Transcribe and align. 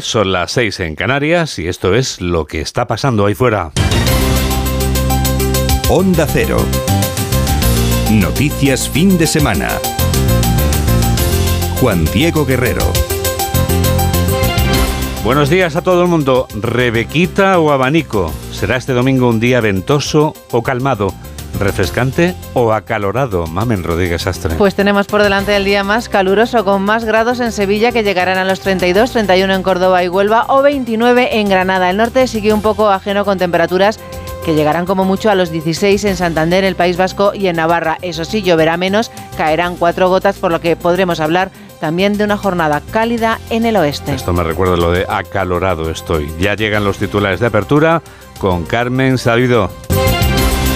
Son 0.00 0.32
las 0.32 0.52
seis 0.52 0.80
en 0.80 0.94
Canarias 0.94 1.58
y 1.58 1.68
esto 1.68 1.94
es 1.94 2.20
lo 2.20 2.46
que 2.46 2.62
está 2.62 2.86
pasando 2.86 3.26
ahí 3.26 3.34
fuera. 3.34 3.72
Onda 5.90 6.26
Cero. 6.26 6.56
Noticias 8.10 8.88
fin 8.88 9.18
de 9.18 9.26
semana. 9.26 9.68
Juan 11.78 12.06
Diego 12.06 12.46
Guerrero. 12.46 12.90
Buenos 15.24 15.50
días 15.50 15.76
a 15.76 15.82
todo 15.82 16.02
el 16.02 16.08
mundo. 16.08 16.48
Rebequita 16.54 17.58
o 17.58 17.70
abanico. 17.70 18.32
¿Será 18.50 18.76
este 18.76 18.94
domingo 18.94 19.28
un 19.28 19.40
día 19.40 19.60
ventoso 19.60 20.32
o 20.52 20.62
calmado? 20.62 21.12
Refrescante 21.62 22.34
o 22.54 22.72
acalorado, 22.72 23.46
Mamen 23.46 23.84
Rodríguez 23.84 24.26
Astre. 24.26 24.56
Pues 24.56 24.74
tenemos 24.74 25.06
por 25.06 25.22
delante 25.22 25.54
el 25.56 25.64
día 25.64 25.84
más 25.84 26.08
caluroso, 26.08 26.64
con 26.64 26.82
más 26.82 27.04
grados 27.04 27.40
en 27.40 27.52
Sevilla 27.52 27.92
que 27.92 28.02
llegarán 28.02 28.38
a 28.38 28.44
los 28.44 28.60
32, 28.60 29.12
31 29.12 29.54
en 29.54 29.62
Córdoba 29.62 30.04
y 30.04 30.08
Huelva 30.08 30.46
o 30.48 30.62
29 30.62 31.38
en 31.38 31.48
Granada. 31.48 31.90
El 31.90 31.96
norte 31.96 32.26
sigue 32.26 32.52
un 32.52 32.62
poco 32.62 32.90
ajeno 32.90 33.24
con 33.24 33.38
temperaturas 33.38 33.98
que 34.44 34.54
llegarán 34.54 34.86
como 34.86 35.04
mucho 35.04 35.30
a 35.30 35.34
los 35.34 35.50
16 35.50 36.04
en 36.04 36.16
Santander, 36.16 36.64
el 36.64 36.74
País 36.74 36.96
Vasco 36.96 37.32
y 37.34 37.46
en 37.46 37.56
Navarra. 37.56 37.98
Eso 38.02 38.24
sí, 38.24 38.42
lloverá 38.42 38.76
menos, 38.76 39.10
caerán 39.36 39.76
cuatro 39.76 40.08
gotas, 40.08 40.36
por 40.38 40.50
lo 40.50 40.60
que 40.60 40.76
podremos 40.76 41.20
hablar 41.20 41.50
también 41.80 42.16
de 42.16 42.24
una 42.24 42.36
jornada 42.36 42.80
cálida 42.92 43.40
en 43.50 43.66
el 43.66 43.76
oeste. 43.76 44.14
Esto 44.14 44.32
me 44.32 44.42
recuerda 44.42 44.76
lo 44.76 44.92
de 44.92 45.04
acalorado 45.08 45.90
estoy. 45.90 46.32
Ya 46.38 46.54
llegan 46.54 46.84
los 46.84 46.98
titulares 46.98 47.40
de 47.40 47.46
apertura 47.46 48.02
con 48.38 48.64
Carmen 48.64 49.18
Sabido. 49.18 49.70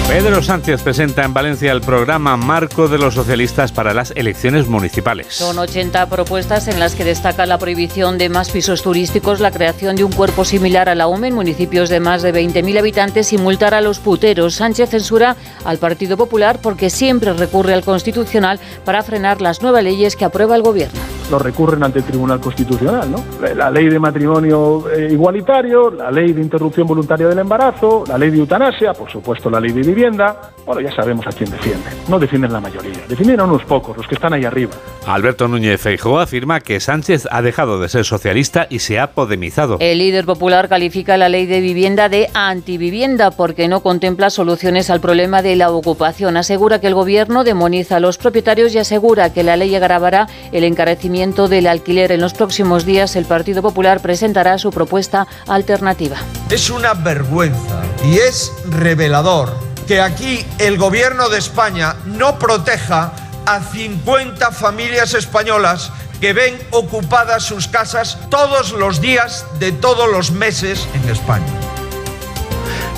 Pedro 0.08 0.40
Sánchez 0.40 0.82
presenta 0.82 1.24
en 1.24 1.34
Valencia 1.34 1.72
el 1.72 1.80
programa 1.80 2.36
Marco 2.36 2.86
de 2.86 2.96
los 2.96 3.14
Socialistas 3.14 3.72
para 3.72 3.92
las 3.92 4.12
elecciones 4.12 4.68
municipales. 4.68 5.26
Son 5.30 5.58
80 5.58 6.08
propuestas 6.08 6.68
en 6.68 6.78
las 6.78 6.94
que 6.94 7.04
destaca 7.04 7.44
la 7.44 7.58
prohibición 7.58 8.16
de 8.16 8.28
más 8.28 8.50
pisos 8.50 8.82
turísticos, 8.82 9.40
la 9.40 9.50
creación 9.50 9.96
de 9.96 10.04
un 10.04 10.12
cuerpo 10.12 10.44
similar 10.44 10.88
a 10.88 10.94
la 10.94 11.08
UME 11.08 11.28
en 11.28 11.34
municipios 11.34 11.88
de 11.88 11.98
más 11.98 12.22
de 12.22 12.32
20.000 12.32 12.78
habitantes 12.78 13.32
y 13.32 13.38
multar 13.38 13.74
a 13.74 13.80
los 13.80 13.98
puteros. 13.98 14.54
Sánchez 14.54 14.90
censura 14.90 15.36
al 15.64 15.78
Partido 15.78 16.16
Popular 16.16 16.60
porque 16.62 16.88
siempre 16.88 17.32
recurre 17.32 17.74
al 17.74 17.84
Constitucional 17.84 18.60
para 18.84 19.02
frenar 19.02 19.40
las 19.40 19.60
nuevas 19.60 19.82
leyes 19.82 20.14
que 20.14 20.24
aprueba 20.24 20.54
el 20.54 20.62
Gobierno 20.62 21.00
lo 21.30 21.38
recurren 21.38 21.82
ante 21.82 21.98
el 22.00 22.04
Tribunal 22.04 22.40
Constitucional, 22.40 23.10
¿no? 23.10 23.18
La 23.54 23.70
ley 23.70 23.88
de 23.88 23.98
matrimonio 23.98 24.88
eh, 24.90 25.08
igualitario, 25.10 25.90
la 25.90 26.10
ley 26.10 26.32
de 26.32 26.40
interrupción 26.40 26.86
voluntaria 26.86 27.28
del 27.28 27.38
embarazo, 27.38 28.04
la 28.06 28.16
ley 28.16 28.30
de 28.30 28.38
eutanasia, 28.38 28.92
por 28.92 29.10
supuesto 29.10 29.50
la 29.50 29.60
ley 29.60 29.72
de 29.72 29.82
vivienda. 29.82 30.52
Bueno, 30.66 30.80
ya 30.80 30.92
sabemos 30.96 31.24
a 31.28 31.30
quién 31.30 31.48
defienden. 31.48 31.92
No 32.08 32.18
defienden 32.18 32.52
la 32.52 32.58
mayoría, 32.58 32.98
defienden 33.08 33.38
a 33.38 33.44
unos 33.44 33.64
pocos, 33.64 33.96
los 33.96 34.08
que 34.08 34.16
están 34.16 34.32
ahí 34.32 34.44
arriba. 34.44 34.72
Alberto 35.06 35.46
Núñez 35.46 35.80
Feijóo 35.80 36.18
afirma 36.18 36.58
que 36.58 36.80
Sánchez 36.80 37.28
ha 37.30 37.40
dejado 37.40 37.78
de 37.78 37.88
ser 37.88 38.04
socialista 38.04 38.66
y 38.68 38.80
se 38.80 38.98
ha 38.98 39.12
podemizado. 39.12 39.76
El 39.78 39.98
líder 39.98 40.26
popular 40.26 40.68
califica 40.68 41.16
la 41.16 41.28
ley 41.28 41.46
de 41.46 41.60
vivienda 41.60 42.08
de 42.08 42.28
antivivienda 42.34 43.30
porque 43.30 43.68
no 43.68 43.80
contempla 43.80 44.28
soluciones 44.28 44.90
al 44.90 45.00
problema 45.00 45.40
de 45.40 45.54
la 45.54 45.70
ocupación. 45.70 46.36
Asegura 46.36 46.80
que 46.80 46.88
el 46.88 46.94
gobierno 46.94 47.44
demoniza 47.44 47.98
a 47.98 48.00
los 48.00 48.18
propietarios 48.18 48.74
y 48.74 48.78
asegura 48.78 49.32
que 49.32 49.44
la 49.44 49.56
ley 49.56 49.72
agravará 49.76 50.26
el 50.50 50.64
encarecimiento 50.64 51.46
del 51.46 51.68
alquiler. 51.68 52.10
En 52.10 52.20
los 52.20 52.34
próximos 52.34 52.84
días 52.84 53.14
el 53.14 53.24
Partido 53.24 53.62
Popular 53.62 54.02
presentará 54.02 54.58
su 54.58 54.72
propuesta 54.72 55.28
alternativa. 55.46 56.16
Es 56.50 56.70
una 56.70 56.94
vergüenza 56.94 57.84
y 58.04 58.16
es 58.16 58.52
revelador 58.68 59.75
que 59.86 60.00
aquí 60.00 60.44
el 60.58 60.78
gobierno 60.78 61.28
de 61.28 61.38
España 61.38 61.96
no 62.04 62.38
proteja 62.38 63.12
a 63.46 63.60
50 63.60 64.50
familias 64.50 65.14
españolas 65.14 65.92
que 66.20 66.32
ven 66.32 66.58
ocupadas 66.70 67.44
sus 67.44 67.68
casas 67.68 68.18
todos 68.30 68.72
los 68.72 69.00
días 69.00 69.46
de 69.58 69.72
todos 69.72 70.10
los 70.10 70.30
meses 70.30 70.88
en 70.94 71.08
España. 71.08 71.65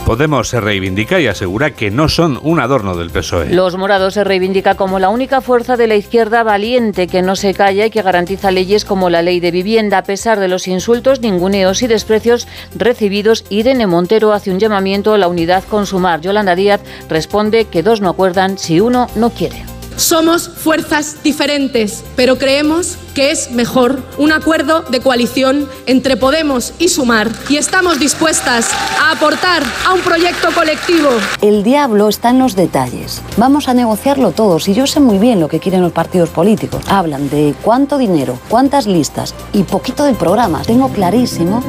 Podemos 0.09 0.49
se 0.49 0.59
reivindica 0.59 1.21
y 1.21 1.27
asegura 1.27 1.73
que 1.73 1.91
no 1.91 2.09
son 2.09 2.41
un 2.43 2.61
adorno 2.61 2.97
del 2.97 3.11
PSOE. 3.11 3.51
Los 3.51 3.77
morados 3.77 4.15
se 4.15 4.25
reivindica 4.25 4.75
como 4.75 4.99
la 4.99 5.11
única 5.11 5.43
fuerza 5.43 5.77
de 5.77 5.87
la 5.87 5.97
izquierda 5.97 6.43
valiente 6.43 7.09
que 7.09 7.21
no 7.21 7.37
se 7.37 7.53
calla 7.53 7.85
y 7.85 7.91
que 7.91 8.01
garantiza 8.01 8.51
leyes 8.51 8.87
como 8.87 9.11
la 9.11 9.21
ley 9.21 9.39
de 9.39 9.51
vivienda. 9.51 9.99
A 9.99 10.05
pesar 10.05 10.41
de 10.41 10.49
los 10.49 10.67
insultos, 10.67 11.21
ninguneos 11.21 11.83
y 11.83 11.89
desprecios 11.89 12.49
recibidos, 12.75 13.45
Irene 13.51 13.87
Montero 13.87 14.33
hace 14.33 14.51
un 14.51 14.59
llamamiento 14.59 15.13
a 15.13 15.19
la 15.19 15.29
unidad 15.29 15.63
con 15.65 15.85
Sumar. 15.85 16.23
Yolanda 16.23 16.55
Díaz 16.55 16.81
responde 17.11 17.67
que 17.67 17.83
dos 17.83 18.01
no 18.01 18.09
acuerdan 18.09 18.57
si 18.57 18.81
uno 18.81 19.09
no 19.15 19.29
quiere. 19.29 19.78
Somos 19.99 20.49
fuerzas 20.49 21.17
diferentes, 21.25 22.05
pero 22.15 22.39
creemos 22.39 22.97
que 23.17 23.33
es 23.33 23.51
mejor 23.51 24.01
un 24.17 24.31
acuerdo 24.31 24.83
de 24.83 25.01
coalición 25.01 25.69
entre 25.87 26.17
Podemos 26.17 26.73
y 26.79 26.89
Sumar 26.89 27.33
y 27.49 27.57
estamos 27.57 27.99
dispuestas 27.99 28.71
a 29.03 29.11
aportar 29.11 29.65
a 29.85 29.95
un 29.95 30.01
proyecto 30.03 30.51
colectivo. 30.55 31.09
El 31.43 31.65
diablo 31.65 32.09
está 32.09 32.31
en 32.31 32.39
los 32.39 32.55
detalles. 32.55 33.23
Vamos 33.39 33.67
a 33.67 33.75
negociarlo 33.75 34.31
todos 34.31 34.69
y 34.69 34.75
yo 34.75 34.87
sé 34.87 35.01
muy 35.01 35.19
bien 35.19 35.41
lo 35.41 35.49
que 35.49 35.59
quieren 35.59 35.83
los 35.83 35.91
partidos 35.91 36.31
políticos. 36.31 36.85
Hablan 36.89 37.29
de 37.29 37.57
cuánto 37.61 37.99
dinero, 37.99 38.39
cuántas 38.49 38.87
listas 38.87 39.35
y 39.53 39.65
poquito 39.65 40.05
del 40.05 40.15
programa. 40.15 40.63
Tengo 40.63 40.91
clarísimo 40.93 41.61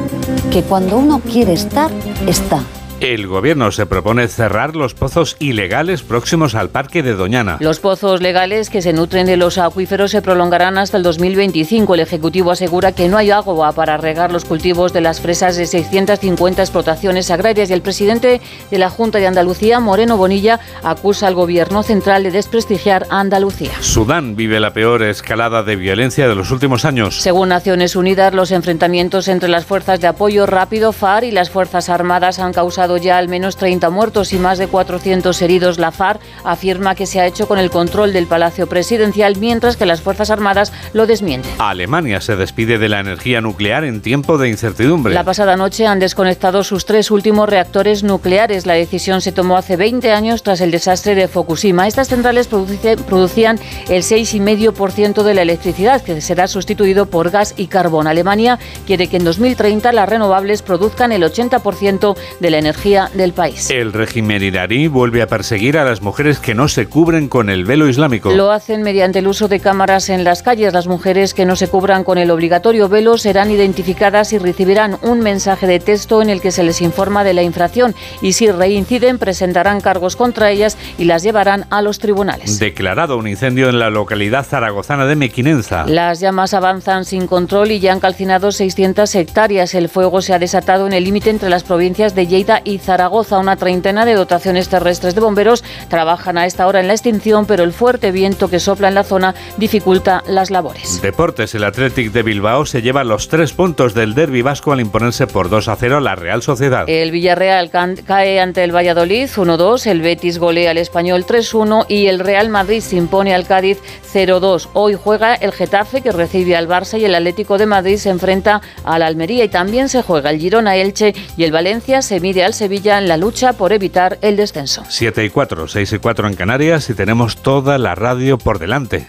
que 0.52 0.62
cuando 0.62 0.98
uno 0.98 1.18
quiere 1.18 1.54
estar, 1.54 1.90
está. 2.28 2.62
El 3.00 3.28
gobierno 3.28 3.72
se 3.72 3.86
propone 3.86 4.28
cerrar 4.28 4.76
los 4.76 4.92
pozos 4.92 5.36
ilegales 5.38 6.02
próximos 6.02 6.54
al 6.54 6.68
parque 6.68 7.02
de 7.02 7.14
Doñana. 7.14 7.56
Los 7.58 7.80
pozos 7.80 8.20
legales 8.20 8.68
que 8.68 8.82
se 8.82 8.92
nutren 8.92 9.24
de 9.24 9.38
los 9.38 9.56
acuíferos 9.56 10.10
se 10.10 10.20
prolongarán 10.20 10.76
hasta 10.76 10.98
el 10.98 11.02
2025. 11.02 11.94
El 11.94 12.00
Ejecutivo 12.00 12.50
asegura 12.50 12.92
que 12.92 13.08
no 13.08 13.16
hay 13.16 13.30
agua 13.30 13.72
para 13.72 13.96
regar 13.96 14.30
los 14.30 14.44
cultivos 14.44 14.92
de 14.92 15.00
las 15.00 15.22
fresas 15.22 15.56
de 15.56 15.64
650 15.64 16.60
explotaciones 16.60 17.30
agrarias 17.30 17.70
y 17.70 17.72
el 17.72 17.80
presidente 17.80 18.42
de 18.70 18.78
la 18.78 18.90
Junta 18.90 19.16
de 19.16 19.28
Andalucía, 19.28 19.80
Moreno 19.80 20.18
Bonilla, 20.18 20.60
acusa 20.82 21.26
al 21.26 21.34
gobierno 21.34 21.82
central 21.82 22.22
de 22.22 22.32
desprestigiar 22.32 23.06
a 23.08 23.20
Andalucía. 23.20 23.72
Sudán 23.80 24.36
vive 24.36 24.60
la 24.60 24.74
peor 24.74 25.02
escalada 25.04 25.62
de 25.62 25.76
violencia 25.76 26.28
de 26.28 26.34
los 26.34 26.50
últimos 26.50 26.84
años. 26.84 27.22
Según 27.22 27.48
Naciones 27.48 27.96
Unidas, 27.96 28.34
los 28.34 28.50
enfrentamientos 28.50 29.28
entre 29.28 29.48
las 29.48 29.64
fuerzas 29.64 30.00
de 30.00 30.06
apoyo 30.06 30.44
rápido 30.44 30.92
FAR 30.92 31.24
y 31.24 31.30
las 31.30 31.48
Fuerzas 31.48 31.88
Armadas 31.88 32.38
han 32.38 32.52
causado 32.52 32.89
ya 32.96 33.18
al 33.18 33.28
menos 33.28 33.56
30 33.56 33.90
muertos 33.90 34.32
y 34.32 34.38
más 34.38 34.58
de 34.58 34.68
400 34.68 35.40
heridos. 35.42 35.78
La 35.78 35.92
FARC 35.92 36.20
afirma 36.44 36.94
que 36.94 37.06
se 37.06 37.20
ha 37.20 37.26
hecho 37.26 37.48
con 37.48 37.58
el 37.58 37.70
control 37.70 38.12
del 38.12 38.26
Palacio 38.26 38.66
Presidencial, 38.66 39.36
mientras 39.38 39.76
que 39.76 39.86
las 39.86 40.00
Fuerzas 40.00 40.30
Armadas 40.30 40.72
lo 40.92 41.06
desmienten. 41.06 41.52
Alemania 41.58 42.20
se 42.20 42.36
despide 42.36 42.78
de 42.78 42.88
la 42.88 43.00
energía 43.00 43.40
nuclear 43.40 43.84
en 43.84 44.00
tiempo 44.00 44.38
de 44.38 44.48
incertidumbre. 44.48 45.14
La 45.14 45.24
pasada 45.24 45.56
noche 45.56 45.86
han 45.86 45.98
desconectado 45.98 46.64
sus 46.64 46.84
tres 46.84 47.10
últimos 47.10 47.48
reactores 47.48 48.02
nucleares. 48.02 48.66
La 48.66 48.74
decisión 48.74 49.20
se 49.20 49.32
tomó 49.32 49.56
hace 49.56 49.76
20 49.76 50.12
años 50.12 50.42
tras 50.42 50.60
el 50.60 50.70
desastre 50.70 51.14
de 51.14 51.28
Fukushima. 51.28 51.86
Estas 51.86 52.08
centrales 52.08 52.48
producían 52.48 53.58
el 53.88 54.02
6,5% 54.02 55.22
de 55.22 55.34
la 55.34 55.42
electricidad, 55.42 56.02
que 56.02 56.20
será 56.20 56.48
sustituido 56.48 57.06
por 57.06 57.30
gas 57.30 57.54
y 57.56 57.66
carbón. 57.66 58.06
Alemania 58.06 58.58
quiere 58.86 59.08
que 59.08 59.16
en 59.16 59.24
2030 59.24 59.92
las 59.92 60.08
renovables 60.08 60.62
produzcan 60.62 61.12
el 61.12 61.22
80% 61.22 62.16
de 62.40 62.50
la 62.50 62.58
energía 62.58 62.79
del 62.80 63.34
país. 63.34 63.68
El 63.70 63.92
régimen 63.92 64.42
iraní 64.42 64.88
vuelve 64.88 65.20
a 65.20 65.26
perseguir 65.26 65.76
a 65.76 65.84
las 65.84 66.00
mujeres 66.00 66.38
que 66.38 66.54
no 66.54 66.66
se 66.66 66.86
cubren 66.86 67.28
con 67.28 67.50
el 67.50 67.66
velo 67.66 67.88
islámico. 67.88 68.30
Lo 68.32 68.50
hacen 68.50 68.82
mediante 68.82 69.18
el 69.18 69.26
uso 69.26 69.48
de 69.48 69.60
cámaras 69.60 70.08
en 70.08 70.24
las 70.24 70.42
calles. 70.42 70.72
Las 70.72 70.86
mujeres 70.86 71.34
que 71.34 71.44
no 71.44 71.56
se 71.56 71.68
cubran 71.68 72.04
con 72.04 72.16
el 72.16 72.30
obligatorio 72.30 72.88
velo 72.88 73.18
serán 73.18 73.50
identificadas 73.50 74.32
y 74.32 74.38
recibirán 74.38 74.96
un 75.02 75.20
mensaje 75.20 75.66
de 75.66 75.78
texto 75.78 76.22
en 76.22 76.30
el 76.30 76.40
que 76.40 76.52
se 76.52 76.62
les 76.62 76.80
informa 76.80 77.22
de 77.22 77.34
la 77.34 77.42
infracción 77.42 77.94
y 78.22 78.32
si 78.32 78.50
reinciden 78.50 79.18
presentarán 79.18 79.82
cargos 79.82 80.16
contra 80.16 80.50
ellas 80.50 80.78
y 80.96 81.04
las 81.04 81.22
llevarán 81.22 81.66
a 81.68 81.82
los 81.82 81.98
tribunales. 81.98 82.58
Declarado 82.58 83.18
un 83.18 83.28
incendio 83.28 83.68
en 83.68 83.78
la 83.78 83.90
localidad 83.90 84.46
zaragozana 84.46 85.04
de 85.04 85.16
Mequinenza. 85.16 85.84
Las 85.86 86.20
llamas 86.20 86.54
avanzan 86.54 87.04
sin 87.04 87.26
control 87.26 87.72
y 87.72 87.80
ya 87.80 87.92
han 87.92 88.00
calcinado 88.00 88.52
600 88.52 89.14
hectáreas. 89.16 89.74
El 89.74 89.90
fuego 89.90 90.22
se 90.22 90.32
ha 90.32 90.38
desatado 90.38 90.86
en 90.86 90.94
el 90.94 91.04
límite 91.04 91.28
entre 91.28 91.50
las 91.50 91.62
provincias 91.62 92.14
de 92.14 92.26
Lleida 92.26 92.62
y 92.69 92.69
y 92.70 92.78
Zaragoza. 92.78 93.38
Una 93.38 93.56
treintena 93.56 94.04
de 94.04 94.14
dotaciones 94.14 94.68
terrestres 94.68 95.14
de 95.14 95.20
bomberos 95.20 95.64
trabajan 95.88 96.38
a 96.38 96.46
esta 96.46 96.66
hora 96.66 96.80
en 96.80 96.86
la 96.86 96.94
extinción, 96.94 97.46
pero 97.46 97.64
el 97.64 97.72
fuerte 97.72 98.12
viento 98.12 98.48
que 98.48 98.60
sopla 98.60 98.88
en 98.88 98.94
la 98.94 99.04
zona 99.04 99.34
dificulta 99.56 100.22
las 100.26 100.50
labores. 100.50 101.02
Deportes, 101.02 101.54
el 101.54 101.64
Athletic 101.64 102.12
de 102.12 102.22
Bilbao 102.22 102.66
se 102.66 102.82
lleva 102.82 103.04
los 103.04 103.28
tres 103.28 103.52
puntos 103.52 103.94
del 103.94 104.14
derby 104.14 104.42
vasco 104.42 104.72
al 104.72 104.80
imponerse 104.80 105.26
por 105.26 105.50
2 105.50 105.68
a 105.68 105.76
0 105.76 105.96
a 105.98 106.00
la 106.00 106.14
Real 106.14 106.42
Sociedad. 106.42 106.84
El 106.88 107.10
Villarreal 107.10 107.70
cae 107.70 108.40
ante 108.40 108.64
el 108.64 108.74
Valladolid 108.74 109.28
1-2, 109.28 109.86
el 109.86 110.00
Betis 110.00 110.38
golea 110.38 110.70
al 110.70 110.78
Español 110.78 111.24
3-1 111.26 111.86
y 111.88 112.06
el 112.06 112.18
Real 112.18 112.48
Madrid 112.48 112.80
se 112.80 112.96
impone 112.96 113.34
al 113.34 113.46
Cádiz 113.46 113.78
0-2. 114.12 114.68
Hoy 114.72 114.96
juega 115.02 115.34
el 115.34 115.52
Getafe 115.52 116.00
que 116.00 116.12
recibe 116.12 116.56
al 116.56 116.68
Barça 116.68 116.98
y 116.98 117.04
el 117.04 117.14
Atlético 117.14 117.58
de 117.58 117.66
Madrid 117.66 117.96
se 117.96 118.10
enfrenta 118.10 118.60
al 118.84 119.02
Almería 119.02 119.44
y 119.44 119.48
también 119.48 119.88
se 119.88 120.02
juega 120.02 120.30
el 120.30 120.38
Girona 120.38 120.76
Elche 120.76 121.14
y 121.36 121.44
el 121.44 121.52
Valencia 121.52 122.02
se 122.02 122.20
mide 122.20 122.44
al 122.44 122.49
Sevilla 122.52 122.98
en 122.98 123.08
la 123.08 123.16
lucha 123.16 123.52
por 123.52 123.72
evitar 123.72 124.18
el 124.22 124.36
descenso. 124.36 124.84
7 124.88 125.24
y 125.24 125.30
4, 125.30 125.68
6 125.68 125.92
y 125.92 125.98
4 125.98 126.28
en 126.28 126.34
Canarias 126.34 126.90
y 126.90 126.94
tenemos 126.94 127.36
toda 127.36 127.78
la 127.78 127.94
radio 127.94 128.38
por 128.38 128.58
delante. 128.58 129.08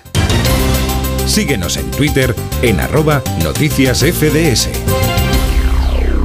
Síguenos 1.25 1.77
en 1.77 1.89
Twitter 1.91 2.35
en 2.61 2.79
arroba 2.79 3.21
noticias 3.43 3.99
FDS. 3.99 4.69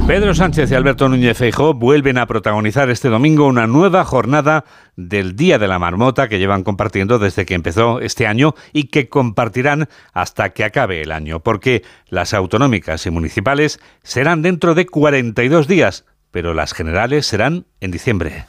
Pedro 0.07 0.33
Sánchez 0.33 0.71
y 0.71 0.73
Alberto 0.73 1.09
Núñez 1.09 1.37
Feijóo 1.37 1.73
vuelven 1.73 2.17
a 2.17 2.27
protagonizar 2.27 2.89
este 2.89 3.09
domingo 3.09 3.45
una 3.45 3.67
nueva 3.67 4.05
jornada 4.05 4.63
del 4.95 5.35
Día 5.35 5.59
de 5.59 5.67
la 5.67 5.79
Marmota 5.79 6.29
que 6.29 6.39
llevan 6.39 6.63
compartiendo 6.63 7.19
desde 7.19 7.45
que 7.45 7.55
empezó 7.55 7.99
este 7.99 8.25
año 8.25 8.55
y 8.71 8.85
que 8.85 9.09
compartirán 9.09 9.89
hasta 10.13 10.51
que 10.51 10.63
acabe 10.63 11.01
el 11.01 11.11
año, 11.11 11.41
porque 11.41 11.83
las 12.07 12.33
autonómicas 12.33 13.05
y 13.05 13.09
municipales 13.09 13.81
serán 14.01 14.41
dentro 14.41 14.75
de 14.75 14.85
42 14.85 15.67
días, 15.67 16.05
pero 16.37 16.53
las 16.53 16.75
generales 16.75 17.25
serán 17.25 17.65
en 17.81 17.89
diciembre. 17.89 18.45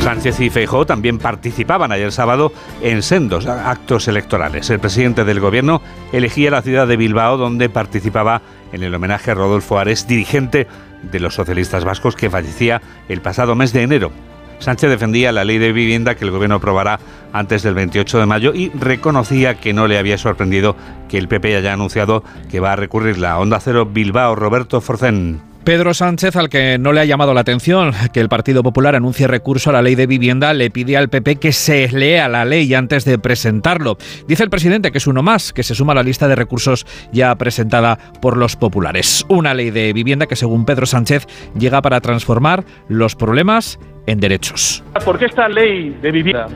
Sánchez 0.00 0.40
y 0.40 0.50
Feijóo 0.50 0.84
también 0.84 1.16
participaban 1.16 1.90
ayer 1.90 2.12
sábado 2.12 2.52
en 2.82 3.02
sendos 3.02 3.46
actos 3.46 4.08
electorales. 4.08 4.68
El 4.68 4.78
presidente 4.78 5.24
del 5.24 5.40
gobierno 5.40 5.80
elegía 6.12 6.50
la 6.50 6.60
ciudad 6.60 6.86
de 6.86 6.98
Bilbao, 6.98 7.38
donde 7.38 7.70
participaba 7.70 8.42
en 8.74 8.82
el 8.82 8.94
homenaje 8.94 9.30
a 9.30 9.34
Rodolfo 9.34 9.78
Ares, 9.78 10.06
dirigente 10.06 10.66
de 11.00 11.18
los 11.18 11.32
socialistas 11.32 11.86
vascos 11.86 12.14
que 12.14 12.28
fallecía 12.28 12.82
el 13.08 13.22
pasado 13.22 13.54
mes 13.54 13.72
de 13.72 13.84
enero. 13.84 14.12
Sánchez 14.58 14.90
defendía 14.90 15.32
la 15.32 15.44
ley 15.44 15.58
de 15.58 15.72
vivienda 15.72 16.14
que 16.14 16.24
el 16.24 16.30
gobierno 16.30 16.56
aprobará 16.56 16.98
antes 17.32 17.62
del 17.62 17.74
28 17.74 18.18
de 18.20 18.26
mayo 18.26 18.52
y 18.54 18.70
reconocía 18.70 19.60
que 19.60 19.72
no 19.72 19.86
le 19.86 19.98
había 19.98 20.18
sorprendido 20.18 20.76
que 21.08 21.18
el 21.18 21.28
PP 21.28 21.56
haya 21.56 21.72
anunciado 21.72 22.24
que 22.50 22.60
va 22.60 22.72
a 22.72 22.76
recurrir 22.76 23.18
la 23.18 23.38
Onda 23.38 23.60
Cero 23.60 23.86
Bilbao 23.86 24.34
Roberto 24.34 24.80
Forcén. 24.80 25.40
Pedro 25.66 25.94
Sánchez, 25.94 26.36
al 26.36 26.48
que 26.48 26.78
no 26.78 26.92
le 26.92 27.00
ha 27.00 27.04
llamado 27.04 27.34
la 27.34 27.40
atención 27.40 27.90
que 28.12 28.20
el 28.20 28.28
Partido 28.28 28.62
Popular 28.62 28.94
anuncie 28.94 29.26
recurso 29.26 29.70
a 29.70 29.72
la 29.72 29.82
ley 29.82 29.96
de 29.96 30.06
vivienda, 30.06 30.54
le 30.54 30.70
pide 30.70 30.96
al 30.96 31.08
PP 31.08 31.40
que 31.40 31.50
se 31.50 31.88
lea 31.88 32.28
la 32.28 32.44
ley 32.44 32.72
antes 32.72 33.04
de 33.04 33.18
presentarlo. 33.18 33.96
Dice 34.28 34.44
el 34.44 34.48
presidente 34.48 34.92
que 34.92 34.98
es 34.98 35.08
uno 35.08 35.24
más, 35.24 35.52
que 35.52 35.64
se 35.64 35.74
suma 35.74 35.90
a 35.90 35.96
la 35.96 36.04
lista 36.04 36.28
de 36.28 36.36
recursos 36.36 36.86
ya 37.10 37.34
presentada 37.34 37.98
por 38.22 38.36
los 38.36 38.54
populares. 38.54 39.26
Una 39.28 39.54
ley 39.54 39.70
de 39.70 39.92
vivienda 39.92 40.26
que, 40.26 40.36
según 40.36 40.66
Pedro 40.66 40.86
Sánchez, 40.86 41.26
llega 41.58 41.82
para 41.82 42.00
transformar 42.00 42.62
los 42.88 43.16
problemas 43.16 43.80
en 44.06 44.20
derechos. 44.20 44.84
Porque 45.04 45.24
esta 45.24 45.48
ley 45.48 45.98
de 46.00 46.12
vivienda 46.12 46.46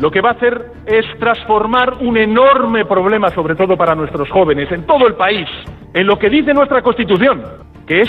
lo 0.00 0.10
que 0.10 0.20
va 0.20 0.30
a 0.30 0.32
hacer 0.32 0.72
es 0.84 1.04
transformar 1.20 1.94
un 2.00 2.16
enorme 2.16 2.84
problema, 2.86 3.30
sobre 3.30 3.54
todo 3.54 3.76
para 3.76 3.94
nuestros 3.94 4.28
jóvenes, 4.30 4.70
en 4.72 4.84
todo 4.84 5.06
el 5.06 5.14
país, 5.14 5.46
en 5.94 6.08
lo 6.08 6.18
que 6.18 6.28
dice 6.28 6.52
nuestra 6.54 6.82
Constitución, 6.82 7.44
que 7.86 8.02
es 8.02 8.08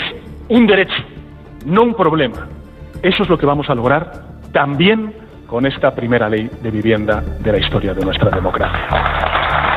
un 0.50 0.66
derecho, 0.66 1.02
no 1.64 1.82
un 1.82 1.94
problema. 1.94 2.48
Eso 3.02 3.22
es 3.22 3.28
lo 3.28 3.38
que 3.38 3.46
vamos 3.46 3.70
a 3.70 3.74
lograr 3.74 4.24
también 4.52 5.14
con 5.46 5.64
esta 5.64 5.94
primera 5.94 6.28
ley 6.28 6.50
de 6.60 6.70
vivienda 6.70 7.22
de 7.40 7.52
la 7.52 7.58
historia 7.58 7.94
de 7.94 8.04
nuestra 8.04 8.30
democracia. 8.30 9.69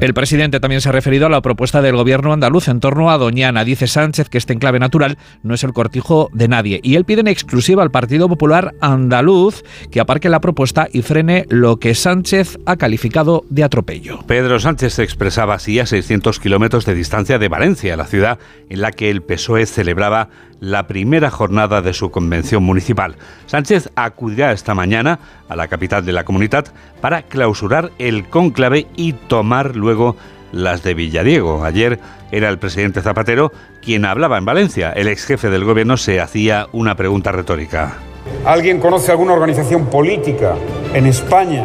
El 0.00 0.14
presidente 0.14 0.60
también 0.60 0.80
se 0.80 0.90
ha 0.90 0.92
referido 0.92 1.26
a 1.26 1.28
la 1.28 1.42
propuesta 1.42 1.82
del 1.82 1.96
gobierno 1.96 2.32
andaluz 2.32 2.68
en 2.68 2.78
torno 2.78 3.10
a 3.10 3.18
Doñana. 3.18 3.64
Dice 3.64 3.88
Sánchez 3.88 4.28
que 4.28 4.38
este 4.38 4.52
enclave 4.52 4.78
natural 4.78 5.18
no 5.42 5.54
es 5.54 5.64
el 5.64 5.72
cortijo 5.72 6.30
de 6.32 6.46
nadie. 6.46 6.78
Y 6.84 6.94
él 6.94 7.04
pide 7.04 7.22
en 7.22 7.26
exclusiva 7.26 7.82
al 7.82 7.90
Partido 7.90 8.28
Popular 8.28 8.74
andaluz 8.80 9.64
que 9.90 9.98
aparque 9.98 10.28
la 10.28 10.40
propuesta 10.40 10.86
y 10.92 11.02
frene 11.02 11.46
lo 11.48 11.78
que 11.80 11.96
Sánchez 11.96 12.60
ha 12.64 12.76
calificado 12.76 13.44
de 13.50 13.64
atropello. 13.64 14.20
Pedro 14.28 14.60
Sánchez 14.60 14.94
se 14.94 15.02
expresaba 15.02 15.54
así 15.54 15.80
a 15.80 15.86
600 15.86 16.38
kilómetros 16.38 16.86
de 16.86 16.94
distancia 16.94 17.40
de 17.40 17.48
Valencia, 17.48 17.96
la 17.96 18.06
ciudad 18.06 18.38
en 18.70 18.80
la 18.80 18.92
que 18.92 19.10
el 19.10 19.22
PSOE 19.22 19.66
celebraba 19.66 20.28
la 20.60 20.86
primera 20.86 21.30
jornada 21.30 21.82
de 21.82 21.92
su 21.92 22.10
convención 22.10 22.62
municipal. 22.62 23.16
Sánchez 23.46 23.90
acudirá 23.94 24.52
esta 24.52 24.74
mañana 24.74 25.18
a 25.48 25.56
la 25.56 25.68
capital 25.68 26.04
de 26.04 26.12
la 26.12 26.24
comunidad 26.24 26.66
para 27.00 27.22
clausurar 27.22 27.90
el 27.98 28.28
cónclave 28.28 28.86
y 28.96 29.12
tomar 29.12 29.76
luego 29.76 30.16
las 30.52 30.82
de 30.82 30.94
Villadiego. 30.94 31.64
Ayer 31.64 32.00
era 32.32 32.48
el 32.48 32.58
presidente 32.58 33.02
Zapatero 33.02 33.52
quien 33.82 34.04
hablaba 34.04 34.38
en 34.38 34.44
Valencia. 34.44 34.92
El 34.92 35.08
ex 35.08 35.26
jefe 35.26 35.50
del 35.50 35.64
gobierno 35.64 35.96
se 35.96 36.20
hacía 36.20 36.66
una 36.72 36.94
pregunta 36.94 37.32
retórica. 37.32 37.98
¿Alguien 38.44 38.80
conoce 38.80 39.10
alguna 39.10 39.32
organización 39.32 39.86
política 39.86 40.54
en 40.92 41.06
España 41.06 41.64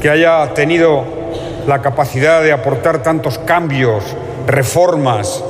que 0.00 0.10
haya 0.10 0.52
tenido 0.54 1.04
la 1.66 1.80
capacidad 1.80 2.42
de 2.42 2.52
aportar 2.52 3.02
tantos 3.02 3.38
cambios, 3.38 4.04
reformas, 4.46 5.42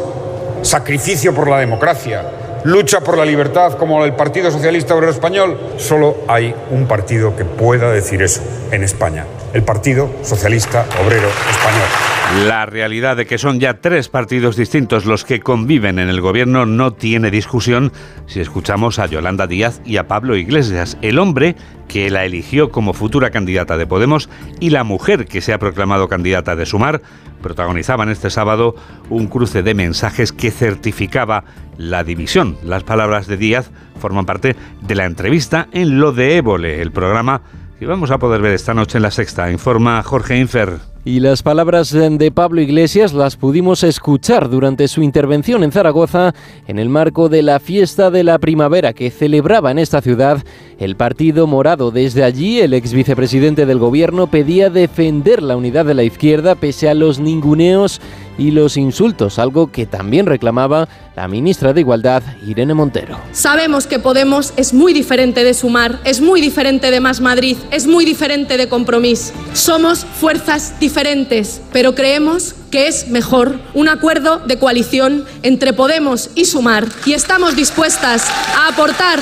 sacrificio 0.63 1.35
por 1.35 1.49
la 1.49 1.59
democracia? 1.59 2.25
Lucha 2.65 3.01
por 3.01 3.17
la 3.19 3.25
libertad 3.25 3.75
como 3.75 4.05
el 4.05 4.15
Partido 4.15 4.51
Socialista 4.51 4.95
Obrero 4.95 5.13
Español, 5.13 5.59
solo 5.77 6.17
hay 6.29 6.55
un 6.71 6.87
partido 6.87 7.37
que 7.37 7.45
pueda 7.45 7.93
decir 7.93 8.23
eso 8.23 8.43
en 8.73 8.83
España, 8.83 9.27
el 9.53 9.63
Partido 9.63 10.11
Socialista 10.23 10.87
Obrero 11.05 11.29
Español. 11.29 12.49
La 12.49 12.67
realidad 12.67 13.17
de 13.17 13.27
que 13.27 13.39
son 13.39 13.61
ya 13.61 13.81
tres 13.81 14.09
partidos 14.09 14.57
distintos 14.57 15.05
los 15.05 15.25
que 15.25 15.41
conviven 15.41 15.99
en 15.99 16.09
el 16.09 16.21
gobierno 16.21 16.67
no 16.67 16.93
tiene 16.93 17.31
discusión 17.31 17.93
si 18.27 18.41
escuchamos 18.41 18.99
a 18.99 19.07
Yolanda 19.07 19.47
Díaz 19.47 19.81
y 19.85 19.99
a 19.99 20.09
Pablo 20.09 20.35
Iglesias, 20.35 20.97
el 21.03 21.19
hombre 21.19 21.55
que 21.87 22.11
la 22.11 22.25
eligió 22.25 22.71
como 22.71 22.95
futura 22.95 23.31
candidata 23.31 23.77
de 23.77 23.87
Podemos 23.87 24.31
y 24.59 24.71
la 24.71 24.85
mujer 24.85 25.27
que 25.27 25.43
se 25.43 25.53
ha 25.53 25.59
proclamado 25.59 26.09
candidata 26.09 26.57
de 26.57 26.67
Sumar, 26.67 27.03
protagonizaban 27.43 28.09
este 28.09 28.31
sábado 28.31 28.75
un 29.11 29.27
cruce 29.27 29.63
de 29.63 29.75
mensajes 29.75 30.33
que 30.33 30.51
certificaba 30.51 31.45
la 31.79 32.05
división. 32.05 32.57
Las 32.65 32.85
palabras 32.85 33.27
de 33.27 33.37
Díaz 33.37 33.71
forman 33.99 34.27
parte 34.27 34.57
de 34.81 34.95
la 34.95 35.05
entrevista 35.05 35.69
en 35.73 35.99
Lo 35.99 36.13
de 36.13 36.37
Évole, 36.37 36.83
el 36.83 36.93
programa 36.93 37.43
que 37.79 37.87
vamos 37.87 38.11
a 38.11 38.19
poder 38.19 38.41
ver 38.41 38.53
esta 38.53 38.75
noche 38.75 38.99
en 38.99 39.03
la 39.03 39.11
sexta, 39.11 39.51
informa 39.51 40.03
Jorge 40.03 40.39
Infer. 40.39 40.79
Y 41.07 41.21
las 41.21 41.43
palabras 41.43 41.91
de 41.91 42.33
Pablo 42.33 42.63
Iglesias 42.63 43.13
las 43.13 43.37
pudimos 43.37 43.83
escuchar 43.83 44.49
durante 44.49 44.89
su 44.89 45.03
intervención 45.03 45.63
en 45.63 45.71
Zaragoza 45.71 46.35
en 46.67 46.79
el 46.79 46.89
marco 46.89 47.29
de 47.29 47.43
la 47.43 47.61
fiesta 47.61 48.11
de 48.11 48.25
la 48.25 48.39
primavera 48.39 48.95
que 48.95 49.11
celebraba 49.11 49.71
en 49.71 49.79
esta 49.79 50.01
ciudad 50.01 50.43
el 50.79 50.97
Partido 50.97 51.47
Morado. 51.47 51.91
Desde 51.91 52.25
allí, 52.25 52.61
el 52.61 52.73
ex 52.73 52.95
vicepresidente 52.95 53.67
del 53.67 53.79
gobierno 53.79 54.29
pedía 54.29 54.71
defender 54.71 55.43
la 55.43 55.59
unidad 55.59 55.85
de 55.85 55.93
la 55.93 56.05
izquierda 56.05 56.55
pese 56.55 56.89
a 56.89 56.95
los 56.95 57.21
ninguneos 57.21 58.01
y 58.39 58.53
los 58.53 58.79
insultos, 58.79 59.39
algo 59.39 59.71
que 59.71 59.85
también 59.85 60.25
reclamaba 60.25 60.89
la 61.17 61.29
ministra 61.29 61.73
de 61.73 61.81
Igualdad, 61.81 62.23
Irene 62.45 62.75
Montero. 62.75 63.21
Sabemos 63.33 63.87
que 63.87 63.99
Podemos 63.99 64.53
es 64.57 64.75
muy 64.75 64.93
diferente 64.93 65.45
de 65.45 65.55
Sumar, 65.55 66.01
es 66.05 66.21
muy 66.21 66.41
diferente 66.41 66.91
de 66.91 67.01
Más 67.01 67.21
Madrid, 67.21 67.57
es 67.71 67.87
muy 67.87 68.05
diferente 68.05 68.57
de 68.57 68.69
Compromís. 68.69 69.33
Somos 69.53 70.05
fuerzas 70.05 70.79
diferentes, 70.81 71.61
pero 71.73 71.95
creemos 71.95 72.55
que 72.71 72.89
es 72.89 73.09
mejor 73.09 73.61
un 73.75 73.89
acuerdo 73.89 74.39
de 74.39 74.59
coalición 74.59 75.25
entre 75.43 75.73
Podemos 75.73 76.31
y 76.35 76.47
Sumar 76.47 76.87
y 77.07 77.13
estamos 77.13 77.55
dispuestas 77.55 78.29
a 78.57 78.69
aportar 78.69 79.21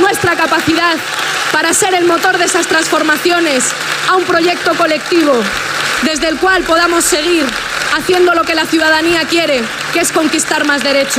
nuestra 0.00 0.34
capacidad 0.34 0.96
para 1.52 1.72
ser 1.74 1.94
el 1.94 2.06
motor 2.06 2.38
de 2.38 2.46
esas 2.46 2.66
transformaciones 2.66 3.64
a 4.10 4.16
un 4.16 4.24
proyecto 4.24 4.72
colectivo 4.74 5.32
desde 6.04 6.28
el 6.28 6.38
cual 6.38 6.64
podamos 6.64 7.04
seguir 7.04 7.44
haciendo 7.94 8.34
lo 8.34 8.42
que 8.42 8.54
la 8.54 8.66
ciudadanía 8.66 9.24
quiere, 9.26 9.62
que 9.92 10.00
es 10.00 10.12
conquistar 10.12 10.66
más 10.66 10.82
derechos. 10.82 11.11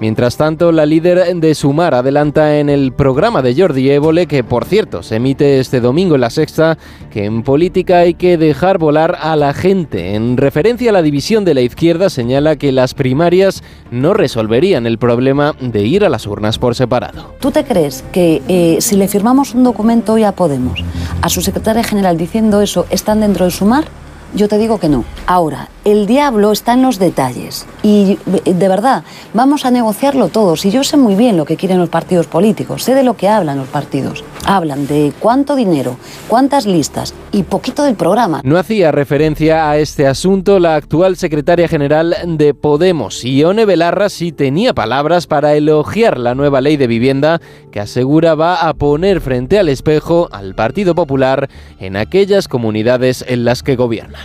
Mientras 0.00 0.36
tanto, 0.36 0.70
la 0.70 0.86
líder 0.86 1.34
de 1.36 1.54
Sumar 1.54 1.94
adelanta 1.94 2.58
en 2.58 2.68
el 2.68 2.92
programa 2.92 3.42
de 3.42 3.54
Jordi 3.54 3.90
Évole, 3.90 4.26
que 4.26 4.44
por 4.44 4.64
cierto 4.64 5.02
se 5.02 5.16
emite 5.16 5.58
este 5.58 5.80
domingo 5.80 6.14
en 6.14 6.20
la 6.20 6.30
sexta, 6.30 6.78
que 7.10 7.24
en 7.24 7.42
política 7.42 7.98
hay 7.98 8.14
que 8.14 8.38
dejar 8.38 8.78
volar 8.78 9.16
a 9.20 9.34
la 9.36 9.52
gente. 9.52 10.14
En 10.14 10.36
referencia 10.36 10.90
a 10.90 10.92
la 10.92 11.02
división 11.02 11.44
de 11.44 11.54
la 11.54 11.62
izquierda, 11.62 12.10
señala 12.10 12.56
que 12.56 12.70
las 12.70 12.94
primarias 12.94 13.62
no 13.90 14.14
resolverían 14.14 14.86
el 14.86 14.98
problema 14.98 15.54
de 15.60 15.84
ir 15.84 16.04
a 16.04 16.08
las 16.08 16.26
urnas 16.26 16.58
por 16.58 16.74
separado. 16.74 17.34
¿Tú 17.40 17.50
te 17.50 17.64
crees 17.64 18.04
que 18.12 18.42
eh, 18.48 18.78
si 18.80 18.96
le 18.96 19.08
firmamos 19.08 19.54
un 19.54 19.64
documento 19.64 20.12
hoy 20.12 20.24
a 20.24 20.32
Podemos, 20.32 20.84
a 21.22 21.28
su 21.28 21.40
secretaria 21.42 21.82
general 21.82 22.16
diciendo 22.16 22.62
eso, 22.62 22.86
están 22.90 23.20
dentro 23.20 23.46
de 23.46 23.50
Sumar? 23.50 23.84
Yo 24.34 24.48
te 24.48 24.58
digo 24.58 24.78
que 24.78 24.88
no. 24.88 25.04
Ahora, 25.26 25.68
el 25.84 26.06
diablo 26.06 26.52
está 26.52 26.74
en 26.74 26.82
los 26.82 26.98
detalles. 26.98 27.66
Y 27.82 28.18
de 28.44 28.68
verdad, 28.68 29.02
vamos 29.34 29.64
a 29.64 29.70
negociarlo 29.70 30.28
todos. 30.28 30.64
Y 30.64 30.70
yo 30.70 30.84
sé 30.84 30.96
muy 30.96 31.14
bien 31.14 31.36
lo 31.36 31.44
que 31.44 31.56
quieren 31.56 31.78
los 31.78 31.88
partidos 31.88 32.26
políticos, 32.26 32.84
sé 32.84 32.94
de 32.94 33.02
lo 33.02 33.16
que 33.16 33.28
hablan 33.28 33.58
los 33.58 33.68
partidos. 33.68 34.24
Hablan 34.44 34.86
de 34.86 35.12
cuánto 35.18 35.56
dinero, 35.56 35.96
cuántas 36.28 36.66
listas 36.66 37.14
y 37.32 37.42
poquito 37.44 37.82
del 37.82 37.94
programa. 37.94 38.40
No 38.44 38.58
hacía 38.58 38.92
referencia 38.92 39.70
a 39.70 39.78
este 39.78 40.06
asunto 40.06 40.58
la 40.58 40.74
actual 40.74 41.16
secretaria 41.16 41.68
general 41.68 42.14
de 42.24 42.54
Podemos, 42.54 43.24
Ione 43.24 43.64
Belarra, 43.64 44.08
sí 44.08 44.32
tenía 44.32 44.74
palabras 44.74 45.26
para 45.26 45.54
elogiar 45.54 46.18
la 46.18 46.34
nueva 46.34 46.60
ley 46.60 46.76
de 46.76 46.86
vivienda 46.86 47.40
que 47.70 47.80
asegura 47.80 48.34
va 48.34 48.68
a 48.68 48.74
poner 48.74 49.20
frente 49.20 49.58
al 49.58 49.68
espejo 49.68 50.28
al 50.32 50.54
Partido 50.54 50.94
Popular 50.94 51.48
en 51.78 51.96
aquellas 51.96 52.48
comunidades 52.48 53.24
en 53.26 53.44
las 53.44 53.62
que 53.62 53.76
gobiernan. 53.76 54.19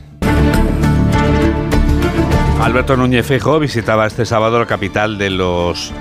Alberto 2.62 2.96
Núñez 2.98 3.26
Fejo 3.26 3.60
visitaba 3.60 4.08
este 4.08 4.26
sábado 4.26 4.60
la 4.60 4.66
capital 4.66 5.18
de 5.18 5.30
los 5.30 5.94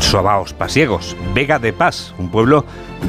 sobaos 0.00 0.52
pasiegos, 0.52 1.16
Vega 1.34 1.58
de 1.58 1.72
Paz, 1.72 2.14
un 2.18 2.30
pueblo 2.30 2.64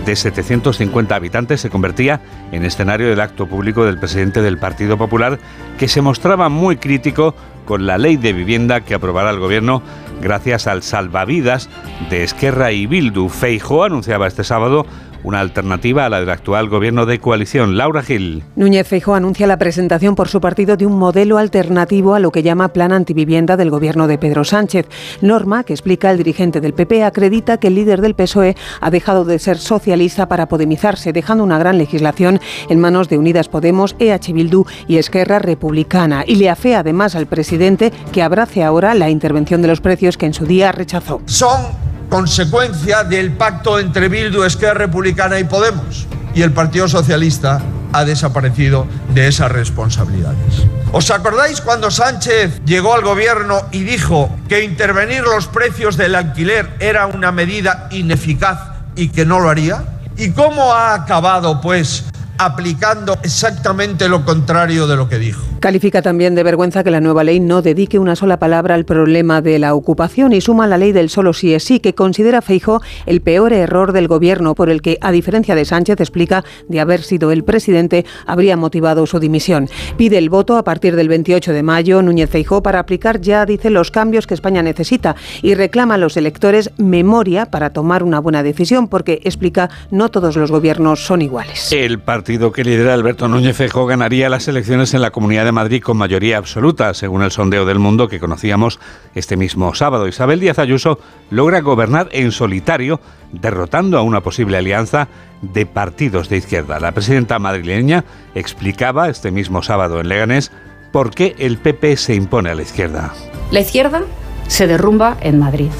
de 0.05 0.15
750 0.15 1.15
habitantes 1.15 1.61
se 1.61 1.69
convertía 1.69 2.21
en 2.51 2.63
escenario 2.63 3.09
del 3.09 3.19
acto 3.19 3.47
público 3.47 3.85
del 3.85 3.99
presidente 3.99 4.41
del 4.41 4.57
Partido 4.57 4.97
Popular, 4.97 5.39
que 5.77 5.87
se 5.87 6.01
mostraba 6.01 6.49
muy 6.49 6.77
crítico 6.77 7.35
con 7.65 7.85
la 7.85 7.97
ley 7.97 8.17
de 8.17 8.33
vivienda 8.33 8.81
que 8.81 8.93
aprobará 8.93 9.29
el 9.29 9.39
gobierno 9.39 9.81
gracias 10.21 10.67
al 10.67 10.83
salvavidas 10.83 11.69
de 12.09 12.23
Esquerra 12.23 12.71
y 12.71 12.85
Bildu. 12.85 13.29
Feijóo 13.29 13.83
anunciaba 13.83 14.27
este 14.27 14.43
sábado 14.43 14.85
una 15.23 15.39
alternativa 15.39 16.05
a 16.05 16.09
la 16.09 16.19
del 16.19 16.29
actual 16.29 16.69
gobierno 16.69 17.05
de 17.05 17.19
coalición. 17.19 17.77
Laura 17.77 18.01
Gil. 18.01 18.43
Núñez 18.55 18.87
Feijóo 18.87 19.15
anuncia 19.15 19.47
la 19.47 19.57
presentación 19.57 20.15
por 20.15 20.27
su 20.27 20.41
partido 20.41 20.77
de 20.77 20.85
un 20.85 20.97
modelo 20.97 21.37
alternativo 21.37 22.15
a 22.15 22.19
lo 22.19 22.31
que 22.31 22.43
llama 22.43 22.69
Plan 22.69 22.91
Antivivienda 22.91 23.57
del 23.57 23.69
gobierno 23.69 24.07
de 24.07 24.17
Pedro 24.17 24.43
Sánchez. 24.43 24.87
Norma, 25.21 25.63
que 25.63 25.73
explica 25.73 26.11
el 26.11 26.17
dirigente 26.17 26.61
del 26.61 26.73
PP, 26.73 27.03
acredita 27.03 27.57
que 27.57 27.67
el 27.67 27.75
líder 27.75 28.01
del 28.01 28.15
PSOE 28.15 28.55
ha 28.79 28.89
dejado 28.89 29.25
de 29.25 29.39
ser 29.39 29.57
socialista 29.57 30.27
para 30.27 30.47
podemizarse, 30.47 31.13
dejando 31.13 31.43
una 31.43 31.59
gran 31.59 31.77
legislación 31.77 32.39
en 32.69 32.79
manos 32.79 33.09
de 33.09 33.17
Unidas 33.17 33.49
Podemos, 33.49 33.95
EH 33.99 34.33
Bildu 34.33 34.65
y 34.87 34.97
Esquerra 34.97 35.39
Republicana. 35.39 36.23
Y 36.25 36.35
le 36.35 36.49
afea 36.49 36.79
además 36.79 37.15
al 37.15 37.27
presidente 37.27 37.91
que 38.11 38.21
abrace 38.21 38.63
ahora 38.63 38.93
la 38.93 39.09
intervención 39.09 39.61
de 39.61 39.67
los 39.67 39.81
precios 39.81 40.17
que 40.17 40.25
en 40.25 40.33
su 40.33 40.45
día 40.45 40.71
rechazó. 40.71 41.21
Son 41.25 41.90
consecuencia 42.11 43.05
del 43.05 43.31
pacto 43.31 43.79
entre 43.79 44.09
Bildu, 44.09 44.43
Esquerra 44.43 44.73
Republicana 44.73 45.39
y 45.39 45.45
Podemos. 45.45 46.07
Y 46.35 46.41
el 46.41 46.51
Partido 46.51 46.89
Socialista 46.89 47.61
ha 47.93 48.03
desaparecido 48.03 48.85
de 49.13 49.29
esas 49.29 49.49
responsabilidades. 49.49 50.65
¿Os 50.91 51.09
acordáis 51.09 51.61
cuando 51.61 51.89
Sánchez 51.89 52.63
llegó 52.65 52.95
al 52.95 53.01
gobierno 53.01 53.61
y 53.71 53.83
dijo 53.83 54.29
que 54.49 54.61
intervenir 54.61 55.23
los 55.23 55.47
precios 55.47 55.95
del 55.95 56.15
alquiler 56.15 56.69
era 56.81 57.07
una 57.07 57.31
medida 57.31 57.87
ineficaz 57.91 58.59
y 58.97 59.07
que 59.07 59.25
no 59.25 59.39
lo 59.39 59.49
haría? 59.49 59.85
¿Y 60.17 60.31
cómo 60.31 60.73
ha 60.73 60.93
acabado, 60.93 61.61
pues, 61.61 62.03
aplicando 62.45 63.19
exactamente 63.21 64.09
lo 64.09 64.25
contrario 64.25 64.87
de 64.87 64.95
lo 64.95 65.07
que 65.07 65.19
dijo? 65.19 65.45
Califica 65.59 66.01
también 66.01 66.33
de 66.33 66.41
vergüenza 66.41 66.83
que 66.83 66.89
la 66.89 66.99
nueva 66.99 67.23
ley 67.23 67.39
no 67.39 67.61
dedique 67.61 67.99
una 67.99 68.15
sola 68.15 68.39
palabra 68.39 68.73
al 68.73 68.83
problema 68.83 69.43
de 69.43 69.59
la 69.59 69.75
ocupación 69.75 70.33
y 70.33 70.41
suma 70.41 70.65
la 70.65 70.79
ley 70.79 70.91
del 70.91 71.11
solo 71.11 71.33
sí 71.33 71.53
es 71.53 71.63
sí, 71.63 71.79
que 71.79 71.93
considera 71.93 72.41
Feijo 72.41 72.81
el 73.05 73.21
peor 73.21 73.53
error 73.53 73.91
del 73.91 74.07
gobierno, 74.07 74.55
por 74.55 74.71
el 74.71 74.81
que, 74.81 74.97
a 75.01 75.11
diferencia 75.11 75.53
de 75.53 75.65
Sánchez, 75.65 75.99
explica 75.99 76.43
de 76.67 76.79
haber 76.79 77.03
sido 77.03 77.31
el 77.31 77.43
presidente, 77.43 78.07
habría 78.25 78.57
motivado 78.57 79.05
su 79.05 79.19
dimisión. 79.19 79.69
Pide 79.97 80.17
el 80.17 80.31
voto 80.31 80.57
a 80.57 80.63
partir 80.63 80.95
del 80.95 81.09
28 81.09 81.53
de 81.53 81.61
mayo 81.61 82.01
Núñez 82.01 82.31
Feijo 82.31 82.63
para 82.63 82.79
aplicar 82.79 83.21
ya, 83.21 83.45
dice, 83.45 83.69
los 83.69 83.91
cambios 83.91 84.25
que 84.25 84.33
España 84.33 84.63
necesita 84.63 85.15
y 85.43 85.53
reclama 85.53 85.93
a 85.93 85.99
los 85.99 86.17
electores 86.17 86.71
memoria 86.77 87.45
para 87.45 87.69
tomar 87.69 88.01
una 88.01 88.19
buena 88.19 88.41
decisión, 88.41 88.87
porque, 88.87 89.21
explica, 89.25 89.69
no 89.91 90.09
todos 90.09 90.35
los 90.37 90.49
gobiernos 90.49 91.05
son 91.05 91.21
iguales. 91.21 91.71
El 91.71 91.99
partido 91.99 92.30
que 92.31 92.63
lidera 92.63 92.93
Alberto 92.93 93.27
Núñez 93.27 93.57
Feijo 93.57 93.85
ganaría 93.85 94.29
las 94.29 94.47
elecciones 94.47 94.93
en 94.93 95.01
la 95.01 95.11
Comunidad 95.11 95.43
de 95.43 95.51
Madrid 95.51 95.83
con 95.83 95.97
mayoría 95.97 96.37
absoluta, 96.37 96.93
según 96.93 97.23
el 97.23 97.31
sondeo 97.31 97.65
del 97.65 97.77
mundo 97.77 98.07
que 98.07 98.21
conocíamos 98.21 98.79
este 99.15 99.35
mismo 99.35 99.75
sábado. 99.75 100.07
Isabel 100.07 100.39
Díaz 100.39 100.57
Ayuso 100.57 100.97
logra 101.29 101.59
gobernar 101.59 102.07
en 102.13 102.31
solitario, 102.31 103.01
derrotando 103.33 103.97
a 103.97 104.01
una 104.01 104.21
posible 104.21 104.57
alianza 104.57 105.09
de 105.41 105.65
partidos 105.65 106.29
de 106.29 106.37
izquierda. 106.37 106.79
La 106.79 106.93
presidenta 106.93 107.37
madrileña 107.37 108.05
explicaba 108.33 109.09
este 109.09 109.29
mismo 109.31 109.61
sábado 109.61 109.99
en 109.99 110.07
Leganés 110.07 110.53
por 110.93 111.11
qué 111.11 111.35
el 111.37 111.57
PP 111.57 111.97
se 111.97 112.15
impone 112.15 112.49
a 112.49 112.55
la 112.55 112.61
izquierda. 112.61 113.13
La 113.51 113.59
izquierda 113.59 114.03
se 114.47 114.67
derrumba 114.67 115.17
en 115.19 115.37
Madrid. 115.37 115.71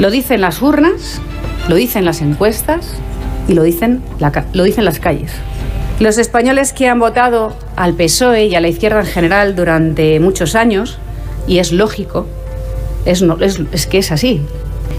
Lo 0.00 0.10
dicen 0.10 0.40
las 0.40 0.60
urnas, 0.60 1.20
lo 1.68 1.76
dicen 1.76 2.04
las 2.04 2.20
encuestas 2.20 2.96
y 3.46 3.54
lo 3.54 3.62
dicen, 3.62 4.02
lo 4.52 4.64
dicen 4.64 4.84
las 4.84 4.98
calles. 4.98 5.32
Los 6.00 6.18
españoles 6.18 6.72
que 6.72 6.88
han 6.88 6.98
votado 6.98 7.54
al 7.76 7.94
PSOE 7.94 8.46
y 8.46 8.54
a 8.54 8.60
la 8.60 8.68
izquierda 8.68 9.00
en 9.00 9.06
general 9.06 9.54
durante 9.54 10.18
muchos 10.18 10.54
años, 10.54 10.98
y 11.46 11.58
es 11.58 11.72
lógico, 11.72 12.26
es, 13.04 13.22
es, 13.72 13.86
que 13.86 13.98
es 13.98 14.10
así, 14.10 14.42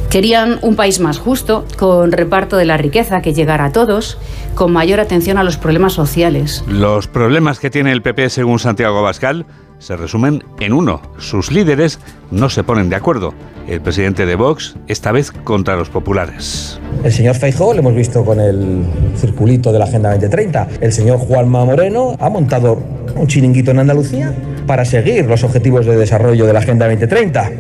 Querían 0.10 0.60
un 0.62 0.78
país 0.78 1.02
más 1.02 1.18
justo, 1.18 1.66
con 1.78 2.14
reparto 2.14 2.56
de 2.56 2.64
la 2.64 2.78
riqueza 2.78 3.22
que 3.22 3.34
llegara 3.34 3.66
a 3.66 3.72
todos, 3.74 4.18
con 4.54 4.72
mayor 4.72 5.02
atención 5.02 5.38
a 5.38 5.44
los 5.44 5.58
problemas 5.58 5.92
sociales. 5.92 6.64
Los 6.70 7.08
problemas 7.08 7.60
que 7.60 7.70
tiene 7.70 7.92
el 7.92 8.02
PP, 8.02 8.30
según 8.30 8.60
Santiago 8.60 9.00
Abascal, 9.00 9.46
se 9.80 9.98
resumen 9.98 10.44
en 10.60 10.74
uno. 10.74 11.02
Sus 11.18 11.52
líderes 11.52 12.00
no 12.32 12.50
se 12.50 12.64
ponen 12.64 12.90
de 12.90 12.96
acuerdo. 12.96 13.34
El 13.68 13.82
presidente 13.82 14.26
de 14.26 14.36
Vox, 14.36 14.76
esta 14.88 15.12
vez 15.12 15.32
contra 15.32 15.76
los 15.76 15.90
populares. 15.90 16.80
El 17.04 17.12
señor 17.12 17.36
Feijóo, 17.36 17.74
lo 17.74 17.80
hemos 17.80 17.96
visto 17.96 18.24
con 18.24 18.40
el 18.40 18.84
circulito 19.16 19.72
de 19.72 19.80
la 19.80 19.86
Agenda 19.86 20.10
2030. 20.12 20.68
El 20.82 20.92
señor 20.92 21.18
Juanma 21.18 21.66
Moreno 21.66 22.16
ha 22.20 22.30
montado 22.30 22.82
un 23.16 23.28
chiringuito 23.28 23.72
en 23.72 23.80
Andalucía 23.80 24.34
para 24.68 24.86
seguir 24.86 25.26
los 25.26 25.44
objetivos 25.44 25.86
de 25.86 25.98
desarrollo 25.98 26.46
de 26.46 26.54
la 26.54 26.60
Agenda 26.60 26.88
2030. 26.88 27.52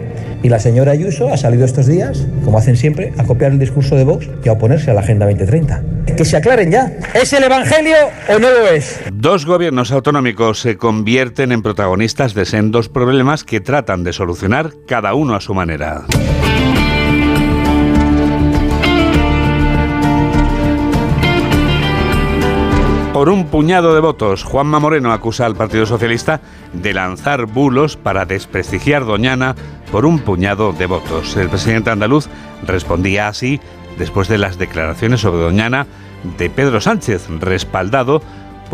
Y 0.43 0.49
la 0.49 0.59
señora 0.59 0.91
Ayuso 0.91 1.33
ha 1.33 1.37
salido 1.37 1.65
estos 1.65 1.87
días, 1.87 2.27
como 2.43 2.59
hacen 2.59 2.75
siempre, 2.75 3.13
a 3.17 3.23
copiar 3.23 3.51
el 3.51 3.59
discurso 3.59 3.95
de 3.95 4.03
Vox 4.03 4.29
y 4.43 4.49
a 4.49 4.51
oponerse 4.51 4.91
a 4.91 4.93
la 4.93 5.01
Agenda 5.01 5.25
2030. 5.25 5.81
Que 6.15 6.23
se 6.23 6.37
aclaren 6.37 6.71
ya. 6.71 6.91
¿Es 7.13 7.33
el 7.33 7.43
Evangelio 7.43 7.95
o 8.29 8.39
no 8.39 8.49
lo 8.49 8.67
es? 8.67 9.01
Dos 9.11 9.45
gobiernos 9.45 9.91
autonómicos 9.91 10.61
se 10.61 10.77
convierten 10.77 11.51
en 11.51 11.61
protagonistas 11.61 12.33
de 12.33 12.45
sendos 12.45 12.87
problemas 12.87 13.43
que 13.43 13.59
tratan 13.59 14.05
de 14.05 14.13
solucionar 14.13 14.71
cada 14.87 15.13
uno 15.13 15.35
a 15.35 15.41
su 15.41 15.53
manera. 15.53 16.05
Por 23.15 23.29
un 23.29 23.47
puñado 23.47 23.93
de 23.93 24.01
votos, 24.01 24.43
Juanma 24.43 24.79
Moreno 24.79 25.13
acusa 25.13 25.45
al 25.45 25.55
Partido 25.55 25.85
Socialista 25.85 26.41
de 26.73 26.93
lanzar 26.93 27.45
bulos 27.45 27.95
para 27.95 28.25
desprestigiar 28.25 29.05
Doñana 29.05 29.55
por 29.89 30.05
un 30.05 30.19
puñado 30.19 30.73
de 30.73 30.85
votos. 30.85 31.37
El 31.37 31.47
presidente 31.47 31.89
andaluz 31.89 32.27
respondía 32.65 33.29
así 33.29 33.61
después 33.97 34.27
de 34.27 34.37
las 34.37 34.57
declaraciones 34.57 35.21
sobre 35.21 35.41
Doñana 35.41 35.87
de 36.37 36.49
Pedro 36.49 36.81
Sánchez, 36.81 37.27
respaldado 37.39 38.21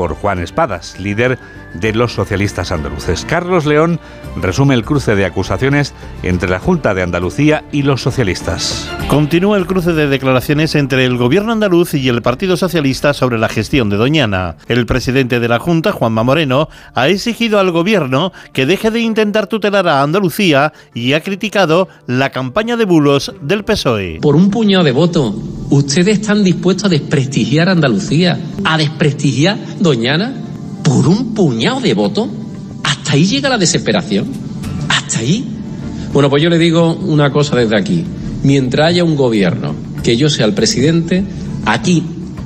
por 0.01 0.15
Juan 0.15 0.39
Espadas, 0.39 0.99
líder 0.99 1.37
de 1.75 1.93
los 1.93 2.13
socialistas 2.13 2.71
andaluces. 2.71 3.23
Carlos 3.23 3.67
León 3.67 3.99
resume 4.35 4.73
el 4.73 4.83
cruce 4.83 5.15
de 5.15 5.25
acusaciones 5.25 5.93
entre 6.23 6.49
la 6.49 6.57
Junta 6.57 6.95
de 6.95 7.03
Andalucía 7.03 7.65
y 7.71 7.83
los 7.83 8.01
socialistas. 8.01 8.89
Continúa 9.09 9.57
el 9.57 9.67
cruce 9.67 9.93
de 9.93 10.07
declaraciones 10.07 10.73
entre 10.73 11.05
el 11.05 11.17
gobierno 11.17 11.51
andaluz 11.51 11.93
y 11.93 12.09
el 12.09 12.23
Partido 12.23 12.57
Socialista 12.57 13.13
sobre 13.13 13.37
la 13.37 13.47
gestión 13.47 13.91
de 13.91 13.97
Doñana. 13.97 14.55
El 14.67 14.87
presidente 14.87 15.39
de 15.39 15.47
la 15.47 15.59
Junta, 15.59 15.91
Juanma 15.91 16.23
Moreno, 16.23 16.67
ha 16.95 17.07
exigido 17.07 17.59
al 17.59 17.69
gobierno 17.69 18.33
que 18.53 18.65
deje 18.65 18.89
de 18.89 19.01
intentar 19.01 19.45
tutelar 19.45 19.87
a 19.87 20.01
Andalucía 20.01 20.73
y 20.95 21.13
ha 21.13 21.21
criticado 21.21 21.89
la 22.07 22.31
campaña 22.31 22.75
de 22.75 22.85
bulos 22.85 23.33
del 23.39 23.63
PSOE. 23.65 24.17
Por 24.19 24.35
un 24.35 24.49
puñado 24.49 24.83
de 24.83 24.93
votos, 24.93 25.35
¿ustedes 25.69 26.21
están 26.21 26.43
dispuestos 26.43 26.85
a 26.85 26.89
desprestigiar 26.89 27.69
a 27.69 27.73
Andalucía? 27.73 28.39
¿A 28.63 28.79
desprestigiar 28.79 29.59
Doñana? 29.79 29.90
Por 30.83 31.07
un 31.07 31.33
puñado 31.33 31.81
de 31.81 31.93
votos, 31.93 32.29
hasta 32.83 33.13
ahí 33.13 33.25
llega 33.25 33.49
la 33.49 33.57
desesperación. 33.57 34.25
Hasta 34.87 35.19
ahí. 35.19 35.45
Bueno, 36.13 36.29
pues 36.29 36.41
yo 36.41 36.49
le 36.49 36.57
digo 36.57 36.93
una 36.93 37.31
cosa 37.31 37.55
desde 37.55 37.77
aquí. 37.77 38.05
Mientras 38.43 38.87
haya 38.87 39.03
un 39.03 39.15
gobierno 39.15 39.75
que 40.03 40.17
yo 40.17 40.29
sea 40.29 40.45
el 40.45 40.53
presidente, 40.53 41.23
aquí 41.65 42.03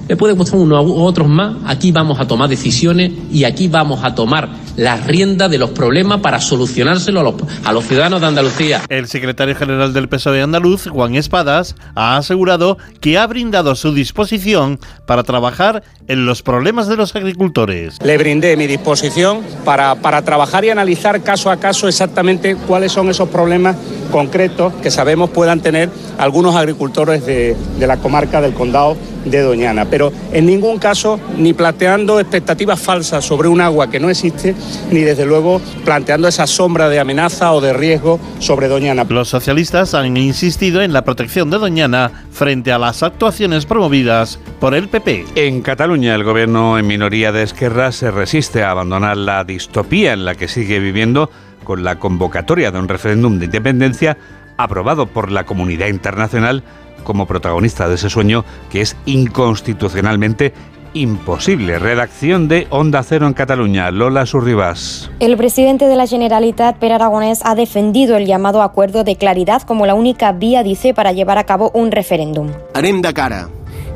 le 0.08 0.16
puede 0.16 0.34
gustar 0.34 0.60
uno 0.60 0.82
u 0.84 1.02
otros 1.02 1.28
más, 1.28 1.56
aquí 1.66 1.92
vamos 1.92 2.20
a 2.20 2.28
tomar 2.28 2.50
decisiones 2.50 3.12
y 3.32 3.44
aquí 3.44 3.68
vamos 3.68 4.04
a 4.04 4.14
tomar 4.14 4.50
la 4.76 4.98
rienda 4.98 5.50
de 5.50 5.58
los 5.58 5.72
problemas 5.72 6.22
para 6.22 6.40
solucionárselo 6.40 7.20
a 7.20 7.24
los, 7.24 7.36
a 7.64 7.74
los 7.74 7.86
ciudadanos 7.86 8.22
de 8.22 8.28
Andalucía. 8.28 8.82
El 8.90 9.08
secretario 9.08 9.56
general 9.56 9.94
del 9.94 10.10
PSOE 10.10 10.42
andaluz, 10.42 10.88
Juan 10.88 11.16
Espadas, 11.16 11.76
ha 11.96 12.18
asegurado 12.18 12.78
que 13.02 13.18
ha 13.18 13.28
brindado 13.28 13.76
su 13.76 13.94
disposición 13.94 14.80
para 15.06 15.24
trabajar 15.24 15.84
en 16.08 16.26
los 16.26 16.42
problemas 16.42 16.88
de 16.88 16.98
los 16.98 17.16
agricultores. 17.16 17.98
Le 18.04 18.18
brindé 18.18 18.56
mi 18.58 18.68
disposición 18.68 19.42
para, 19.64 19.96
para 19.96 20.22
trabajar 20.24 20.66
y 20.66 20.70
analizar 20.70 21.22
caso 21.24 21.50
a 21.50 21.58
caso 21.58 21.88
exactamente 21.88 22.56
cuáles 22.56 22.92
son 22.92 23.10
esos 23.10 23.30
problemas 23.30 23.76
concretos 24.12 24.74
que 24.82 24.92
sabemos 24.92 25.30
puedan 25.30 25.62
tener 25.62 25.90
algunos 26.18 26.56
agricultores 26.56 27.26
de, 27.26 27.56
de 27.80 27.88
la 27.88 27.98
comarca 27.98 28.42
del 28.42 28.54
condado 28.54 28.98
de 29.26 29.42
Doñana, 29.42 29.86
pero 29.86 30.12
en 30.32 30.46
ningún 30.46 30.80
caso 30.80 31.20
ni 31.38 31.54
planteando 31.54 32.20
expectativas 32.20 32.80
falsas 32.80 33.26
sobre 33.26 33.48
un 33.48 33.62
agua 33.62 33.90
que 33.90 34.00
no 34.00 34.10
existe, 34.10 34.56
ni 34.92 35.02
desde 35.02 35.26
luego 35.26 35.62
planteando 35.84 36.28
esa 36.28 36.48
sombra 36.48 36.90
de 36.90 37.00
amenaza 37.00 37.52
o 37.54 37.62
de 37.62 37.74
riesgo 37.74 38.20
sobre 38.40 38.68
Doñana. 38.68 39.06
Los 39.10 39.30
socialistas 39.30 39.94
han 39.94 40.16
insistido 40.18 40.82
en 40.82 40.94
la 40.94 41.04
protección 41.04 41.50
de 41.50 41.58
Doñana 41.58 42.26
frente 42.32 42.72
a 42.72 42.78
las 42.78 43.04
actuaciones 43.04 43.66
promovidas 43.66 44.40
por 44.60 44.76
el 44.76 44.88
PP. 44.88 45.26
En 45.36 45.62
Cataluña, 45.62 46.16
el 46.16 46.24
gobierno 46.24 46.78
en 46.78 46.88
minoría 46.88 47.32
de 47.32 47.44
Esquerra 47.44 47.92
se 47.92 48.12
resiste 48.12 48.64
a 48.64 48.72
abandonar 48.72 49.18
la 49.18 49.44
distopía 49.44 50.14
en 50.14 50.26
la 50.26 50.36
que 50.36 50.48
sigue 50.48 50.80
viviendo 50.80 51.30
con 51.64 51.84
la 51.84 52.00
convocatoria 52.00 52.72
de 52.72 52.80
un 52.80 52.88
referéndum 52.88 53.40
de 53.40 53.46
independencia 53.46 54.18
aprobado 54.58 55.08
por 55.08 55.32
la 55.32 55.46
comunidad 55.46 55.88
internacional 55.88 56.64
como 57.06 57.26
protagonista 57.26 57.88
de 57.88 57.96
ese 57.96 58.10
sueño 58.10 58.44
que 58.70 58.82
es 58.82 58.98
inconstitucionalmente 59.06 60.52
imposible. 60.94 61.78
Redacción 61.78 62.48
de 62.48 62.68
Onda 62.70 63.04
Cero 63.04 63.28
en 63.28 63.34
Cataluña. 63.34 63.92
Lola 63.92 64.26
Surribas. 64.26 65.12
El 65.20 65.38
presidente 65.38 65.86
de 65.86 65.96
la 65.96 66.08
Generalitat, 66.08 66.78
Per 66.78 66.92
Aragonés, 66.92 67.42
ha 67.44 67.54
defendido 67.54 68.18
el 68.18 68.26
llamado 68.26 68.62
acuerdo 68.62 69.04
de 69.04 69.16
claridad 69.18 69.62
como 69.62 69.86
la 69.86 69.94
única 69.94 70.32
vía, 70.32 70.64
dice, 70.64 70.94
para 70.94 71.12
llevar 71.12 71.38
a 71.38 71.44
cabo 71.44 71.72
un 71.74 71.92
referéndum. 71.92 72.50
Anem 72.74 73.02
de 73.02 73.14
cara 73.14 73.48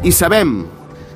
i 0.04 0.12
sabem 0.12 0.64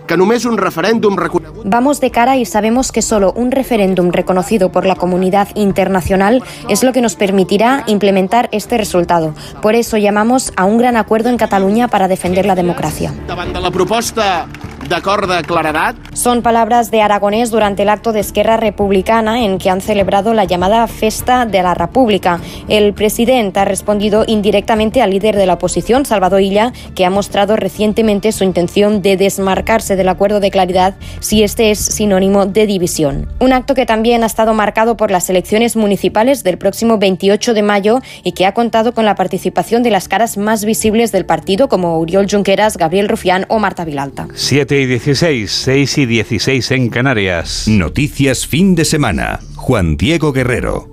que 0.07 0.17
només 0.17 0.45
un 0.45 0.57
referèndum 0.57 1.15
reconegut... 1.17 1.63
Vamos 1.65 1.99
de 1.99 2.11
cara 2.11 2.35
y 2.37 2.45
sabemos 2.45 2.91
que 2.91 3.01
solo 3.01 3.33
un 3.35 3.51
referéndum 3.51 4.11
reconocido 4.11 4.71
por 4.71 4.85
la 4.85 4.95
comunidad 4.95 5.49
internacional 5.55 6.43
es 6.69 6.83
lo 6.83 6.91
que 6.91 7.01
nos 7.01 7.15
permitirá 7.15 7.83
implementar 7.87 8.49
este 8.51 8.77
resultado. 8.77 9.33
Por 9.61 9.75
eso 9.75 9.97
llamamos 9.97 10.51
a 10.55 10.65
un 10.65 10.77
gran 10.77 10.97
acuerdo 10.97 11.29
en 11.29 11.37
Cataluña 11.37 11.87
para 11.87 12.07
defender 12.07 12.45
la 12.45 12.55
democracia. 12.55 13.13
Davant 13.27 13.53
de 13.53 13.61
la 13.61 13.71
proposta 13.71 14.47
d'acord 14.87 15.29
de 15.29 15.41
claredat, 15.43 15.95
Son 16.13 16.43
palabras 16.43 16.91
de 16.91 17.01
Aragonés 17.01 17.49
durante 17.49 17.81
el 17.81 17.89
acto 17.89 18.11
de 18.11 18.19
Esquerra 18.19 18.55
Republicana 18.55 19.43
en 19.43 19.57
que 19.57 19.69
han 19.69 19.81
celebrado 19.81 20.33
la 20.33 20.43
llamada 20.43 20.85
Festa 20.87 21.45
de 21.45 21.63
la 21.63 21.73
República. 21.73 22.39
El 22.67 22.93
presidente 22.93 23.59
ha 23.59 23.65
respondido 23.65 24.23
indirectamente 24.27 25.01
al 25.01 25.09
líder 25.09 25.35
de 25.35 25.47
la 25.47 25.55
oposición, 25.55 26.05
Salvador 26.05 26.41
Illa, 26.41 26.71
que 26.95 27.05
ha 27.05 27.09
mostrado 27.09 27.55
recientemente 27.55 28.31
su 28.31 28.43
intención 28.43 29.01
de 29.01 29.17
desmarcarse 29.17 29.95
del 29.95 30.07
acuerdo 30.07 30.39
de 30.39 30.51
claridad 30.51 30.93
si 31.19 31.43
este 31.43 31.71
es 31.71 31.79
sinónimo 31.79 32.45
de 32.45 32.67
división. 32.67 33.27
Un 33.39 33.53
acto 33.53 33.73
que 33.73 33.85
también 33.85 34.23
ha 34.23 34.27
estado 34.27 34.53
marcado 34.53 34.95
por 34.95 35.09
las 35.09 35.29
elecciones 35.29 35.75
municipales 35.75 36.43
del 36.43 36.57
próximo 36.57 36.99
28 36.99 37.53
de 37.53 37.63
mayo 37.63 37.99
y 38.23 38.33
que 38.33 38.45
ha 38.45 38.53
contado 38.53 38.93
con 38.93 39.05
la 39.05 39.15
participación 39.15 39.81
de 39.81 39.91
las 39.91 40.07
caras 40.07 40.37
más 40.37 40.63
visibles 40.63 41.11
del 41.11 41.25
partido 41.25 41.69
como 41.69 41.97
Uriol 41.97 42.27
Junqueras, 42.29 42.77
Gabriel 42.77 43.09
Rufián 43.09 43.45
o 43.49 43.59
Marta 43.59 43.83
Vilalta. 43.83 44.27
7 44.73 44.81
y 44.81 44.87
16, 44.87 45.51
6 45.51 45.97
y 45.99 46.05
16 46.07 46.71
en 46.71 46.89
Canarias. 46.89 47.67
Noticias 47.67 48.47
fin 48.47 48.73
de 48.73 48.85
semana. 48.85 49.39
Juan 49.55 49.97
Diego 49.97 50.33
Guerrero. 50.33 50.89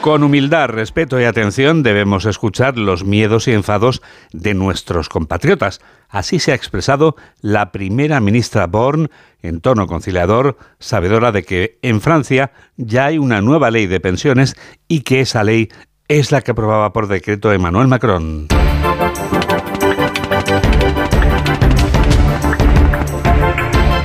Con 0.00 0.22
humildad, 0.22 0.68
respeto 0.68 1.20
y 1.20 1.24
atención 1.24 1.82
debemos 1.82 2.26
escuchar 2.26 2.78
los 2.78 3.04
miedos 3.04 3.48
y 3.48 3.52
enfados 3.54 4.02
de 4.32 4.54
nuestros 4.54 5.08
compatriotas. 5.08 5.80
Así 6.08 6.38
se 6.38 6.52
ha 6.52 6.54
expresado 6.54 7.16
la 7.40 7.72
primera 7.72 8.20
ministra 8.20 8.68
Born 8.68 9.10
en 9.42 9.60
tono 9.60 9.88
conciliador, 9.88 10.58
sabedora 10.78 11.32
de 11.32 11.42
que 11.42 11.80
en 11.82 12.00
Francia 12.00 12.52
ya 12.76 13.06
hay 13.06 13.18
una 13.18 13.40
nueva 13.40 13.72
ley 13.72 13.88
de 13.88 13.98
pensiones 13.98 14.54
y 14.86 15.00
que 15.00 15.22
esa 15.22 15.42
ley 15.42 15.70
es 16.08 16.30
la 16.32 16.40
que 16.40 16.52
aprobaba 16.52 16.92
por 16.92 17.08
decreto 17.08 17.52
Emmanuel 17.52 17.88
Macron. 17.88 18.48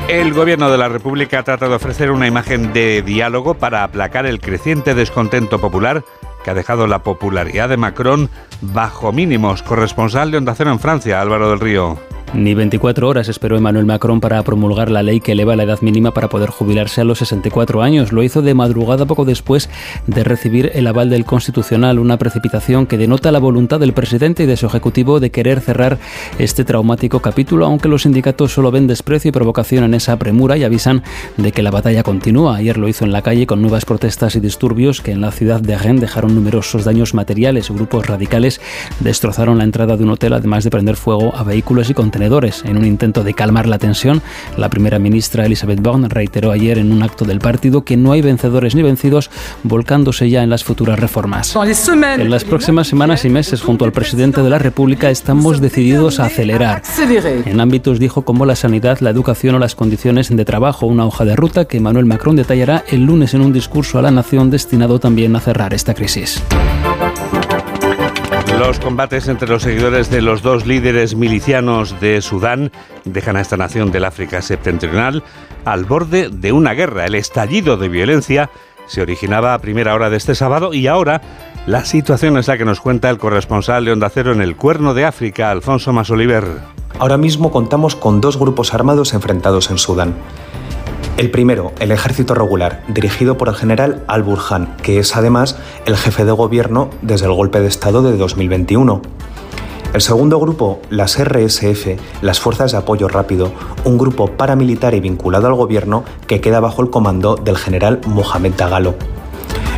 El 0.07 0.33
gobierno 0.33 0.69
de 0.69 0.77
la 0.77 0.89
República 0.89 1.43
trata 1.43 1.69
de 1.69 1.75
ofrecer 1.75 2.11
una 2.11 2.27
imagen 2.27 2.73
de 2.73 3.01
diálogo 3.01 3.53
para 3.53 3.83
aplacar 3.83 4.25
el 4.25 4.41
creciente 4.41 4.93
descontento 4.93 5.61
popular 5.61 6.03
que 6.43 6.51
ha 6.51 6.53
dejado 6.53 6.87
la 6.87 7.03
popularidad 7.03 7.69
de 7.69 7.77
Macron 7.77 8.29
bajo 8.61 9.13
mínimos. 9.13 9.63
Corresponsal 9.63 10.31
de 10.31 10.37
Onda 10.37 10.55
Cero 10.55 10.71
en 10.71 10.79
Francia, 10.79 11.21
Álvaro 11.21 11.49
del 11.49 11.59
Río. 11.59 11.97
Ni 12.33 12.53
24 12.53 13.09
horas 13.09 13.27
esperó 13.27 13.57
Emmanuel 13.57 13.85
Macron 13.85 14.21
para 14.21 14.41
promulgar 14.43 14.89
la 14.89 15.03
ley 15.03 15.19
que 15.19 15.33
eleva 15.33 15.57
la 15.57 15.63
edad 15.63 15.81
mínima 15.81 16.13
para 16.13 16.29
poder 16.29 16.49
jubilarse 16.49 17.01
a 17.01 17.03
los 17.03 17.17
64 17.17 17.81
años. 17.81 18.13
Lo 18.13 18.23
hizo 18.23 18.41
de 18.41 18.53
madrugada 18.53 19.05
poco 19.05 19.25
después 19.25 19.69
de 20.07 20.23
recibir 20.23 20.71
el 20.73 20.87
aval 20.87 21.09
del 21.09 21.25
Constitucional, 21.25 21.99
una 21.99 22.15
precipitación 22.15 22.85
que 22.87 22.97
denota 22.97 23.33
la 23.33 23.39
voluntad 23.39 23.81
del 23.81 23.91
presidente 23.91 24.43
y 24.43 24.45
de 24.45 24.55
su 24.55 24.65
ejecutivo 24.65 25.19
de 25.19 25.29
querer 25.29 25.59
cerrar 25.59 25.99
este 26.39 26.63
traumático 26.63 27.19
capítulo, 27.19 27.65
aunque 27.65 27.89
los 27.89 28.03
sindicatos 28.03 28.53
solo 28.53 28.71
ven 28.71 28.87
desprecio 28.87 29.27
y 29.27 29.33
provocación 29.33 29.83
en 29.83 29.93
esa 29.93 30.17
premura 30.17 30.55
y 30.55 30.63
avisan 30.63 31.03
de 31.35 31.51
que 31.51 31.61
la 31.61 31.69
batalla 31.69 32.01
continúa. 32.01 32.55
Ayer 32.55 32.77
lo 32.77 32.87
hizo 32.87 33.03
en 33.03 33.11
la 33.11 33.23
calle 33.23 33.45
con 33.45 33.61
nuevas 33.61 33.83
protestas 33.83 34.37
y 34.37 34.39
disturbios 34.39 35.01
que 35.01 35.11
en 35.11 35.19
la 35.19 35.33
ciudad 35.33 35.59
de 35.59 35.77
Rennes 35.77 35.99
dejaron 35.99 36.33
numerosos 36.33 36.85
daños 36.85 37.13
materiales. 37.13 37.69
Grupos 37.69 38.07
radicales 38.07 38.61
destrozaron 39.01 39.57
la 39.57 39.65
entrada 39.65 39.97
de 39.97 40.03
un 40.05 40.11
hotel, 40.11 40.31
además 40.31 40.63
de 40.63 40.69
prender 40.69 40.95
fuego 40.95 41.35
a 41.35 41.43
vehículos 41.43 41.89
y 41.89 41.93
contenedores. 41.93 42.20
En 42.21 42.77
un 42.77 42.85
intento 42.85 43.23
de 43.23 43.33
calmar 43.33 43.67
la 43.67 43.79
tensión, 43.79 44.21
la 44.55 44.69
primera 44.69 44.99
ministra 44.99 45.45
Elizabeth 45.45 45.81
Borne 45.81 46.07
reiteró 46.07 46.51
ayer 46.51 46.77
en 46.77 46.91
un 46.91 47.01
acto 47.01 47.25
del 47.25 47.39
partido 47.39 47.83
que 47.83 47.97
no 47.97 48.11
hay 48.11 48.21
vencedores 48.21 48.75
ni 48.75 48.83
vencidos, 48.83 49.31
volcándose 49.63 50.29
ya 50.29 50.43
en 50.43 50.51
las 50.51 50.63
futuras 50.63 50.99
reformas. 50.99 51.55
En 51.55 52.29
las 52.29 52.43
próximas 52.43 52.87
semanas 52.87 53.25
y 53.25 53.29
meses, 53.29 53.61
junto 53.61 53.85
al 53.85 53.91
presidente 53.91 54.43
de 54.43 54.49
la 54.51 54.59
República, 54.59 55.09
estamos 55.09 55.61
decididos 55.61 56.19
a 56.19 56.25
acelerar. 56.25 56.83
En 57.45 57.59
ámbitos, 57.59 57.97
dijo, 57.97 58.21
como 58.21 58.45
la 58.45 58.55
sanidad, 58.55 58.99
la 58.99 59.09
educación 59.09 59.55
o 59.55 59.59
las 59.59 59.73
condiciones 59.73 60.29
de 60.29 60.45
trabajo, 60.45 60.85
una 60.85 61.07
hoja 61.07 61.25
de 61.25 61.35
ruta 61.35 61.65
que 61.65 61.77
Emmanuel 61.77 62.05
Macron 62.05 62.35
detallará 62.35 62.83
el 62.87 63.03
lunes 63.03 63.33
en 63.33 63.41
un 63.41 63.51
discurso 63.51 63.97
a 63.97 64.03
la 64.03 64.11
nación 64.11 64.51
destinado 64.51 64.99
también 64.99 65.35
a 65.35 65.39
cerrar 65.39 65.73
esta 65.73 65.95
crisis. 65.95 66.41
Los 68.67 68.79
combates 68.79 69.27
entre 69.27 69.49
los 69.49 69.63
seguidores 69.63 70.11
de 70.11 70.21
los 70.21 70.43
dos 70.43 70.67
líderes 70.67 71.15
milicianos 71.15 71.99
de 71.99 72.21
Sudán 72.21 72.71
dejan 73.05 73.35
a 73.35 73.41
esta 73.41 73.57
nación 73.57 73.91
del 73.91 74.05
África 74.05 74.43
septentrional 74.43 75.23
al 75.65 75.85
borde 75.85 76.29
de 76.29 76.51
una 76.51 76.73
guerra. 76.73 77.07
El 77.07 77.15
estallido 77.15 77.75
de 77.77 77.89
violencia 77.89 78.51
se 78.85 79.01
originaba 79.01 79.55
a 79.55 79.59
primera 79.59 79.95
hora 79.95 80.11
de 80.11 80.17
este 80.17 80.35
sábado 80.35 80.75
y 80.75 80.85
ahora 80.85 81.23
la 81.65 81.85
situación 81.85 82.37
es 82.37 82.47
la 82.49 82.57
que 82.59 82.63
nos 82.63 82.81
cuenta 82.81 83.09
el 83.09 83.17
corresponsal 83.17 83.83
de 83.83 83.93
Onda 83.93 84.11
Cero 84.11 84.31
en 84.31 84.41
el 84.43 84.55
Cuerno 84.55 84.93
de 84.93 85.05
África, 85.05 85.49
Alfonso 85.49 85.91
Masoliver. 85.91 86.45
Ahora 86.99 87.17
mismo 87.17 87.51
contamos 87.51 87.95
con 87.95 88.21
dos 88.21 88.37
grupos 88.37 88.75
armados 88.75 89.15
enfrentados 89.15 89.71
en 89.71 89.79
Sudán. 89.79 90.13
El 91.21 91.29
primero, 91.29 91.71
el 91.79 91.91
ejército 91.91 92.33
regular, 92.33 92.83
dirigido 92.87 93.37
por 93.37 93.47
el 93.47 93.53
general 93.53 94.03
Al-Burhan, 94.07 94.75
que 94.77 94.97
es 94.97 95.15
además 95.15 95.55
el 95.85 95.95
jefe 95.95 96.25
de 96.25 96.31
gobierno 96.31 96.89
desde 97.03 97.27
el 97.27 97.33
golpe 97.33 97.59
de 97.59 97.67
Estado 97.67 98.01
de 98.01 98.17
2021. 98.17 99.03
El 99.93 100.01
segundo 100.01 100.39
grupo, 100.39 100.81
las 100.89 101.23
RSF, 101.23 102.23
las 102.23 102.39
Fuerzas 102.39 102.71
de 102.71 102.79
Apoyo 102.79 103.07
Rápido, 103.07 103.51
un 103.83 103.99
grupo 103.99 104.31
paramilitar 104.31 104.95
y 104.95 104.99
vinculado 104.99 105.45
al 105.45 105.53
gobierno 105.53 106.03
que 106.25 106.41
queda 106.41 106.59
bajo 106.59 106.81
el 106.81 106.89
comando 106.89 107.35
del 107.35 107.55
general 107.55 108.01
Mohamed 108.07 108.53
Dagalo. 108.57 108.95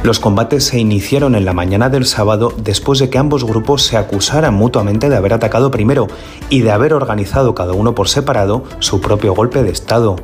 Los 0.01 0.21
combates 0.21 0.63
se 0.63 0.79
iniciaron 0.79 1.35
en 1.35 1.43
la 1.43 1.51
mañana 1.51 1.89
del 1.89 2.05
sábado 2.05 2.53
después 2.55 2.99
de 2.99 3.09
que 3.09 3.17
ambos 3.17 3.43
grupos 3.43 3.83
se 3.83 3.97
acusaran 3.97 4.53
mutuamente 4.53 5.09
de 5.09 5.17
haber 5.17 5.33
atacado 5.33 5.71
primero 5.71 6.07
y 6.49 6.61
de 6.61 6.71
haber 6.71 6.93
organizado 6.93 7.53
cada 7.53 7.73
uno 7.73 7.93
por 7.93 8.07
separado 8.07 8.63
su 8.79 9.01
propio 9.01 9.33
golpe 9.33 9.61
de 9.61 9.71
Estado. 9.71 10.15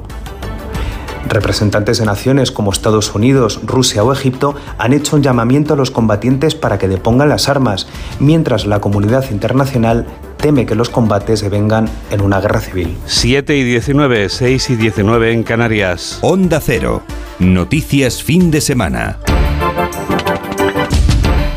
Representantes 1.27 1.99
de 1.99 2.05
naciones 2.05 2.51
como 2.51 2.71
Estados 2.71 3.13
Unidos, 3.13 3.59
Rusia 3.63 4.03
o 4.03 4.13
Egipto 4.13 4.55
han 4.77 4.93
hecho 4.93 5.15
un 5.15 5.23
llamamiento 5.23 5.73
a 5.73 5.77
los 5.77 5.91
combatientes 5.91 6.55
para 6.55 6.77
que 6.77 6.87
depongan 6.87 7.29
las 7.29 7.49
armas, 7.49 7.87
mientras 8.19 8.65
la 8.65 8.79
comunidad 8.79 9.29
internacional 9.31 10.05
teme 10.37 10.65
que 10.65 10.75
los 10.75 10.89
combates 10.89 11.41
devengan 11.41 11.89
en 12.11 12.21
una 12.21 12.39
guerra 12.39 12.61
civil. 12.61 12.97
7 13.05 13.55
y 13.57 13.63
19, 13.63 14.29
6 14.29 14.69
y 14.69 14.75
19 14.75 15.33
en 15.33 15.43
Canarias. 15.43 16.19
Onda 16.21 16.59
Cero. 16.61 17.03
Noticias 17.39 18.23
fin 18.23 18.51
de 18.51 18.61
semana. 18.61 19.17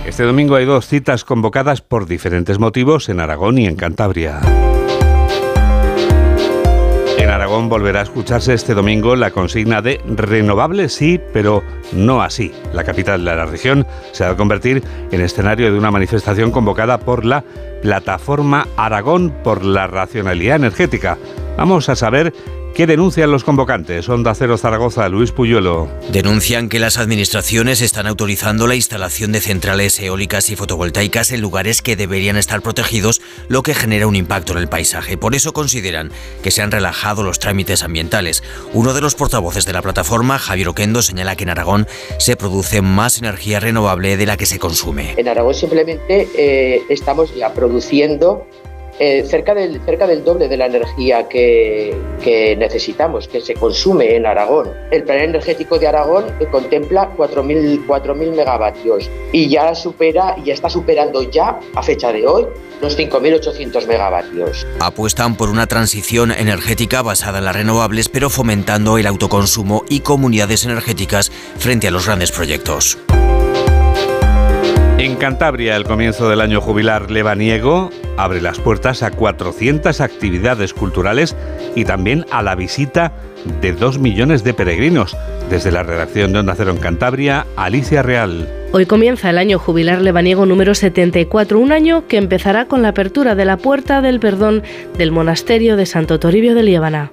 Este 0.07 0.25
domingo 0.25 0.57
hay 0.57 0.67
dos 0.67 0.87
citas 0.87 1.25
convocadas 1.25 1.81
por 1.81 2.07
diferentes 2.07 2.59
motivos 2.59 3.09
en 3.09 3.19
Aragón 3.19 3.59
y 3.59 3.67
en 3.67 3.77
Cantabria. 3.77 4.41
Volverá 7.53 8.01
a 8.01 8.05
escucharse 8.05 8.55
este 8.55 8.73
domingo 8.73 9.15
la 9.15 9.31
consigna 9.31 9.83
de 9.83 10.01
renovable 10.07 10.89
sí, 10.89 11.21
pero 11.35 11.63
no 11.93 12.23
así. 12.23 12.51
La 12.73 12.83
capital 12.83 13.23
de 13.23 13.37
la 13.37 13.45
región 13.45 13.87
se 14.13 14.25
va 14.25 14.31
a 14.31 14.37
convertir 14.37 14.83
en 15.11 15.21
escenario 15.21 15.71
de 15.71 15.79
una 15.79 15.91
manifestación 15.91 16.51
convocada 16.51 16.99
por 16.99 17.27
la 17.27 17.45
Plataforma 17.83 18.67
Aragón 18.79 19.35
por 19.45 19.67
la 19.67 19.87
Racionalidad 19.87 20.57
Energética. 20.57 21.19
Vamos 21.59 21.91
a 21.91 21.95
saber 21.97 22.33
¿Qué 22.75 22.87
denuncian 22.87 23.31
los 23.31 23.45
convocantes? 23.45 24.09
Onda 24.09 24.35
Cero 24.35 24.57
Zaragoza, 24.57 25.07
Luis 25.11 25.31
Puyuelo. 25.31 25.89
Denuncian 26.11 26.71
que 26.71 26.79
las 26.79 26.97
administraciones 26.97 27.83
están 27.83 28.07
autorizando 28.07 28.67
la 28.67 28.75
instalación 28.75 29.31
de 29.31 29.43
centrales 29.43 30.01
eólicas 30.01 30.49
y 30.49 30.57
fotovoltaicas 30.57 31.33
en 31.33 31.43
lugares 31.43 31.83
que 31.83 31.97
deberían 31.97 32.39
estar 32.39 32.63
protegidos, 32.63 33.21
lo 33.49 33.63
que 33.63 33.75
genera 33.75 34.07
un 34.07 34.17
impacto 34.17 34.53
en 34.53 34.59
el 34.59 34.71
paisaje. 34.71 35.19
Por 35.19 35.35
eso 35.35 35.53
consideran 35.53 36.13
que 36.43 36.51
se 36.51 36.63
han 36.63 36.71
relajado 36.71 37.23
los 37.23 37.39
trámites 37.39 37.83
ambientales. 37.83 38.43
Uno 38.73 38.95
de 38.95 39.03
los 39.03 39.17
portavoces 39.17 39.67
de 39.67 39.75
la 39.75 39.83
plataforma, 39.83 40.39
Javier 40.39 40.69
Oquendo, 40.69 41.03
señala 41.03 41.37
que 41.37 41.45
en 41.45 41.51
Aragón 41.51 41.87
se 42.19 42.37
produce 42.37 42.81
más 42.81 43.19
energía 43.19 43.61
renovable 43.61 44.17
de 44.17 44.25
la 44.25 44.39
que 44.39 44.47
se 44.47 44.59
consume. 44.59 45.13
En 45.19 45.29
Aragón 45.29 45.53
simplemente 45.53 46.27
eh, 46.35 46.81
estamos 46.89 47.35
ya 47.35 47.53
produciendo 47.53 48.47
eh, 48.99 49.25
cerca, 49.25 49.55
del, 49.55 49.81
cerca 49.85 50.07
del 50.07 50.25
doble 50.25 50.49
de 50.49 50.57
la 50.57 50.67
energía 50.67 51.29
que, 51.29 51.97
que, 52.23 52.57
necesitamos, 52.57 53.29
que 53.29 53.41
se 53.41 53.55
consume 53.55 54.17
en 54.17 54.27
Aragón. 54.27 54.71
El 54.91 55.05
plan 55.05 55.19
energético 55.19 55.79
de 55.79 55.89
Aragón 55.89 56.27
contempla 56.51 57.11
4.000 57.17 58.35
megavatios 58.35 59.11
y 59.33 59.49
ya, 59.49 59.75
supera, 59.75 60.37
ya 60.45 60.55
está 60.55 60.69
superando 60.69 61.23
ya, 61.23 61.59
a 61.75 61.83
fecha 61.83 62.13
de 62.13 62.27
hoy, 62.27 62.47
los 62.81 62.99
5.800 62.99 63.87
megavatios. 63.87 64.67
Apuestan 64.81 65.37
por 65.37 65.49
una 65.49 65.67
transición 65.67 66.33
energética 66.33 67.03
basada 67.03 67.39
en 67.39 67.45
las 67.47 67.57
renovables, 67.57 68.09
pero 68.09 68.29
fomentando 68.29 68.99
el 68.99 69.07
autoconsumo 69.07 69.85
y 69.89 70.01
comunidades 70.01 70.65
energéticas 70.65 71.31
frente 71.59 71.89
a 71.89 71.91
los 71.91 72.07
grandes 72.07 72.33
proyectos. 72.33 72.99
En 75.03 75.17
Cantabria, 75.17 75.75
el 75.75 75.83
comienzo 75.83 76.31
del 76.31 76.41
año 76.41 76.61
jubilar 76.61 77.11
lebaniego 77.11 77.91
abre 78.17 78.41
las 78.41 78.61
puertas 78.61 79.03
a 79.03 79.11
400 79.11 80.01
actividades 80.01 80.73
culturales 80.73 81.35
y 81.75 81.85
también 81.85 82.25
a 82.31 82.41
la 82.41 82.55
visita 82.55 83.11
de 83.61 83.73
2 83.73 83.99
millones 83.99 84.45
de 84.45 84.55
peregrinos. 84.55 85.17
Desde 85.51 85.73
la 85.73 85.83
redacción 85.83 86.33
de 86.33 86.39
Onda 86.39 86.55
Cero 86.57 86.71
en 86.71 86.79
Cantabria, 86.79 87.47
Alicia 87.57 88.03
Real. 88.03 88.49
Hoy 88.71 88.87
comienza 88.87 89.29
el 89.29 89.39
año 89.39 89.59
jubilar 89.59 90.01
lebaniego 90.01 90.47
número 90.47 90.73
74, 90.73 91.59
un 91.59 91.73
año 91.73 92.07
que 92.07 92.19
empezará 92.19 92.67
con 92.67 92.83
la 92.83 92.91
apertura 92.91 93.35
de 93.35 93.45
la 93.45 93.57
Puerta 93.57 94.03
del 94.03 94.21
Perdón 94.21 94.63
del 94.97 95.11
monasterio 95.11 95.75
de 95.75 95.87
Santo 95.87 96.21
Toribio 96.21 96.55
de 96.55 96.63
Líbana. 96.63 97.11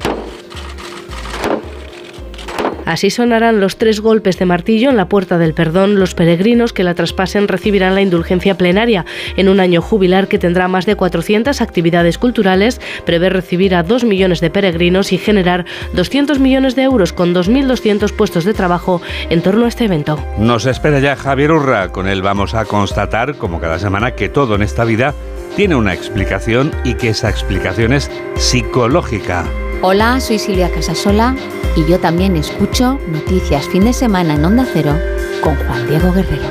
Así 2.90 3.12
sonarán 3.12 3.60
los 3.60 3.78
tres 3.78 4.02
golpes 4.02 4.40
de 4.40 4.48
martillo 4.48 4.90
en 4.90 4.98
la 4.98 5.08
puerta 5.08 5.38
del 5.38 5.54
perdón. 5.54 6.00
Los 6.00 6.16
peregrinos 6.16 6.74
que 6.74 6.84
la 6.84 6.96
traspasen 6.96 7.48
recibirán 7.48 7.94
la 7.94 8.02
indulgencia 8.02 8.58
plenaria. 8.58 9.06
En 9.38 9.48
un 9.48 9.60
año 9.60 9.80
jubilar 9.80 10.28
que 10.28 10.40
tendrá 10.40 10.68
más 10.68 10.88
de 10.88 10.96
400 10.96 11.62
actividades 11.62 12.18
culturales, 12.18 12.82
prevé 13.06 13.30
recibir 13.30 13.76
a 13.76 13.84
2 13.84 14.06
millones 14.06 14.42
de 14.42 14.50
peregrinos 14.50 15.14
y 15.14 15.20
generar 15.20 15.66
200 15.94 16.40
millones 16.40 16.76
de 16.76 16.82
euros 16.82 17.14
con 17.14 17.36
2.200 17.36 18.12
puestos 18.12 18.44
de 18.44 18.56
trabajo 18.56 19.04
en 19.30 19.44
torno 19.44 19.66
a 19.66 19.68
este 19.68 19.86
evento. 19.86 20.18
Nos 20.40 20.66
espera 20.66 21.00
ya 21.00 21.16
Javier 21.16 21.52
Urra. 21.52 21.90
Con 21.90 22.08
él 22.08 22.24
vamos 22.24 22.56
a 22.56 22.66
constatar, 22.66 23.36
como 23.36 23.60
cada 23.60 23.78
semana, 23.78 24.16
que 24.16 24.30
todo 24.30 24.56
en 24.56 24.64
esta 24.64 24.84
vida 24.84 25.14
tiene 25.56 25.76
una 25.76 25.94
explicación 25.94 26.72
y 26.84 26.96
que 26.96 27.10
esa 27.10 27.30
explicación 27.30 27.94
es 27.94 28.10
psicológica. 28.34 29.46
Hola, 29.82 30.20
soy 30.20 30.40
Silvia 30.40 30.70
Casasola 30.70 31.38
y 31.74 31.86
yo 31.86 32.00
también 32.00 32.36
escucho 32.36 33.00
Noticias 33.08 33.66
Fin 33.70 33.86
de 33.86 33.94
Semana 33.94 34.36
en 34.36 34.44
Onda 34.44 34.68
Cero 34.74 34.94
con 35.42 35.56
Juan 35.56 35.88
Diego 35.88 36.12
Guerrero. 36.12 36.50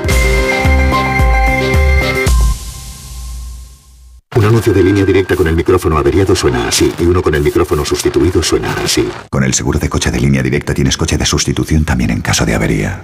Un 4.35 4.45
anuncio 4.45 4.73
de 4.73 4.83
línea 4.83 5.05
directa 5.05 5.35
con 5.35 5.47
el 5.47 5.55
micrófono 5.55 5.99
averiado 5.99 6.35
suena 6.35 6.69
así 6.69 6.91
y 6.97 7.03
uno 7.03 7.21
con 7.21 7.35
el 7.35 7.43
micrófono 7.43 7.85
sustituido 7.85 8.41
suena 8.41 8.73
así. 8.83 9.07
Con 9.29 9.43
el 9.43 9.53
seguro 9.53 9.77
de 9.77 9.89
coche 9.89 10.09
de 10.09 10.19
línea 10.19 10.41
directa 10.41 10.73
tienes 10.73 10.97
coche 10.97 11.15
de 11.15 11.25
sustitución 11.27 11.85
también 11.85 12.09
en 12.09 12.21
caso 12.21 12.47
de 12.47 12.55
avería. 12.55 13.03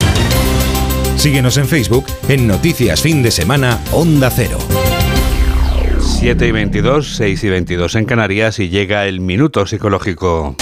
Síguenos 1.21 1.57
en 1.57 1.67
Facebook 1.67 2.07
en 2.29 2.47
Noticias 2.47 2.99
Fin 2.99 3.21
de 3.21 3.29
Semana 3.29 3.79
Onda 3.91 4.31
Cero. 4.31 4.57
7 5.99 6.47
y 6.47 6.51
22, 6.51 7.15
6 7.15 7.43
y 7.43 7.49
22 7.49 7.93
en 7.93 8.05
Canarias 8.05 8.57
y 8.57 8.69
llega 8.69 9.05
el 9.05 9.19
minuto 9.19 9.67
psicológico. 9.67 10.55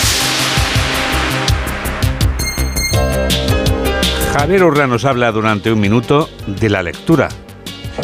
Javier 4.33 4.65
Urra 4.65 4.85
nos 4.85 5.05
habla 5.05 5.31
durante 5.31 5.71
un 5.71 5.79
minuto 5.79 6.29
de 6.45 6.69
la 6.69 6.83
lectura. 6.83 7.29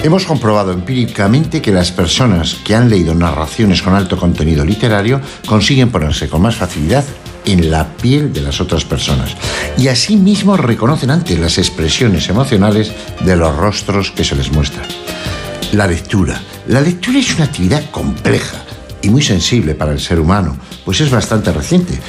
Hemos 0.02 0.26
comprobado 0.26 0.72
empíricamente 0.72 1.62
que 1.62 1.74
las 1.74 1.92
personas 1.92 2.56
que 2.64 2.74
han 2.74 2.90
leído 2.90 3.14
narraciones 3.16 3.82
con 3.82 3.96
alto 3.96 4.16
contenido 4.16 4.64
literario 4.64 5.20
consiguen 5.46 5.92
ponerse 5.92 6.30
con 6.30 6.42
más 6.42 6.56
facilidad 6.56 7.04
en 7.46 7.72
la 7.72 7.88
piel 7.98 8.34
de 8.34 8.42
las 8.42 8.62
otras 8.62 8.86
personas 8.86 9.36
y 9.78 9.88
asimismo 9.88 10.58
reconocen 10.58 11.12
antes 11.12 11.40
las 11.40 11.58
expresiones 11.58 12.30
emocionales 12.30 12.92
de 13.22 13.36
los 13.36 13.56
rostros 13.56 14.12
que 14.12 14.24
se 14.24 14.36
les 14.36 14.52
muestran. 14.52 14.86
La 15.74 15.88
lectura. 15.88 16.42
La 16.68 16.82
lectura 16.82 17.20
es 17.20 17.36
una 17.36 17.46
actividad 17.46 17.90
compleja 17.92 18.58
y 19.02 19.10
muy 19.10 19.22
sensible 19.22 19.76
para 19.76 19.92
el 19.92 20.00
ser 20.00 20.20
humano, 20.20 20.58
pues 20.84 21.02
es 21.02 21.12
bastante 21.12 21.52
reciente, 21.52 22.00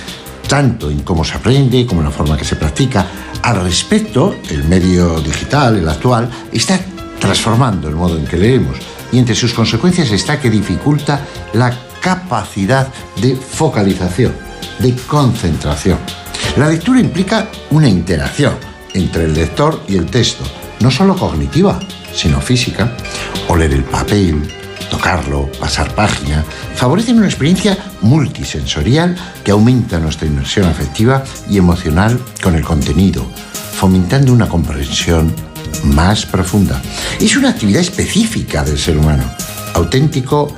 tanto 0.48 0.90
en 0.90 1.00
cómo 1.02 1.24
se 1.24 1.34
aprende 1.34 1.84
como 1.86 2.00
en 2.00 2.06
la 2.06 2.12
forma 2.12 2.36
que 2.36 2.44
se 2.44 2.56
practica. 2.56 3.06
Al 3.42 3.62
respecto, 3.62 4.36
el 4.50 4.64
medio 4.64 5.20
digital, 5.20 5.76
el 5.76 5.88
actual, 5.88 6.30
está 6.52 6.80
transformando 7.20 7.88
el 7.88 7.96
modo 7.96 8.16
en 8.16 8.24
que 8.24 8.38
leemos 8.38 8.76
y 9.12 9.18
entre 9.18 9.34
sus 9.34 9.52
consecuencias 9.52 10.10
está 10.10 10.40
que 10.40 10.50
dificulta 10.50 11.20
la 11.52 11.76
capacidad 12.00 12.88
de 13.20 13.36
focalización, 13.36 14.32
de 14.78 14.94
concentración. 15.06 15.98
La 16.56 16.68
lectura 16.68 17.00
implica 17.00 17.48
una 17.70 17.88
interacción 17.88 18.54
entre 18.94 19.24
el 19.24 19.34
lector 19.34 19.82
y 19.88 19.96
el 19.96 20.06
texto, 20.06 20.44
no 20.80 20.90
solo 20.90 21.16
cognitiva, 21.16 21.78
sino 22.14 22.40
física. 22.40 22.96
Oler 23.48 23.72
el 23.72 23.84
papel, 23.84 24.42
tocarlo, 24.90 25.50
pasar 25.60 25.94
página, 25.94 26.44
favorecen 26.74 27.18
una 27.18 27.26
experiencia 27.26 27.76
multisensorial 28.00 29.16
que 29.44 29.50
aumenta 29.50 29.98
nuestra 29.98 30.26
inmersión 30.26 30.66
afectiva 30.66 31.22
y 31.48 31.58
emocional 31.58 32.18
con 32.42 32.54
el 32.54 32.64
contenido, 32.64 33.24
fomentando 33.74 34.32
una 34.32 34.48
comprensión 34.48 35.34
más 35.84 36.24
profunda. 36.24 36.80
Es 37.20 37.36
una 37.36 37.50
actividad 37.50 37.82
específica 37.82 38.64
del 38.64 38.78
ser 38.78 38.96
humano, 38.96 39.24
auténtico 39.74 40.56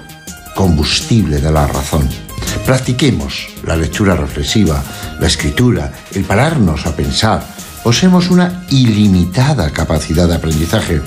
combustible 0.54 1.40
de 1.40 1.50
la 1.50 1.66
razón. 1.66 2.27
Practiquemos 2.64 3.48
la 3.64 3.76
lectura 3.76 4.14
reflexiva, 4.14 4.82
la 5.20 5.26
escritura, 5.26 5.92
el 6.12 6.24
pararnos 6.24 6.86
a 6.86 6.94
pensar. 6.94 7.42
Poseemos 7.82 8.30
una 8.30 8.66
ilimitada 8.70 9.70
capacidad 9.70 10.28
de 10.28 10.34
aprendizaje 10.34 11.00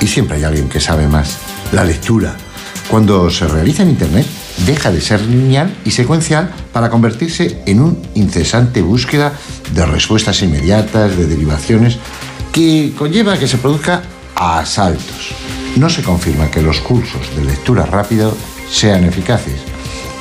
y 0.00 0.06
siempre 0.06 0.36
hay 0.36 0.44
alguien 0.44 0.68
que 0.68 0.80
sabe 0.80 1.08
más. 1.08 1.38
La 1.72 1.84
lectura, 1.84 2.36
cuando 2.88 3.30
se 3.30 3.48
realiza 3.48 3.82
en 3.82 3.90
Internet, 3.90 4.26
deja 4.66 4.92
de 4.92 5.00
ser 5.00 5.20
lineal 5.22 5.74
y 5.84 5.90
secuencial 5.90 6.52
para 6.72 6.90
convertirse 6.90 7.62
en 7.66 7.80
una 7.80 7.96
incesante 8.14 8.80
búsqueda 8.80 9.32
de 9.72 9.86
respuestas 9.86 10.40
inmediatas, 10.42 11.16
de 11.16 11.26
derivaciones, 11.26 11.98
que 12.52 12.92
conlleva 12.96 13.38
que 13.38 13.48
se 13.48 13.58
produzca 13.58 14.02
a 14.36 14.60
asaltos. 14.60 15.34
No 15.76 15.90
se 15.90 16.02
confirma 16.02 16.50
que 16.50 16.62
los 16.62 16.80
cursos 16.80 17.34
de 17.36 17.44
lectura 17.44 17.84
rápido 17.86 18.36
sean 18.70 19.04
eficaces 19.04 19.73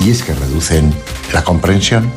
y 0.05 0.09
es 0.09 0.23
que 0.23 0.33
reducen 0.33 0.93
la 1.33 1.43
comprensión. 1.43 2.11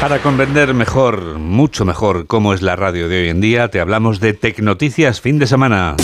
Para 0.00 0.20
comprender 0.20 0.74
mejor, 0.74 1.38
mucho 1.38 1.84
mejor, 1.84 2.26
cómo 2.26 2.54
es 2.54 2.62
la 2.62 2.76
radio 2.76 3.08
de 3.08 3.22
hoy 3.22 3.28
en 3.30 3.40
día, 3.40 3.68
te 3.68 3.80
hablamos 3.80 4.20
de 4.20 4.32
Tecnoticias 4.32 5.20
fin 5.20 5.38
de 5.38 5.46
semana. 5.46 5.96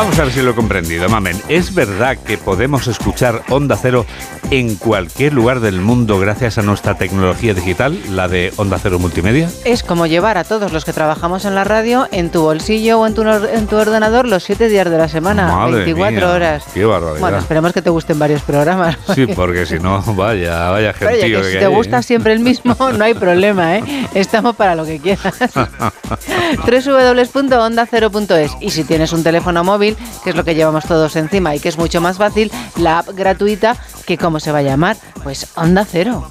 Vamos 0.00 0.18
a 0.18 0.24
ver 0.24 0.32
si 0.32 0.40
lo 0.40 0.52
he 0.52 0.54
comprendido, 0.54 1.10
mamen. 1.10 1.36
¿Es 1.50 1.74
verdad 1.74 2.16
que 2.16 2.38
podemos 2.38 2.86
escuchar 2.86 3.42
Onda 3.50 3.76
Cero 3.76 4.06
en 4.50 4.76
cualquier 4.76 5.34
lugar 5.34 5.60
del 5.60 5.82
mundo 5.82 6.18
gracias 6.18 6.56
a 6.56 6.62
nuestra 6.62 6.96
tecnología 6.96 7.52
digital, 7.52 8.00
la 8.08 8.26
de 8.26 8.50
Onda 8.56 8.78
Cero 8.82 8.98
Multimedia? 8.98 9.50
Es 9.66 9.82
como 9.82 10.06
llevar 10.06 10.38
a 10.38 10.44
todos 10.44 10.72
los 10.72 10.86
que 10.86 10.94
trabajamos 10.94 11.44
en 11.44 11.54
la 11.54 11.64
radio 11.64 12.08
en 12.12 12.30
tu 12.30 12.40
bolsillo 12.40 12.98
o 13.00 13.06
en 13.06 13.14
tu, 13.14 13.28
en 13.28 13.66
tu 13.66 13.76
ordenador 13.76 14.26
los 14.26 14.42
siete 14.42 14.70
días 14.70 14.88
de 14.88 14.96
la 14.96 15.06
semana, 15.06 15.48
Madre 15.48 15.84
24 15.84 16.16
mía, 16.16 16.30
horas. 16.30 16.64
Qué 16.72 16.86
barbaridad. 16.86 17.20
Bueno, 17.20 17.36
esperemos 17.36 17.74
que 17.74 17.82
te 17.82 17.90
gusten 17.90 18.18
varios 18.18 18.40
programas. 18.40 18.96
Sí, 19.14 19.26
porque 19.26 19.66
si 19.66 19.78
no, 19.80 20.00
vaya, 20.14 20.70
vaya 20.70 20.94
Pero 20.98 21.10
gentío 21.10 21.40
que 21.42 21.46
si 21.46 21.52
te 21.52 21.66
hay, 21.66 21.72
¿eh? 21.72 21.76
gusta 21.76 22.00
siempre 22.02 22.32
el 22.32 22.38
mismo, 22.40 22.74
no 22.96 23.04
hay 23.04 23.12
problema, 23.12 23.76
¿eh? 23.76 24.08
Estamos 24.14 24.56
para 24.56 24.74
lo 24.74 24.86
que 24.86 24.98
quieras. 24.98 25.34
www.ondacero.es 26.64 28.56
Y 28.60 28.70
si 28.70 28.84
tienes 28.84 29.12
un 29.12 29.22
teléfono 29.22 29.62
móvil, 29.62 29.89
que 30.24 30.30
es 30.30 30.36
lo 30.36 30.44
que 30.44 30.54
llevamos 30.54 30.84
todos 30.84 31.16
encima 31.16 31.54
y 31.54 31.60
que 31.60 31.68
es 31.68 31.78
mucho 31.78 32.00
más 32.00 32.18
fácil, 32.18 32.50
la 32.76 33.00
app 33.00 33.08
gratuita, 33.14 33.76
que 34.06 34.18
¿cómo 34.18 34.40
se 34.40 34.52
va 34.52 34.58
a 34.58 34.62
llamar? 34.62 34.96
Pues 35.22 35.48
Onda 35.56 35.84
Cero. 35.84 36.30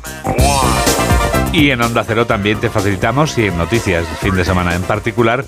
Y 1.52 1.72
en 1.72 1.82
Onda 1.82 2.04
Cero 2.06 2.28
también 2.28 2.60
te 2.60 2.70
facilitamos, 2.70 3.38
y 3.38 3.48
en 3.48 3.58
noticias, 3.58 4.06
fin 4.22 4.36
de 4.36 4.46
semana 4.46 4.76
en 4.76 4.84
particular, 4.84 5.44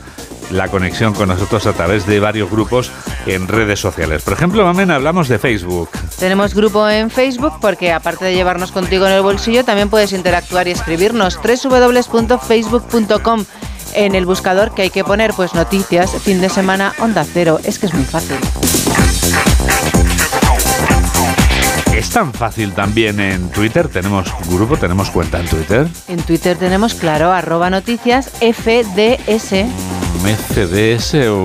la 0.52 0.68
conexión 0.68 1.14
con 1.14 1.30
nosotros 1.30 1.66
a 1.68 1.74
través 1.74 2.06
de 2.06 2.20
varios 2.20 2.50
grupos 2.50 2.92
en 3.26 3.48
redes 3.48 3.80
sociales. 3.80 4.24
Por 4.24 4.34
ejemplo, 4.34 4.66
Mamen, 4.66 4.92
hablamos 4.92 5.28
de 5.28 5.40
Facebook. 5.40 5.90
Tenemos 6.20 6.54
grupo 6.54 6.88
en 6.90 7.10
Facebook 7.10 7.54
porque 7.62 7.92
aparte 7.92 8.26
de 8.26 8.34
llevarnos 8.34 8.72
contigo 8.72 9.08
en 9.08 9.14
el 9.14 9.22
bolsillo, 9.22 9.64
también 9.64 9.90
puedes 9.90 10.14
interactuar 10.14 10.68
y 10.68 10.72
escribirnos 10.72 11.38
www.facebook.com 11.38 13.46
en 13.94 14.16
el 14.16 14.26
buscador 14.26 14.74
que 14.74 14.84
hay 14.84 14.90
que 14.90 15.04
poner 15.04 15.34
pues 15.34 15.54
noticias, 15.54 16.12
fin 16.12 16.42
de 16.42 16.50
semana, 16.50 16.94
onda 17.00 17.24
cero. 17.24 17.60
Es 17.64 17.80
que 17.80 17.88
es 17.88 17.94
muy 17.94 18.06
fácil. 18.06 18.38
Es 21.96 22.10
tan 22.10 22.34
fácil 22.34 22.74
también 22.74 23.20
en 23.20 23.50
Twitter. 23.50 23.88
Tenemos 23.88 24.34
grupo, 24.50 24.78
tenemos 24.78 25.12
cuenta 25.12 25.40
en 25.40 25.48
Twitter. 25.48 25.88
En 26.08 26.22
Twitter 26.22 26.58
tenemos, 26.58 26.94
claro, 26.94 27.32
arroba 27.32 27.70
noticias 27.70 28.32
FDS. 28.40 29.66
FDS 30.24 31.28
o 31.30 31.44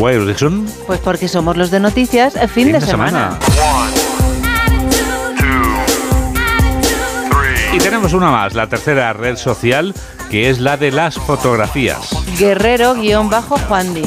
Wilson. 0.00 0.66
Pues 0.86 1.00
porque 1.00 1.28
somos 1.28 1.56
los 1.56 1.70
de 1.70 1.80
noticias, 1.80 2.36
eh, 2.36 2.48
fin, 2.48 2.72
de, 2.72 2.80
semana. 2.80 3.38
Tenemos 7.92 8.14
una 8.14 8.30
más, 8.30 8.54
la 8.54 8.68
tercera 8.68 9.12
red 9.12 9.36
social, 9.36 9.94
que 10.30 10.48
es 10.48 10.60
la 10.60 10.78
de 10.78 10.90
las 10.90 11.16
fotografías. 11.16 12.08
Guerrero-Juan 12.38 13.92
Di. 13.92 14.02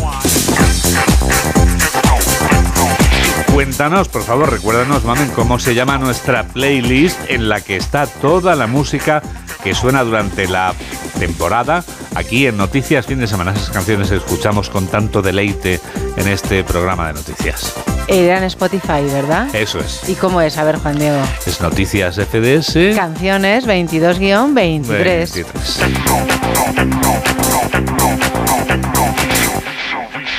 Cuéntanos, 3.54 4.08
por 4.08 4.24
favor, 4.24 4.50
recuérdanos, 4.50 5.06
mamen, 5.06 5.30
cómo 5.36 5.60
se 5.60 5.76
llama 5.76 6.00
nuestra 6.00 6.46
playlist 6.48 7.20
en 7.30 7.48
la 7.48 7.62
que 7.62 7.76
está 7.76 8.08
toda 8.08 8.56
la 8.56 8.66
música 8.66 9.22
que 9.66 9.74
suena 9.74 10.04
durante 10.04 10.48
la 10.48 10.76
temporada 11.18 11.84
aquí 12.14 12.46
en 12.46 12.56
Noticias 12.56 13.08
Fin 13.08 13.20
de 13.20 13.26
Semana. 13.26 13.52
Esas 13.52 13.72
canciones 13.72 14.12
que 14.12 14.18
escuchamos 14.18 14.70
con 14.70 14.86
tanto 14.86 15.24
deleite 15.24 15.80
en 16.18 16.28
este 16.28 16.64
programa 16.64 17.08
de 17.08 17.14
noticias. 17.14 17.74
Era 18.08 18.38
en 18.38 18.44
Spotify, 18.44 19.02
¿verdad? 19.12 19.48
Eso 19.56 19.80
es. 19.80 20.08
¿Y 20.08 20.14
cómo 20.14 20.40
es? 20.40 20.60
A 20.60 20.64
ver, 20.66 20.78
Juan 20.78 21.00
Diego. 21.00 21.18
Es 21.48 21.60
Noticias 21.62 22.16
FDS. 22.16 22.96
Canciones 22.96 23.66
22-23. 23.66 24.54
23. 24.54 25.82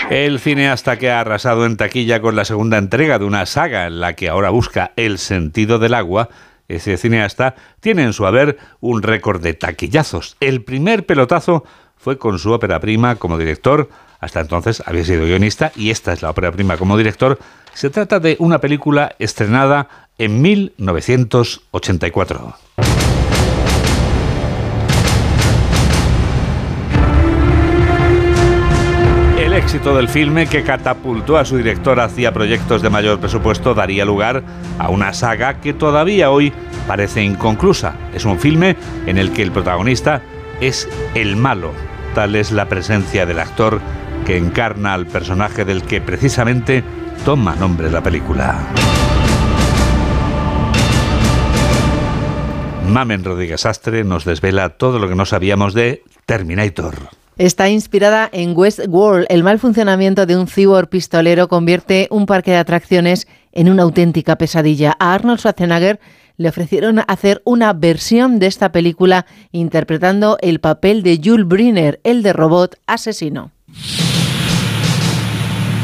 El 0.08 0.38
cineasta 0.38 0.98
que 0.98 1.10
ha 1.10 1.18
arrasado 1.18 1.66
en 1.66 1.76
taquilla 1.76 2.20
con 2.20 2.36
la 2.36 2.44
segunda 2.44 2.78
entrega 2.78 3.18
de 3.18 3.24
una 3.24 3.44
saga 3.44 3.88
en 3.88 3.98
la 3.98 4.12
que 4.12 4.28
ahora 4.28 4.50
busca 4.50 4.92
el 4.94 5.18
sentido 5.18 5.80
del 5.80 5.94
agua, 5.94 6.28
ese 6.68 6.96
cineasta 6.96 7.54
tiene 7.80 8.02
en 8.02 8.12
su 8.12 8.26
haber 8.26 8.58
un 8.80 9.02
récord 9.02 9.42
de 9.42 9.54
taquillazos. 9.54 10.36
El 10.40 10.62
primer 10.62 11.06
pelotazo 11.06 11.64
fue 11.96 12.18
con 12.18 12.38
su 12.38 12.52
ópera 12.52 12.78
prima 12.80 13.16
como 13.16 13.38
director, 13.38 13.88
hasta 14.20 14.40
entonces 14.40 14.82
había 14.86 15.04
sido 15.04 15.24
guionista 15.24 15.72
y 15.76 15.90
esta 15.90 16.12
es 16.12 16.22
la 16.22 16.30
ópera 16.30 16.52
prima 16.52 16.76
como 16.76 16.96
director. 16.96 17.40
Se 17.74 17.90
trata 17.90 18.20
de 18.20 18.36
una 18.38 18.60
película 18.60 19.16
estrenada 19.18 19.88
en 20.18 20.40
1984. 20.40 22.65
Éxito 29.66 29.96
del 29.96 30.08
filme 30.08 30.46
que 30.46 30.62
catapultó 30.62 31.36
a 31.36 31.44
su 31.44 31.56
director 31.56 31.98
hacia 31.98 32.32
proyectos 32.32 32.82
de 32.82 32.88
mayor 32.88 33.18
presupuesto 33.18 33.74
daría 33.74 34.04
lugar 34.04 34.44
a 34.78 34.90
una 34.90 35.12
saga 35.12 35.60
que 35.60 35.72
todavía 35.72 36.30
hoy 36.30 36.52
parece 36.86 37.24
inconclusa. 37.24 37.96
Es 38.14 38.24
un 38.24 38.38
filme 38.38 38.76
en 39.06 39.18
el 39.18 39.32
que 39.32 39.42
el 39.42 39.50
protagonista 39.50 40.22
es 40.60 40.88
el 41.16 41.34
malo. 41.34 41.72
Tal 42.14 42.36
es 42.36 42.52
la 42.52 42.68
presencia 42.68 43.26
del 43.26 43.40
actor 43.40 43.80
que 44.24 44.36
encarna 44.36 44.94
al 44.94 45.04
personaje 45.04 45.64
del 45.64 45.82
que 45.82 46.00
precisamente 46.00 46.84
toma 47.24 47.56
nombre 47.56 47.90
la 47.90 48.04
película. 48.04 48.60
Mamen 52.88 53.24
Rodríguez 53.24 53.66
Astre 53.66 54.04
nos 54.04 54.24
desvela 54.24 54.68
todo 54.68 55.00
lo 55.00 55.08
que 55.08 55.16
no 55.16 55.26
sabíamos 55.26 55.74
de 55.74 56.04
Terminator. 56.24 57.25
Está 57.38 57.68
inspirada 57.68 58.30
en 58.32 58.56
Westworld. 58.56 59.26
El 59.28 59.42
mal 59.42 59.58
funcionamiento 59.58 60.24
de 60.24 60.38
un 60.38 60.46
cyborg 60.46 60.88
pistolero 60.88 61.48
convierte 61.48 62.08
un 62.10 62.24
parque 62.24 62.52
de 62.52 62.56
atracciones 62.56 63.26
en 63.52 63.68
una 63.68 63.82
auténtica 63.82 64.36
pesadilla. 64.36 64.96
A 64.98 65.12
Arnold 65.12 65.40
Schwarzenegger 65.40 66.00
le 66.38 66.48
ofrecieron 66.48 67.02
hacer 67.06 67.42
una 67.44 67.74
versión 67.74 68.38
de 68.38 68.46
esta 68.46 68.72
película 68.72 69.26
interpretando 69.52 70.38
el 70.40 70.60
papel 70.60 71.02
de 71.02 71.20
Jules 71.22 71.46
Briner, 71.46 72.00
el 72.04 72.22
de 72.22 72.32
robot 72.32 72.76
asesino. 72.86 73.50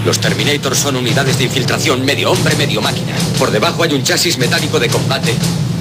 Los 0.06 0.20
Terminators 0.20 0.78
son 0.78 0.96
unidades 0.96 1.36
de 1.36 1.44
infiltración 1.44 2.02
medio 2.06 2.32
hombre, 2.32 2.56
medio 2.56 2.80
máquina. 2.80 3.12
Por 3.38 3.50
debajo 3.50 3.82
hay 3.82 3.92
un 3.92 4.02
chasis 4.02 4.38
metálico 4.38 4.80
de 4.80 4.88
combate, 4.88 5.34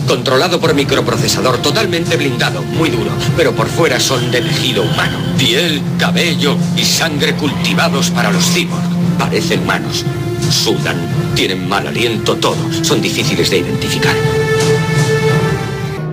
controlado 0.08 0.60
por 0.60 0.74
microprocesador 0.74 1.58
totalmente 1.60 2.18
blindado, 2.18 2.62
muy 2.62 2.90
duro, 2.90 3.12
pero 3.36 3.54
por 3.54 3.68
fuera 3.68 4.00
son 4.00 4.32
de 4.32 4.42
tejido 4.42 4.84
humano. 4.84 5.18
Piel, 5.38 5.82
cabello 5.98 6.56
y 6.76 6.84
sangre 6.84 7.34
cultivados 7.36 8.10
para 8.12 8.32
los 8.32 8.46
cyborg. 8.46 8.84
Parecen 9.18 9.62
humanos. 9.62 10.06
Sudan, 10.50 10.98
tienen 11.36 11.68
mal 11.68 11.88
aliento, 11.88 12.36
todo. 12.36 12.58
Son 12.84 13.02
difíciles 13.02 13.50
de 13.50 13.60
identificar. 13.60 14.16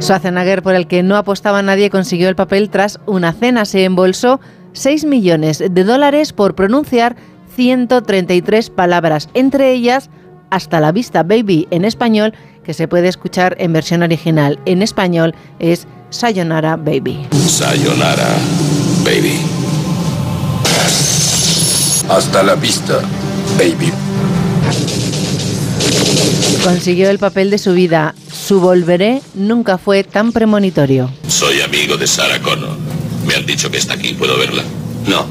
Schwarzenegger, 0.00 0.62
por 0.62 0.74
el 0.74 0.86
que 0.86 1.02
no 1.02 1.16
apostaba 1.16 1.62
nadie, 1.62 1.90
consiguió 1.90 2.28
el 2.28 2.36
papel 2.36 2.70
tras 2.70 3.00
una 3.06 3.32
cena. 3.32 3.64
Se 3.64 3.84
embolsó 3.84 4.40
6 4.72 5.04
millones 5.04 5.58
de 5.58 5.84
dólares 5.84 6.32
por 6.32 6.54
pronunciar 6.54 7.16
133 7.56 8.70
palabras, 8.70 9.28
entre 9.34 9.72
ellas 9.72 10.10
hasta 10.50 10.80
la 10.80 10.92
vista 10.92 11.22
baby 11.22 11.66
en 11.70 11.84
español, 11.84 12.32
que 12.68 12.74
se 12.74 12.86
puede 12.86 13.08
escuchar 13.08 13.56
en 13.60 13.72
versión 13.72 14.02
original. 14.02 14.60
En 14.66 14.82
español 14.82 15.34
es 15.58 15.86
Sayonara 16.10 16.76
Baby. 16.76 17.26
Sayonara, 17.48 18.28
baby. 19.04 19.38
Hasta 22.10 22.42
la 22.42 22.56
vista, 22.56 23.00
baby. 23.56 23.90
Consiguió 26.62 27.08
el 27.08 27.18
papel 27.18 27.48
de 27.48 27.56
su 27.56 27.72
vida. 27.72 28.14
Su 28.30 28.60
volveré 28.60 29.22
nunca 29.32 29.78
fue 29.78 30.04
tan 30.04 30.32
premonitorio. 30.32 31.10
Soy 31.26 31.62
amigo 31.62 31.96
de 31.96 32.06
Sarah 32.06 32.42
Connor. 32.42 32.76
Me 33.26 33.34
han 33.34 33.46
dicho 33.46 33.70
que 33.70 33.78
está 33.78 33.94
aquí. 33.94 34.12
¿Puedo 34.12 34.36
verla? 34.36 34.62
No, 35.06 35.24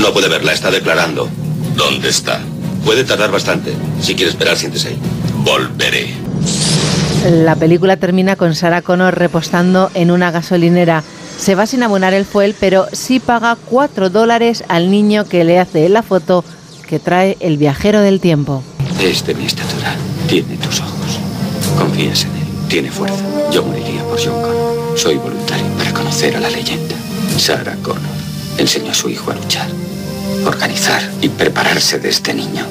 no 0.00 0.12
puede 0.12 0.28
verla. 0.28 0.52
Está 0.52 0.72
declarando. 0.72 1.28
¿Dónde 1.76 2.08
está? 2.08 2.40
Puede 2.84 3.04
tardar 3.04 3.30
bastante. 3.30 3.72
Si 4.00 4.16
quiere 4.16 4.32
esperar, 4.32 4.56
siéntese 4.56 4.88
ahí. 4.88 4.98
Volveré. 5.44 6.21
La 7.30 7.54
película 7.54 7.96
termina 7.96 8.34
con 8.34 8.56
Sarah 8.56 8.82
Connor 8.82 9.16
repostando 9.16 9.92
en 9.94 10.10
una 10.10 10.32
gasolinera. 10.32 11.04
Se 11.38 11.54
va 11.54 11.66
sin 11.66 11.84
abonar 11.84 12.14
el 12.14 12.24
fuel, 12.24 12.56
pero 12.58 12.88
sí 12.92 13.20
paga 13.20 13.56
4 13.70 14.10
dólares 14.10 14.64
al 14.66 14.90
niño 14.90 15.24
que 15.24 15.44
le 15.44 15.60
hace 15.60 15.88
la 15.88 16.02
foto 16.02 16.44
que 16.88 16.98
trae 16.98 17.36
el 17.38 17.58
viajero 17.58 18.00
del 18.00 18.18
tiempo. 18.20 18.64
Es 19.00 19.24
de 19.24 19.34
mi 19.34 19.46
estatura. 19.46 19.94
Tiene 20.26 20.56
tus 20.56 20.80
ojos. 20.80 21.20
Confías 21.78 22.24
en 22.24 22.30
él. 22.30 22.68
Tiene 22.68 22.90
fuerza. 22.90 23.22
Yo 23.52 23.62
moriría 23.62 24.02
por 24.02 24.18
John 24.18 24.42
Connor. 24.42 24.98
Soy 24.98 25.16
voluntario 25.16 25.66
para 25.78 25.92
conocer 25.92 26.36
a 26.36 26.40
la 26.40 26.50
leyenda. 26.50 26.96
Sarah 27.38 27.76
Connor 27.82 28.02
enseñó 28.58 28.90
a 28.90 28.94
su 28.94 29.08
hijo 29.08 29.30
a 29.30 29.34
luchar, 29.34 29.68
organizar 30.44 31.02
y 31.20 31.28
prepararse 31.28 32.00
de 32.00 32.08
este 32.08 32.34
niño, 32.34 32.66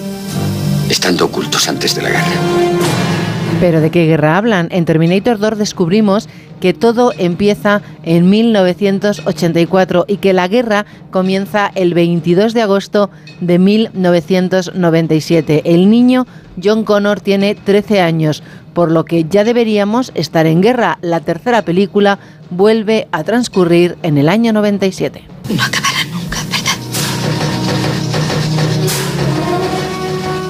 estando 0.89 1.25
ocultos 1.25 1.69
antes 1.69 1.95
de 1.95 2.01
la 2.01 2.09
guerra. 2.09 3.20
¿Pero 3.61 3.79
de 3.79 3.89
qué 3.91 4.07
guerra 4.07 4.37
hablan? 4.37 4.67
En 4.71 4.85
Terminator 4.85 5.37
2 5.37 5.55
descubrimos 5.55 6.27
que 6.59 6.73
todo 6.73 7.13
empieza 7.15 7.83
en 8.01 8.27
1984 8.27 10.05
y 10.07 10.17
que 10.17 10.33
la 10.33 10.47
guerra 10.47 10.87
comienza 11.11 11.71
el 11.75 11.93
22 11.93 12.55
de 12.55 12.63
agosto 12.63 13.11
de 13.39 13.59
1997. 13.59 15.61
El 15.65 15.91
niño 15.91 16.25
John 16.61 16.83
Connor 16.83 17.21
tiene 17.21 17.53
13 17.53 18.01
años, 18.01 18.41
por 18.73 18.89
lo 18.89 19.05
que 19.05 19.25
ya 19.25 19.43
deberíamos 19.43 20.11
estar 20.15 20.47
en 20.47 20.61
guerra. 20.61 20.97
La 21.03 21.19
tercera 21.19 21.61
película 21.61 22.17
vuelve 22.49 23.07
a 23.11 23.23
transcurrir 23.23 23.95
en 24.01 24.17
el 24.17 24.27
año 24.27 24.53
97. 24.53 25.23
No 25.55 25.61
acabará 25.61 26.03
nunca, 26.11 26.39
¿verdad? 26.49 26.77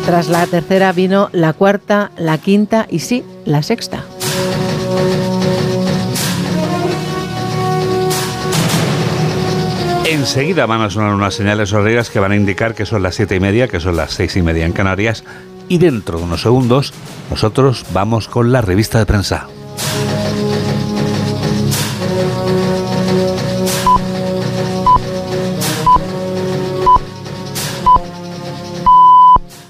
Tras 0.05 0.29
la 0.29 0.45
tercera 0.47 0.91
vino 0.91 1.29
la 1.31 1.53
cuarta, 1.53 2.11
la 2.17 2.37
quinta 2.37 2.87
y 2.89 2.99
sí, 2.99 3.23
la 3.45 3.63
sexta. 3.63 4.03
Enseguida 10.05 10.65
van 10.65 10.81
a 10.81 10.89
sonar 10.89 11.13
unas 11.13 11.35
señales 11.35 11.71
horarias 11.71 12.09
que 12.09 12.19
van 12.19 12.33
a 12.33 12.35
indicar 12.35 12.75
que 12.75 12.85
son 12.85 13.01
las 13.01 13.15
siete 13.15 13.35
y 13.35 13.39
media, 13.39 13.69
que 13.69 13.79
son 13.79 13.95
las 13.95 14.11
seis 14.11 14.35
y 14.35 14.41
media 14.41 14.65
en 14.65 14.73
Canarias. 14.73 15.23
Y 15.69 15.77
dentro 15.77 16.17
de 16.17 16.25
unos 16.25 16.41
segundos, 16.41 16.93
nosotros 17.29 17.85
vamos 17.93 18.27
con 18.27 18.51
la 18.51 18.61
revista 18.61 18.99
de 18.99 19.05
prensa. 19.05 19.47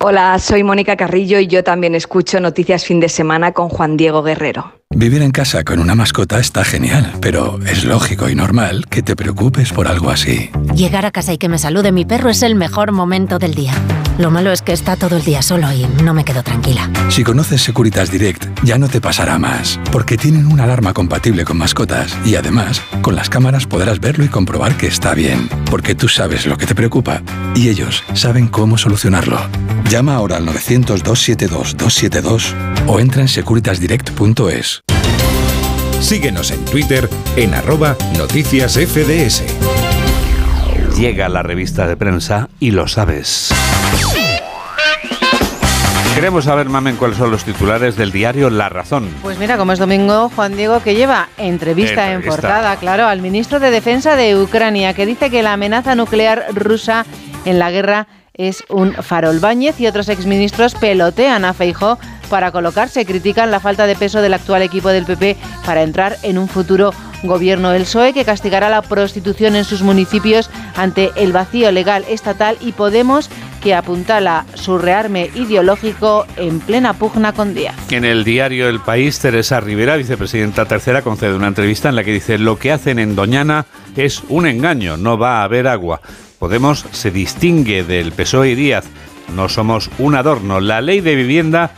Hola, 0.03 0.39
soy 0.39 0.63
Mónica 0.63 0.97
Carrillo 0.97 1.39
y 1.39 1.45
yo 1.45 1.63
también 1.63 1.93
escucho 1.93 2.39
Noticias 2.39 2.85
Fin 2.85 2.99
de 2.99 3.07
Semana 3.07 3.51
con 3.51 3.69
Juan 3.69 3.97
Diego 3.97 4.23
Guerrero. 4.23 4.80
Vivir 4.93 5.21
en 5.21 5.31
casa 5.31 5.63
con 5.63 5.79
una 5.79 5.95
mascota 5.95 6.39
está 6.39 6.63
genial, 6.63 7.13
pero 7.21 7.59
es 7.65 7.85
lógico 7.85 8.29
y 8.29 8.35
normal 8.35 8.85
que 8.87 9.01
te 9.01 9.15
preocupes 9.15 9.71
por 9.71 9.87
algo 9.87 10.09
así. 10.09 10.49
Llegar 10.75 11.05
a 11.05 11.11
casa 11.11 11.31
y 11.33 11.37
que 11.37 11.47
me 11.49 11.57
salude 11.57 11.91
mi 11.91 12.05
perro 12.05 12.29
es 12.29 12.43
el 12.43 12.55
mejor 12.55 12.91
momento 12.91 13.39
del 13.39 13.55
día. 13.55 13.73
Lo 14.17 14.29
malo 14.29 14.51
es 14.51 14.61
que 14.61 14.73
está 14.73 14.97
todo 14.97 15.15
el 15.17 15.23
día 15.23 15.41
solo 15.41 15.71
y 15.71 15.87
no 16.03 16.13
me 16.13 16.25
quedo 16.25 16.43
tranquila. 16.43 16.89
Si 17.09 17.23
conoces 17.23 17.61
Securitas 17.61 18.11
Direct, 18.11 18.45
ya 18.63 18.77
no 18.77 18.89
te 18.89 19.01
pasará 19.01 19.39
más, 19.39 19.79
porque 19.91 20.17
tienen 20.17 20.45
una 20.45 20.65
alarma 20.65 20.93
compatible 20.93 21.45
con 21.45 21.57
mascotas 21.57 22.15
y 22.25 22.35
además, 22.35 22.81
con 23.01 23.15
las 23.15 23.29
cámaras 23.29 23.65
podrás 23.65 24.01
verlo 24.01 24.25
y 24.25 24.27
comprobar 24.27 24.75
que 24.77 24.87
está 24.87 25.15
bien, 25.15 25.47
porque 25.69 25.95
tú 25.95 26.09
sabes 26.09 26.45
lo 26.45 26.57
que 26.57 26.65
te 26.65 26.75
preocupa 26.75 27.21
y 27.55 27.69
ellos 27.69 28.03
saben 28.13 28.47
cómo 28.47 28.77
solucionarlo. 28.77 29.39
Llama 29.89 30.15
ahora 30.15 30.37
al 30.37 30.45
900-272-272 30.45 32.53
o 32.87 32.99
entra 32.99 33.21
en 33.21 33.27
securitasdirect.es. 33.27 34.80
Síguenos 36.01 36.51
en 36.51 36.65
Twitter 36.65 37.07
en 37.37 37.53
arroba 37.53 37.95
noticias 38.17 38.73
FDS. 38.73 39.43
Llega 40.97 41.29
la 41.29 41.43
revista 41.43 41.87
de 41.87 41.95
prensa 41.95 42.49
y 42.59 42.71
lo 42.71 42.87
sabes. 42.87 43.53
Queremos 46.15 46.45
saber, 46.45 46.67
Mamen, 46.67 46.97
cuáles 46.97 47.17
son 47.17 47.31
los 47.31 47.45
titulares 47.45 47.95
del 47.95 48.11
diario 48.11 48.49
La 48.49 48.67
Razón. 48.67 49.07
Pues 49.21 49.37
mira, 49.37 49.57
como 49.57 49.71
es 49.71 49.79
domingo, 49.79 50.29
Juan 50.35 50.57
Diego, 50.57 50.81
que 50.81 50.95
lleva 50.95 51.29
entrevista, 51.37 52.11
en 52.11 52.23
portada, 52.23 52.75
claro, 52.75 53.07
al 53.07 53.21
ministro 53.21 53.59
de 53.59 53.71
Defensa 53.71 54.17
de 54.17 54.35
Ucrania, 54.35 54.93
que 54.93 55.05
dice 55.05 55.29
que 55.29 55.43
la 55.43 55.53
amenaza 55.53 55.95
nuclear 55.95 56.47
rusa 56.53 57.05
en 57.45 57.59
la 57.59 57.71
guerra 57.71 58.07
es 58.33 58.63
un 58.69 58.93
farol. 58.93 59.39
Báñez 59.39 59.79
y 59.79 59.87
otros 59.87 60.09
exministros 60.09 60.75
pelotean 60.75 61.45
a 61.45 61.53
Feijó 61.53 61.97
para 62.31 62.51
colocarse. 62.51 63.05
Critican 63.05 63.51
la 63.51 63.59
falta 63.59 63.85
de 63.85 63.95
peso 63.95 64.21
del 64.21 64.33
actual 64.33 64.63
equipo 64.63 64.89
del 64.89 65.05
PP 65.05 65.37
para 65.65 65.83
entrar 65.83 66.17
en 66.23 66.39
un 66.39 66.47
futuro 66.47 66.91
gobierno. 67.21 67.73
El 67.73 67.83
PSOE 67.83 68.13
que 68.13 68.25
castigará 68.25 68.69
la 68.69 68.81
prostitución 68.81 69.55
en 69.55 69.65
sus 69.65 69.83
municipios 69.83 70.49
ante 70.75 71.11
el 71.15 71.33
vacío 71.33 71.71
legal 71.71 72.05
estatal 72.09 72.57
y 72.61 72.71
Podemos 72.71 73.29
que 73.61 73.75
apuntala 73.75 74.45
su 74.55 74.79
rearme 74.79 75.29
ideológico 75.35 76.25
en 76.37 76.59
plena 76.61 76.93
pugna 76.93 77.33
con 77.33 77.53
Díaz. 77.53 77.75
En 77.91 78.05
el 78.05 78.23
diario 78.23 78.67
El 78.67 78.79
País, 78.79 79.19
Teresa 79.19 79.59
Rivera, 79.59 79.97
vicepresidenta 79.97 80.65
tercera, 80.65 81.03
concede 81.03 81.35
una 81.35 81.47
entrevista 81.47 81.89
en 81.89 81.95
la 81.95 82.03
que 82.03 82.13
dice 82.13 82.39
lo 82.39 82.57
que 82.57 82.71
hacen 82.71 82.97
en 82.97 83.15
Doñana 83.15 83.67
es 83.95 84.23
un 84.29 84.47
engaño, 84.47 84.97
no 84.97 85.17
va 85.19 85.41
a 85.41 85.43
haber 85.43 85.67
agua. 85.67 86.01
Podemos 86.39 86.85
se 86.91 87.11
distingue 87.11 87.83
del 87.83 88.13
PSOE 88.13 88.51
y 88.51 88.55
Díaz, 88.55 88.85
no 89.35 89.47
somos 89.47 89.91
un 89.99 90.15
adorno. 90.15 90.59
La 90.59 90.81
ley 90.81 91.01
de 91.01 91.15
vivienda 91.15 91.71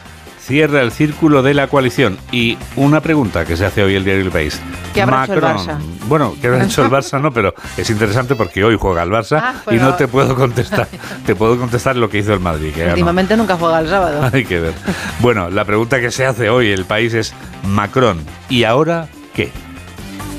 cierra 0.46 0.82
el 0.82 0.92
círculo 0.92 1.42
de 1.42 1.54
la 1.54 1.68
coalición. 1.68 2.18
Y 2.32 2.58
una 2.76 3.02
pregunta 3.02 3.46
que 3.46 3.56
se 3.58 3.66
hace 3.66 3.84
hoy 3.84 3.96
el 3.96 4.04
diario 4.04 4.24
El 4.24 4.32
País. 4.32 4.60
¿Qué 4.94 5.02
habrá 5.02 5.24
hecho 5.24 5.34
el 5.34 5.42
Barça? 5.42 5.78
Bueno, 6.08 6.36
¿qué 6.40 6.48
habrá 6.48 6.64
hecho 6.66 6.84
el 6.84 6.92
Barça? 6.92 7.22
No, 7.22 7.32
pero 7.32 7.54
es 7.78 7.90
interesante 7.90 8.36
porque 8.36 8.64
hoy 8.64 8.78
juega 8.80 9.04
el 9.04 9.10
Barça 9.10 9.40
Ah, 9.42 9.54
y 9.72 9.76
no 9.76 9.96
te 9.96 10.08
puedo 10.08 10.36
contestar. 10.36 10.88
te 11.26 11.36
puedo 11.36 11.58
contestar 11.58 11.96
lo 11.96 12.10
que 12.10 12.20
hizo 12.20 12.34
el 12.34 12.40
Madrid. 12.40 12.72
Que 12.74 12.82
ganó. 12.82 12.92
Últimamente 12.94 13.38
nunca 13.38 13.56
juega 13.58 13.80
el 13.80 13.88
sábado. 13.90 14.30
Hay 14.34 14.46
que 14.46 14.60
ver. 14.60 14.74
Bueno, 15.20 15.50
la 15.50 15.66
pregunta 15.66 16.00
que 16.00 16.12
se 16.12 16.26
hace 16.26 16.50
hoy 16.50 16.70
el 16.72 16.86
país 16.86 17.14
es 17.14 17.34
Macron. 17.64 18.20
¿Y 18.50 18.66
ahora 18.66 19.08
qué? 19.34 19.52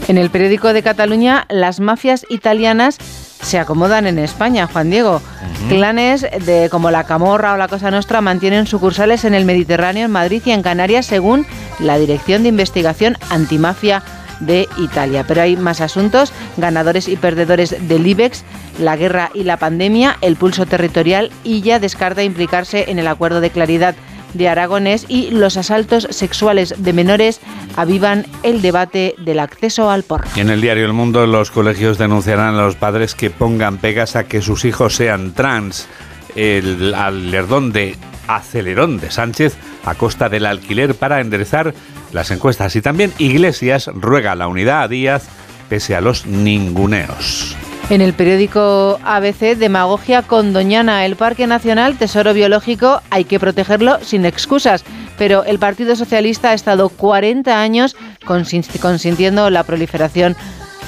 En 0.06 0.18
el 0.18 0.28
periódico 0.28 0.72
de 0.74 0.82
Cataluña, 0.82 1.46
las 1.48 1.80
mafias 1.80 2.26
italianas 2.28 2.98
se 3.44 3.58
acomodan 3.58 4.06
en 4.06 4.18
España, 4.18 4.68
Juan 4.70 4.90
Diego. 4.90 5.20
Clanes 5.68 6.22
de, 6.22 6.68
como 6.70 6.90
la 6.90 7.04
Camorra 7.04 7.54
o 7.54 7.56
la 7.56 7.68
Cosa 7.68 7.90
Nostra 7.90 8.20
mantienen 8.20 8.66
sucursales 8.66 9.24
en 9.24 9.34
el 9.34 9.44
Mediterráneo, 9.44 10.06
en 10.06 10.10
Madrid 10.10 10.42
y 10.44 10.50
en 10.50 10.62
Canarias, 10.62 11.06
según 11.06 11.46
la 11.78 11.98
Dirección 11.98 12.42
de 12.42 12.48
Investigación 12.50 13.16
Antimafia 13.30 14.02
de 14.40 14.68
Italia. 14.78 15.24
Pero 15.26 15.42
hay 15.42 15.56
más 15.56 15.80
asuntos, 15.80 16.32
ganadores 16.56 17.08
y 17.08 17.16
perdedores 17.16 17.76
del 17.88 18.06
IBEX, 18.06 18.44
la 18.78 18.96
guerra 18.96 19.30
y 19.34 19.44
la 19.44 19.58
pandemia, 19.58 20.16
el 20.20 20.36
pulso 20.36 20.66
territorial 20.66 21.30
y 21.44 21.62
ya 21.62 21.78
descarta 21.78 22.22
implicarse 22.22 22.90
en 22.90 22.98
el 22.98 23.06
acuerdo 23.06 23.40
de 23.40 23.50
claridad 23.50 23.94
de 24.34 24.48
Aragonés 24.48 25.06
y 25.08 25.30
los 25.30 25.56
asaltos 25.56 26.06
sexuales 26.10 26.74
de 26.78 26.92
menores 26.92 27.40
avivan 27.76 28.26
el 28.42 28.62
debate 28.62 29.14
del 29.18 29.38
acceso 29.38 29.90
al 29.90 30.02
porno. 30.02 30.30
En 30.36 30.50
el 30.50 30.60
diario 30.60 30.84
El 30.84 30.92
Mundo 30.92 31.26
los 31.26 31.50
colegios 31.50 31.98
denunciarán 31.98 32.54
a 32.54 32.62
los 32.62 32.76
padres 32.76 33.14
que 33.14 33.30
pongan 33.30 33.78
pegas 33.78 34.16
a 34.16 34.24
que 34.24 34.42
sus 34.42 34.64
hijos 34.64 34.96
sean 34.96 35.32
trans. 35.32 35.88
El 36.36 36.94
alerón 36.94 37.72
de 37.72 37.96
acelerón 38.26 38.98
de 38.98 39.10
Sánchez 39.10 39.56
a 39.84 39.94
costa 39.94 40.28
del 40.28 40.46
alquiler 40.46 40.94
para 40.94 41.20
enderezar 41.20 41.74
las 42.12 42.30
encuestas. 42.30 42.74
Y 42.76 42.82
también 42.82 43.12
Iglesias 43.18 43.90
ruega 43.94 44.34
la 44.34 44.48
unidad 44.48 44.82
a 44.82 44.88
Díaz 44.88 45.28
pese 45.68 45.94
a 45.94 46.00
los 46.00 46.26
ninguneos. 46.26 47.56
En 47.90 48.00
el 48.00 48.14
periódico 48.14 48.98
ABC, 49.04 49.56
demagogia 49.56 50.22
con 50.22 50.52
Doñana, 50.52 51.04
el 51.04 51.16
Parque 51.16 51.46
Nacional 51.46 51.96
Tesoro 51.96 52.32
Biológico, 52.32 53.02
hay 53.10 53.24
que 53.24 53.38
protegerlo 53.38 53.98
sin 54.02 54.24
excusas. 54.24 54.84
Pero 55.18 55.44
el 55.44 55.58
Partido 55.58 55.94
Socialista 55.94 56.50
ha 56.50 56.54
estado 56.54 56.88
40 56.88 57.60
años 57.60 57.94
consin- 58.26 58.66
consintiendo 58.80 59.48
la 59.50 59.62
proliferación 59.62 60.34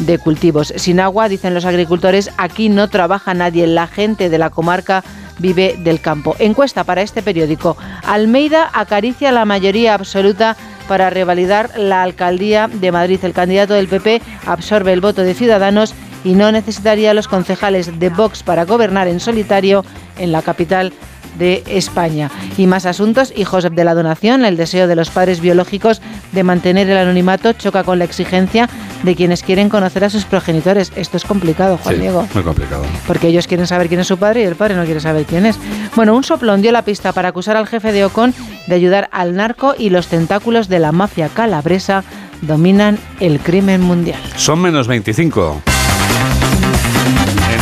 de 0.00 0.18
cultivos. 0.18 0.72
Sin 0.76 0.98
agua, 0.98 1.28
dicen 1.28 1.54
los 1.54 1.64
agricultores, 1.64 2.30
aquí 2.38 2.68
no 2.70 2.88
trabaja 2.88 3.34
nadie, 3.34 3.66
la 3.66 3.86
gente 3.86 4.28
de 4.28 4.38
la 4.38 4.50
comarca 4.50 5.04
vive 5.38 5.76
del 5.78 6.00
campo. 6.00 6.34
Encuesta 6.38 6.82
para 6.82 7.02
este 7.02 7.22
periódico. 7.22 7.76
Almeida 8.04 8.70
acaricia 8.72 9.30
la 9.32 9.44
mayoría 9.44 9.94
absoluta 9.94 10.56
para 10.88 11.10
revalidar 11.10 11.70
la 11.78 12.02
alcaldía 12.02 12.68
de 12.72 12.90
Madrid. 12.92 13.20
El 13.22 13.32
candidato 13.32 13.74
del 13.74 13.88
PP 13.88 14.22
absorbe 14.46 14.92
el 14.92 15.00
voto 15.00 15.22
de 15.22 15.34
Ciudadanos 15.34 15.94
y 16.26 16.34
no 16.34 16.50
necesitaría 16.50 17.14
los 17.14 17.28
concejales 17.28 18.00
de 18.00 18.08
Vox 18.10 18.42
para 18.42 18.64
gobernar 18.64 19.06
en 19.06 19.20
solitario 19.20 19.84
en 20.18 20.32
la 20.32 20.42
capital 20.42 20.92
de 21.38 21.62
España. 21.68 22.30
Y 22.56 22.66
más 22.66 22.84
asuntos, 22.86 23.32
hijos 23.36 23.62
de 23.70 23.84
la 23.84 23.94
donación, 23.94 24.44
el 24.44 24.56
deseo 24.56 24.88
de 24.88 24.96
los 24.96 25.10
padres 25.10 25.40
biológicos 25.40 26.00
de 26.32 26.42
mantener 26.42 26.88
el 26.90 26.96
anonimato 26.96 27.52
choca 27.52 27.84
con 27.84 27.98
la 28.00 28.06
exigencia 28.06 28.68
de 29.04 29.14
quienes 29.14 29.42
quieren 29.44 29.68
conocer 29.68 30.02
a 30.02 30.10
sus 30.10 30.24
progenitores. 30.24 30.90
Esto 30.96 31.16
es 31.16 31.24
complicado, 31.24 31.78
Juan 31.80 31.94
Sí, 31.94 32.00
Diego. 32.00 32.26
muy 32.34 32.42
complicado. 32.42 32.82
Porque 33.06 33.28
ellos 33.28 33.46
quieren 33.46 33.66
saber 33.68 33.86
quién 33.88 34.00
es 34.00 34.08
su 34.08 34.16
padre 34.18 34.40
y 34.40 34.44
el 34.46 34.56
padre 34.56 34.74
no 34.74 34.84
quiere 34.84 34.98
saber 35.00 35.26
quién 35.26 35.46
es. 35.46 35.58
Bueno, 35.94 36.16
un 36.16 36.24
soplón 36.24 36.60
dio 36.62 36.72
la 36.72 36.82
pista 36.82 37.12
para 37.12 37.28
acusar 37.28 37.56
al 37.56 37.66
jefe 37.68 37.92
de 37.92 38.04
Ocon 38.06 38.34
de 38.66 38.74
ayudar 38.74 39.08
al 39.12 39.36
narco 39.36 39.74
y 39.78 39.90
los 39.90 40.08
tentáculos 40.08 40.68
de 40.68 40.80
la 40.80 40.90
mafia 40.90 41.28
calabresa 41.28 42.02
dominan 42.40 42.98
el 43.20 43.38
crimen 43.40 43.82
mundial. 43.82 44.20
Son 44.36 44.58
menos 44.60 44.88
25. 44.88 45.62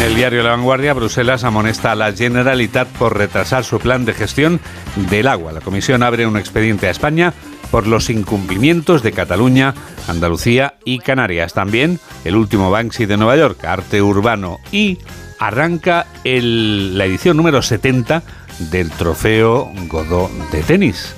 El 0.04 0.16
diario 0.16 0.42
La 0.42 0.50
Vanguardia, 0.50 0.92
Bruselas 0.92 1.44
amonesta 1.44 1.90
a 1.90 1.94
la 1.94 2.12
Generalitat 2.12 2.86
por 2.88 3.16
retrasar 3.16 3.64
su 3.64 3.78
plan 3.78 4.04
de 4.04 4.12
gestión 4.12 4.60
del 5.08 5.26
agua. 5.26 5.50
La 5.52 5.62
Comisión 5.62 6.02
abre 6.02 6.26
un 6.26 6.36
expediente 6.36 6.86
a 6.86 6.90
España 6.90 7.32
por 7.70 7.86
los 7.86 8.10
incumplimientos 8.10 9.02
de 9.02 9.12
Cataluña, 9.12 9.72
Andalucía 10.06 10.74
y 10.84 10.98
Canarias. 10.98 11.54
También 11.54 12.00
el 12.26 12.36
último 12.36 12.70
Banksy 12.70 13.06
de 13.06 13.16
Nueva 13.16 13.36
York, 13.36 13.64
arte 13.64 14.02
urbano. 14.02 14.58
Y 14.70 14.98
arranca 15.40 16.06
la 16.22 17.04
edición 17.06 17.38
número 17.38 17.62
70 17.62 18.22
del 18.58 18.90
trofeo 18.90 19.72
Godó 19.88 20.30
de 20.52 20.62
tenis. 20.62 21.14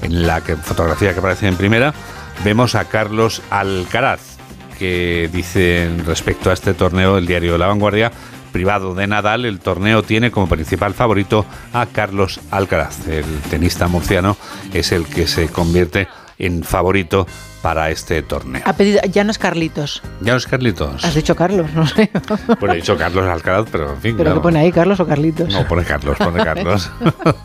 En 0.00 0.28
la 0.28 0.40
fotografía 0.40 1.12
que 1.12 1.18
aparece 1.18 1.48
en 1.48 1.56
primera 1.56 1.92
vemos 2.44 2.76
a 2.76 2.84
Carlos 2.84 3.42
Alcaraz, 3.50 4.37
que 4.78 5.28
dice 5.32 5.90
respecto 6.06 6.50
a 6.50 6.52
este 6.54 6.74
torneo 6.74 7.18
el 7.18 7.26
diario 7.26 7.58
La 7.58 7.66
Vanguardia, 7.66 8.12
privado 8.52 8.94
de 8.94 9.06
Nadal, 9.06 9.44
el 9.44 9.58
torneo 9.60 10.02
tiene 10.02 10.30
como 10.30 10.48
principal 10.48 10.94
favorito 10.94 11.44
a 11.72 11.86
Carlos 11.86 12.40
Alcaraz. 12.50 13.06
El 13.08 13.24
tenista 13.50 13.88
murciano 13.88 14.36
es 14.72 14.92
el 14.92 15.06
que 15.06 15.26
se 15.26 15.48
convierte 15.48 16.08
en 16.38 16.62
favorito 16.62 17.26
para 17.62 17.90
este 17.90 18.22
torneo. 18.22 18.62
Ha 18.64 18.72
pedido, 18.74 19.00
ya 19.10 19.24
no 19.24 19.32
es 19.32 19.38
Carlitos. 19.38 20.00
Ya 20.20 20.32
no 20.32 20.38
es 20.38 20.46
Carlitos. 20.46 21.04
Has 21.04 21.14
dicho 21.16 21.34
Carlos, 21.34 21.72
no 21.74 21.84
sé. 21.84 22.08
Bueno, 22.60 22.74
he 22.74 22.76
dicho 22.76 22.96
Carlos 22.96 23.26
Alcaraz, 23.26 23.66
pero 23.72 23.90
en 23.94 24.00
fin. 24.00 24.12
¿Pero 24.16 24.26
claro. 24.28 24.34
qué 24.36 24.42
pone 24.42 24.60
ahí, 24.60 24.70
Carlos 24.70 25.00
o 25.00 25.06
Carlitos? 25.06 25.52
No, 25.52 25.66
pone 25.66 25.82
Carlos, 25.84 26.16
pone 26.16 26.42
Carlos. 26.44 26.88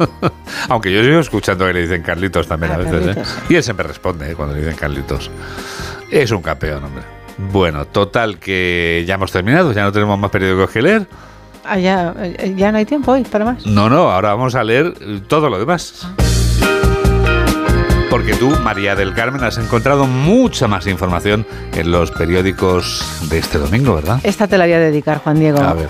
Aunque 0.70 0.94
yo 0.94 1.04
sigo 1.04 1.20
escuchando 1.20 1.66
que 1.66 1.74
le 1.74 1.82
dicen 1.82 2.04
Carlitos 2.04 2.48
también 2.48 2.74
Ah, 2.74 2.76
a 2.76 2.78
veces. 2.78 3.18
¿eh? 3.18 3.24
Y 3.50 3.56
él 3.56 3.64
siempre 3.64 3.88
responde 3.88 4.32
¿eh? 4.32 4.36
cuando 4.36 4.54
le 4.54 4.62
dicen 4.62 4.76
Carlitos. 4.78 5.32
Es 6.12 6.30
un 6.30 6.44
campeón, 6.44 6.84
hombre. 6.84 7.04
Bueno, 7.38 7.86
total 7.86 8.38
que 8.38 9.04
ya 9.08 9.16
hemos 9.16 9.32
terminado, 9.32 9.72
ya 9.72 9.84
no 9.84 9.92
tenemos 9.92 10.18
más 10.20 10.32
periódicos 10.32 10.70
que 10.70 10.82
leer. 10.82 11.08
Ah, 11.66 11.80
ya, 11.80 12.14
eh, 12.20 12.54
ya 12.58 12.72
no 12.72 12.78
hay 12.78 12.86
tiempo 12.86 13.12
hoy 13.14 13.24
para 13.24 13.46
más. 13.46 13.66
No, 13.66 13.90
no, 13.90 14.12
ahora 14.12 14.30
vamos 14.30 14.56
a 14.56 14.64
leer 14.64 14.94
todo 15.28 15.50
lo 15.50 15.60
demás. 15.60 16.06
Porque 18.10 18.36
tú, 18.36 18.50
María 18.62 18.96
del 18.96 19.14
Carmen, 19.14 19.44
has 19.44 19.58
encontrado 19.58 20.06
mucha 20.06 20.68
más 20.68 20.86
información 20.86 21.48
en 21.74 21.92
los 21.92 22.12
periódicos 22.12 23.04
de 23.30 23.40
este 23.40 23.58
domingo, 23.58 23.96
¿verdad? 23.96 24.20
Esta 24.24 24.48
te 24.48 24.58
la 24.58 24.66
voy 24.66 24.74
a 24.74 24.80
dedicar, 24.80 25.18
Juan 25.18 25.40
Diego. 25.40 25.60
A 25.60 25.74
ver, 25.74 25.90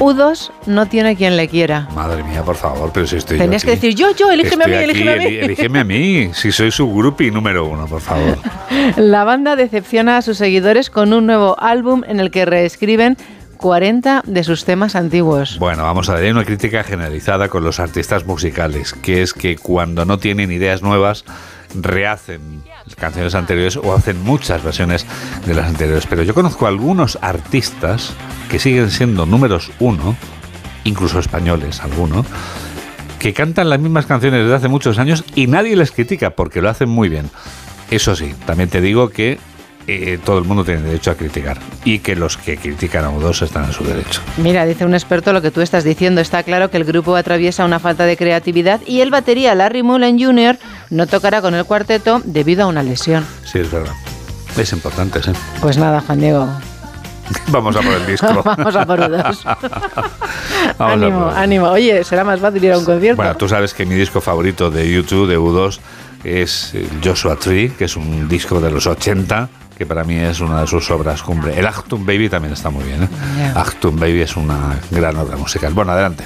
U2 0.00 0.50
no 0.66 0.86
tiene 0.86 1.14
quien 1.14 1.36
le 1.36 1.46
quiera. 1.46 1.86
madre 1.94 2.24
mía, 2.24 2.42
por 2.42 2.56
favor, 2.56 2.90
pero 2.92 3.06
si 3.06 3.16
estoy 3.16 3.36
yo 3.36 3.44
Tenías 3.44 3.64
que 3.64 3.72
decir 3.72 3.94
yo, 3.94 4.14
yo, 4.16 4.30
elígeme 4.30 4.64
a 4.64 4.66
mí, 4.66 4.74
aquí, 4.74 4.84
elígeme 4.84 5.12
a 5.12 5.16
mí. 5.16 5.24
elígeme 5.24 5.78
a 5.80 5.84
mí, 5.84 6.30
si 6.32 6.50
soy 6.52 6.70
su 6.70 6.90
groupie 6.92 7.30
número 7.30 7.66
uno, 7.66 7.86
por 7.86 8.00
favor. 8.00 8.38
La 8.96 9.24
banda 9.24 9.56
decepciona 9.56 10.16
a 10.16 10.22
sus 10.22 10.38
seguidores 10.38 10.88
con 10.88 11.12
un 11.12 11.26
nuevo 11.26 11.54
álbum 11.60 12.02
en 12.08 12.18
el 12.18 12.30
que 12.30 12.46
reescriben 12.46 13.18
40 13.58 14.22
de 14.26 14.42
sus 14.42 14.64
temas 14.64 14.96
antiguos. 14.96 15.58
Bueno, 15.58 15.82
vamos 15.82 16.08
a 16.08 16.14
ver, 16.14 16.32
una 16.32 16.46
crítica 16.46 16.82
generalizada 16.82 17.48
con 17.48 17.62
los 17.62 17.78
artistas 17.78 18.24
musicales, 18.24 18.94
que 18.94 19.20
es 19.20 19.34
que 19.34 19.58
cuando 19.58 20.06
no 20.06 20.18
tienen 20.18 20.50
ideas 20.50 20.80
nuevas, 20.80 21.26
rehacen 21.74 22.62
canciones 22.96 23.34
anteriores 23.34 23.76
o 23.76 23.94
hacen 23.94 24.22
muchas 24.22 24.62
versiones 24.62 25.06
de 25.46 25.54
las 25.54 25.66
anteriores. 25.66 26.06
Pero 26.06 26.22
yo 26.22 26.34
conozco 26.34 26.66
algunos 26.66 27.18
artistas 27.22 28.12
que 28.50 28.58
siguen 28.58 28.90
siendo 28.90 29.26
números 29.26 29.70
uno, 29.78 30.16
incluso 30.84 31.18
españoles 31.18 31.80
algunos, 31.80 32.26
que 33.18 33.34
cantan 33.34 33.68
las 33.68 33.80
mismas 33.80 34.06
canciones 34.06 34.42
desde 34.42 34.56
hace 34.56 34.68
muchos 34.68 34.98
años 34.98 35.24
y 35.34 35.46
nadie 35.46 35.76
les 35.76 35.92
critica 35.92 36.30
porque 36.30 36.62
lo 36.62 36.70
hacen 36.70 36.88
muy 36.88 37.08
bien. 37.08 37.30
Eso 37.90 38.16
sí, 38.16 38.34
también 38.46 38.70
te 38.70 38.80
digo 38.80 39.10
que 39.10 39.38
eh, 39.86 40.18
todo 40.24 40.38
el 40.38 40.44
mundo 40.44 40.64
tiene 40.64 40.82
derecho 40.82 41.10
a 41.10 41.14
criticar 41.14 41.58
y 41.84 41.98
que 42.00 42.14
los 42.14 42.36
que 42.36 42.56
critican 42.56 43.04
a 43.04 43.10
U2 43.10 43.42
están 43.42 43.64
en 43.64 43.72
su 43.72 43.82
derecho. 43.84 44.20
Mira, 44.36 44.64
dice 44.66 44.84
un 44.84 44.94
experto 44.94 45.32
lo 45.32 45.42
que 45.42 45.50
tú 45.50 45.60
estás 45.62 45.84
diciendo. 45.84 46.20
Está 46.20 46.42
claro 46.42 46.70
que 46.70 46.76
el 46.76 46.84
grupo 46.84 47.16
atraviesa 47.16 47.64
una 47.64 47.78
falta 47.78 48.04
de 48.04 48.16
creatividad 48.16 48.80
y 48.86 49.00
el 49.00 49.10
batería 49.10 49.54
Larry 49.54 49.82
Mullen 49.82 50.20
Jr. 50.22 50.58
no 50.90 51.06
tocará 51.06 51.40
con 51.40 51.54
el 51.54 51.64
cuarteto 51.64 52.20
debido 52.24 52.64
a 52.64 52.66
una 52.66 52.82
lesión. 52.82 53.26
Sí, 53.44 53.58
es 53.58 53.70
verdad. 53.70 53.92
Es 54.56 54.72
importante, 54.72 55.22
sí. 55.22 55.30
Pues 55.60 55.76
nada, 55.78 56.00
Juan 56.00 56.20
Diego. 56.20 56.48
Vamos 57.48 57.76
a 57.76 57.80
por 57.80 57.92
el 57.94 58.06
disco. 58.06 58.42
Vamos 58.44 58.74
a 58.76 58.84
por 58.86 58.98
U2. 59.00 59.44
Vamos 60.78 60.78
a 60.78 60.92
ánimo, 60.92 61.24
por- 61.24 61.38
ánimo. 61.38 61.66
Oye, 61.68 62.04
será 62.04 62.24
más 62.24 62.40
fácil 62.40 62.64
ir 62.64 62.72
a 62.72 62.78
un 62.78 62.84
concierto. 62.84 63.16
Bueno, 63.16 63.36
tú 63.36 63.48
sabes 63.48 63.72
que 63.74 63.86
mi 63.86 63.94
disco 63.94 64.20
favorito 64.20 64.70
de 64.70 64.90
YouTube, 64.92 65.28
de 65.28 65.38
U2, 65.38 65.78
es 66.24 66.74
el 66.74 66.88
Joshua 67.02 67.36
Tree, 67.36 67.70
que 67.70 67.84
es 67.84 67.96
un 67.96 68.28
disco 68.28 68.60
de 68.60 68.70
los 68.70 68.86
80, 68.86 69.48
que 69.80 69.86
para 69.86 70.04
mí 70.04 70.14
es 70.14 70.40
una 70.40 70.60
de 70.60 70.66
sus 70.66 70.90
obras 70.90 71.22
cumbre. 71.22 71.58
El 71.58 71.66
Achtung 71.66 72.04
Baby 72.04 72.28
también 72.28 72.52
está 72.52 72.68
muy 72.68 72.84
bien. 72.84 73.04
¿eh? 73.04 73.08
Achtung 73.54 73.98
Baby 73.98 74.20
es 74.20 74.36
una 74.36 74.78
gran 74.90 75.16
obra 75.16 75.38
musical. 75.38 75.72
Bueno, 75.72 75.92
adelante. 75.92 76.24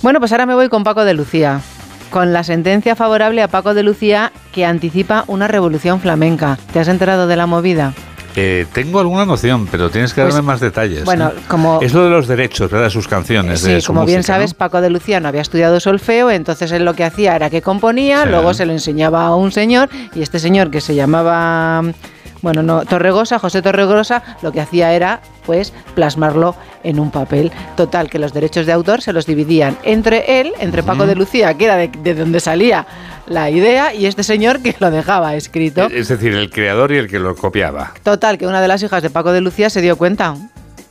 Bueno, 0.00 0.20
pues 0.20 0.32
ahora 0.32 0.46
me 0.46 0.54
voy 0.54 0.70
con 0.70 0.84
Paco 0.84 1.04
de 1.04 1.12
Lucía. 1.12 1.60
Con 2.08 2.32
la 2.32 2.44
sentencia 2.44 2.96
favorable 2.96 3.42
a 3.42 3.48
Paco 3.48 3.74
de 3.74 3.82
Lucía 3.82 4.32
que 4.54 4.64
anticipa 4.64 5.24
una 5.26 5.48
revolución 5.48 6.00
flamenca. 6.00 6.56
¿Te 6.72 6.80
has 6.80 6.88
enterado 6.88 7.26
de 7.26 7.36
la 7.36 7.44
movida? 7.44 7.92
Eh, 8.36 8.64
tengo 8.72 9.00
alguna 9.00 9.26
noción, 9.26 9.68
pero 9.70 9.90
tienes 9.90 10.14
que 10.14 10.22
Pues, 10.22 10.32
darme 10.32 10.46
más 10.46 10.60
detalles. 10.60 11.04
bueno, 11.04 11.28
¿eh? 11.28 11.40
como- 11.46 11.80
Es 11.82 11.92
lo 11.92 12.04
de 12.04 12.10
los 12.10 12.26
derechos, 12.26 12.70
¿verdad? 12.70 12.86
De 12.86 12.90
sus 12.90 13.06
canciones. 13.06 13.60
Sí, 13.60 13.82
su 13.82 13.88
como 13.88 14.06
bien 14.06 14.22
sabes, 14.22 14.54
Paco 14.54 14.80
de 14.80 14.88
Lucía 14.88 15.20
no 15.20 15.28
había 15.28 15.42
estudiado 15.42 15.78
solfeo, 15.78 16.30
entonces 16.30 16.72
él 16.72 16.86
lo 16.86 16.94
que 16.94 17.04
hacía 17.04 17.36
era 17.36 17.50
que 17.50 17.60
componía, 17.60 18.22
Sí. 18.24 18.30
luego 18.30 18.54
se 18.54 18.64
lo 18.64 18.72
enseñaba 18.72 19.26
a 19.26 19.34
un 19.36 19.52
señor 19.52 19.90
y 20.14 20.22
este 20.22 20.38
señor 20.38 20.70
que 20.70 20.80
se 20.80 20.94
llamaba, 20.96 21.82
bueno, 22.44 22.62
no, 22.62 22.84
Torregosa, 22.84 23.38
José 23.38 23.62
Torregosa, 23.62 24.22
lo 24.42 24.52
que 24.52 24.60
hacía 24.60 24.92
era 24.92 25.20
pues 25.46 25.72
plasmarlo 25.94 26.54
en 26.82 27.00
un 27.00 27.10
papel. 27.10 27.50
Total, 27.74 28.10
que 28.10 28.18
los 28.18 28.34
derechos 28.34 28.66
de 28.66 28.72
autor 28.72 29.00
se 29.00 29.14
los 29.14 29.24
dividían 29.24 29.78
entre 29.82 30.40
él, 30.40 30.52
entre 30.60 30.82
Paco 30.82 31.06
de 31.06 31.16
Lucía, 31.16 31.54
que 31.54 31.64
era 31.64 31.76
de, 31.76 31.88
de 31.88 32.14
donde 32.14 32.40
salía 32.40 32.86
la 33.26 33.48
idea, 33.48 33.94
y 33.94 34.04
este 34.04 34.22
señor 34.22 34.60
que 34.60 34.76
lo 34.78 34.90
dejaba 34.90 35.34
escrito. 35.34 35.86
Es 35.90 36.08
decir, 36.08 36.34
el 36.34 36.50
creador 36.50 36.92
y 36.92 36.98
el 36.98 37.08
que 37.08 37.18
lo 37.18 37.34
copiaba. 37.34 37.94
Total, 38.02 38.36
que 38.36 38.46
una 38.46 38.60
de 38.60 38.68
las 38.68 38.82
hijas 38.82 39.02
de 39.02 39.08
Paco 39.08 39.32
de 39.32 39.40
Lucía 39.40 39.70
se 39.70 39.80
dio 39.80 39.96
cuenta. 39.96 40.36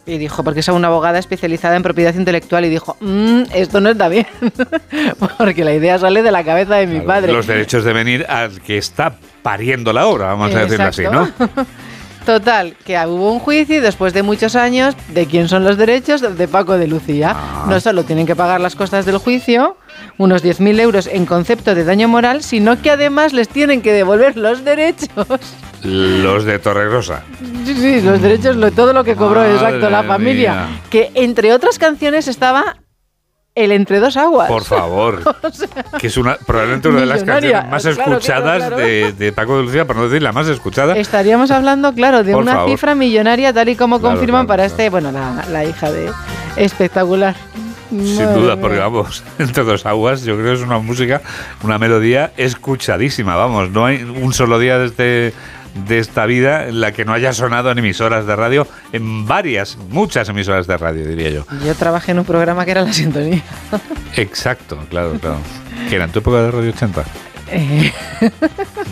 Y 0.07 0.17
dijo, 0.17 0.43
porque 0.43 0.61
es 0.61 0.67
una 0.67 0.87
abogada 0.87 1.19
especializada 1.19 1.75
en 1.77 1.83
propiedad 1.83 2.13
intelectual, 2.15 2.65
y 2.65 2.69
dijo, 2.69 2.97
"Mm, 2.99 3.43
esto 3.53 3.79
no 3.79 3.89
está 3.89 4.09
bien, 4.09 4.25
porque 5.37 5.63
la 5.63 5.73
idea 5.73 5.97
sale 5.99 6.23
de 6.23 6.31
la 6.31 6.43
cabeza 6.43 6.75
de 6.75 6.87
mi 6.87 6.99
padre. 7.01 7.31
Los 7.31 7.47
derechos 7.47 7.83
de 7.83 7.93
venir 7.93 8.25
al 8.27 8.59
que 8.61 8.77
está 8.77 9.15
pariendo 9.43 9.93
la 9.93 10.07
obra, 10.07 10.27
vamos 10.27 10.53
a 10.55 10.59
decirlo 10.59 10.85
así, 10.87 11.03
¿no? 11.03 11.29
Total, 12.25 12.77
que 12.85 12.97
hubo 13.05 13.33
un 13.33 13.39
juicio 13.39 13.75
y 13.75 13.79
después 13.81 14.13
de 14.13 14.23
muchos 14.23 14.55
años, 14.55 14.95
¿de 15.09 15.25
quién 15.25 15.49
son 15.49 15.65
los 15.65 15.75
derechos? 15.77 16.21
De 16.21 16.47
Paco 16.47 16.77
de 16.77 16.87
Lucía. 16.87 17.33
Ah. 17.35 17.65
No 17.67 17.81
solo 17.81 18.05
tienen 18.05 18.25
que 18.25 18.33
pagar 18.33 18.61
las 18.61 18.77
costas 18.77 19.05
del 19.05 19.17
juicio, 19.17 19.75
unos 20.17 20.41
10.000 20.41 20.79
euros 20.79 21.07
en 21.07 21.25
concepto 21.25 21.75
de 21.75 21.83
daño 21.83 22.07
moral, 22.07 22.41
sino 22.41 22.81
que 22.81 22.91
además 22.91 23.33
les 23.33 23.49
tienen 23.49 23.81
que 23.81 23.91
devolver 23.91 24.37
los 24.37 24.63
derechos. 24.63 25.09
Los 25.83 26.45
de 26.45 26.59
Torregrosa. 26.59 27.23
Sí, 27.65 27.73
sí, 27.75 27.99
los 28.01 28.21
derechos, 28.21 28.55
lo- 28.55 28.71
todo 28.71 28.93
lo 28.93 29.03
que 29.03 29.15
cobró, 29.17 29.41
Madre 29.41 29.55
exacto, 29.55 29.89
la 29.89 30.03
familia. 30.03 30.53
mía. 30.53 30.67
Que 30.89 31.11
entre 31.15 31.51
otras 31.51 31.77
canciones 31.77 32.29
estaba 32.29 32.77
el 33.55 33.71
Entre 33.71 33.99
dos 33.99 34.17
aguas. 34.17 34.47
Por 34.47 34.63
favor. 34.63 35.21
que 35.99 36.07
es 36.07 36.17
una, 36.17 36.35
probablemente 36.37 36.89
una 36.89 37.01
de 37.01 37.05
las 37.05 37.23
canciones 37.23 37.69
más 37.69 37.83
Claro, 37.83 38.11
escuchadas 38.13 38.57
claro. 38.57 38.77
De, 38.77 39.13
de 39.13 39.31
Paco 39.31 39.57
de 39.57 39.63
Lucía, 39.63 39.85
por 39.85 39.95
no 39.95 40.07
decir 40.09 40.21
la 40.23 40.31
más 40.31 40.47
escuchada. 40.47 40.97
Estaríamos 40.97 41.51
hablando, 41.51 41.93
claro, 41.93 42.23
de 42.23 42.33
Por 42.33 42.41
una 42.41 42.53
favor. 42.53 42.69
cifra 42.71 42.95
millonaria, 42.95 43.53
tal 43.53 43.69
y 43.69 43.75
como 43.75 44.01
confirman 44.01 44.47
para 44.47 44.65
este, 44.65 44.89
bueno, 44.89 45.11
la, 45.11 45.45
la 45.51 45.65
hija 45.65 45.91
de. 45.91 46.11
Espectacular. 46.55 47.35
Sin 47.89 48.15
Madre 48.15 48.33
duda, 48.41 48.53
mía. 48.55 48.61
porque 48.61 48.79
vamos, 48.79 49.23
entre 49.39 49.63
dos 49.63 49.85
aguas, 49.85 50.23
yo 50.23 50.33
creo 50.35 50.47
que 50.47 50.53
es 50.53 50.61
una 50.65 50.79
música, 50.79 51.21
una 51.63 51.77
melodía 51.77 52.31
escuchadísima, 52.37 53.35
vamos, 53.35 53.69
no 53.69 53.85
hay 53.85 54.01
un 54.01 54.33
solo 54.33 54.57
día 54.57 54.79
de 54.79 54.85
este 54.87 55.33
de 55.73 55.99
esta 55.99 56.25
vida 56.25 56.67
en 56.67 56.81
la 56.81 56.91
que 56.91 57.05
no 57.05 57.13
haya 57.13 57.33
sonado 57.33 57.71
en 57.71 57.79
emisoras 57.79 58.25
de 58.25 58.35
radio, 58.35 58.67
en 58.91 59.25
varias, 59.25 59.77
muchas 59.89 60.29
emisoras 60.29 60.67
de 60.67 60.77
radio, 60.77 61.07
diría 61.07 61.29
yo. 61.29 61.45
Yo 61.65 61.75
trabajé 61.75 62.11
en 62.11 62.19
un 62.19 62.25
programa 62.25 62.65
que 62.65 62.71
era 62.71 62.81
La 62.83 62.93
Sintonía. 62.93 63.43
Exacto, 64.15 64.77
claro, 64.89 65.13
claro. 65.19 65.37
Que 65.89 65.95
era 65.95 66.05
en 66.05 66.11
tu 66.11 66.19
época 66.19 66.41
de 66.41 66.51
Radio 66.51 66.69
80. 66.71 67.03
Eh, 67.49 67.91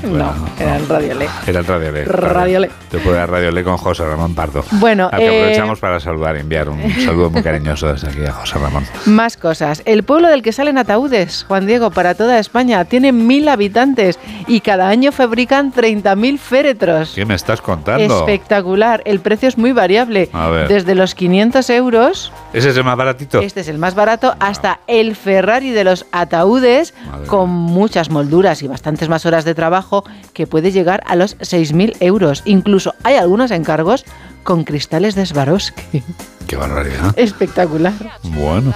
Bueno, 0.04 0.34
no, 0.36 0.48
era 0.60 0.78
el 0.78 0.88
Radio 0.88 1.14
Le. 1.16 1.28
Era 1.48 1.60
el 1.60 1.66
Radio 1.66 1.92
Le. 1.92 2.06
Radio 2.06 2.60
Le. 2.60 2.70
Época 2.92 3.12
de 3.16 3.26
Radio 3.28 3.52
Le 3.52 3.64
con 3.64 3.78
José 3.78 4.04
Ramón 4.06 4.36
Pardo. 4.36 4.64
Bueno, 4.72 5.10
que 5.10 5.24
eh, 5.24 5.28
aprovechamos 5.40 5.80
para 5.80 6.00
saludar, 6.00 6.36
enviar 6.38 6.70
un 6.70 6.82
saludo 7.06 7.30
muy 7.30 7.42
cariñoso 7.44 7.88
desde 7.92 8.10
aquí 8.10 8.26
a 8.26 8.32
José 8.34 8.58
Ramón. 8.60 8.86
Más 9.06 9.38
cosas. 9.38 9.82
El 9.86 10.04
pueblo 10.04 10.28
del 10.28 10.42
que 10.42 10.52
salen 10.52 10.78
ataúdes, 10.78 11.46
Juan 11.48 11.66
Diego, 11.68 11.92
para 11.92 12.16
toda 12.16 12.40
España, 12.40 12.84
tiene 12.86 13.12
mil 13.12 13.48
habitantes 13.48 14.20
y 14.48 14.62
cada 14.62 14.90
año 14.90 15.12
fabrican 15.12 15.72
30.000 15.74 16.38
féretros. 16.38 17.14
¿Qué 17.16 17.26
me 17.26 17.36
estás 17.36 17.62
contando? 17.62 18.20
Espectacular. 18.20 19.02
El 19.06 19.20
precio 19.20 19.48
es 19.48 19.58
muy 19.58 19.72
variable. 19.72 20.30
A 20.34 20.50
ver. 20.50 20.68
Desde 20.68 20.96
los 20.96 21.16
500 21.16 21.70
euros, 21.70 22.32
¿Ese 22.54 22.70
es 22.70 22.78
el 22.78 22.84
más 22.84 22.98
baratito? 22.98 23.40
este 23.40 23.62
es 23.62 23.68
el 23.68 23.78
más 23.78 23.96
barato, 23.96 24.36
hasta 24.40 24.80
el 24.88 25.16
Ferrari 25.16 25.72
de 25.72 25.84
los 25.84 26.06
ataúdes, 26.12 26.94
con 27.28 27.50
muchas 27.50 28.10
molduras 28.10 28.51
y 28.62 28.68
bastantes 28.68 29.08
más 29.10 29.26
horas 29.26 29.46
de 29.46 29.56
trabajo, 29.56 30.04
que 30.34 30.48
puede 30.48 30.72
llegar 30.72 31.04
a 31.08 31.16
los 31.16 31.38
6.000 31.40 31.98
euros. 32.02 32.42
Incluso 32.46 32.94
hay 33.04 33.16
algunos 33.16 33.52
encargos 33.52 34.06
con 34.44 34.64
cristales 34.64 35.16
de 35.16 35.26
Swarovski. 35.26 36.04
Qué 36.48 36.56
barbaridad. 36.56 37.14
Espectacular. 37.16 37.94
Bueno. 38.24 38.74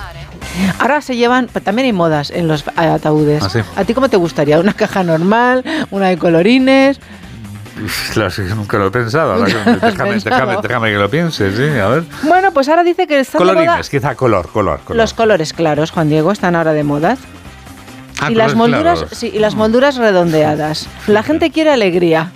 Ahora 0.80 1.02
se 1.02 1.18
llevan, 1.18 1.48
también 1.48 1.88
hay 1.88 1.94
modas 1.94 2.32
en 2.32 2.48
los 2.48 2.64
ataúdes. 2.76 3.44
¿Ah, 3.44 3.50
sí? 3.50 3.60
¿A 3.76 3.84
ti 3.84 3.94
cómo 3.94 4.10
te 4.10 4.18
gustaría? 4.18 4.60
¿Una 4.60 4.74
caja 4.74 5.04
normal? 5.04 5.64
¿Una 5.92 6.08
de 6.08 6.18
colorines? 6.18 7.00
Sí, 8.32 8.42
nunca 8.56 8.78
lo 8.78 8.88
he 8.88 8.92
pensado. 8.92 9.36
Nunca 9.36 9.48
déjame, 9.58 10.12
pensado. 10.12 10.36
déjame, 10.38 10.58
déjame 10.62 10.92
que 10.92 10.98
lo 10.98 11.10
piense, 11.10 11.52
sí, 11.52 11.78
a 11.78 11.88
ver. 11.90 12.04
Bueno, 12.24 12.52
pues 12.52 12.70
ahora 12.70 12.84
dice 12.84 13.06
que 13.06 13.20
están 13.20 13.40
de 13.40 13.46
moda 13.46 13.56
Colorines, 13.56 13.90
quizá 13.90 14.16
color, 14.16 14.50
color, 14.50 14.80
color. 14.82 14.98
los 14.98 15.14
colores 15.14 15.52
claros, 15.52 15.92
Juan 15.92 16.08
Diego, 16.08 16.32
están 16.32 16.56
ahora 16.56 16.72
de 16.72 16.84
moda. 16.84 17.18
Ah, 18.20 18.32
y 18.32 18.36
las 18.36 18.56
molduras, 18.56 19.06
sí, 19.12 19.32
y 19.34 19.40
las 19.40 19.56
molduras 19.56 19.98
redondeadas. 19.98 20.88
La 21.08 21.24
gente 21.24 21.52
quiere 21.52 21.72
alegría. 21.72 22.32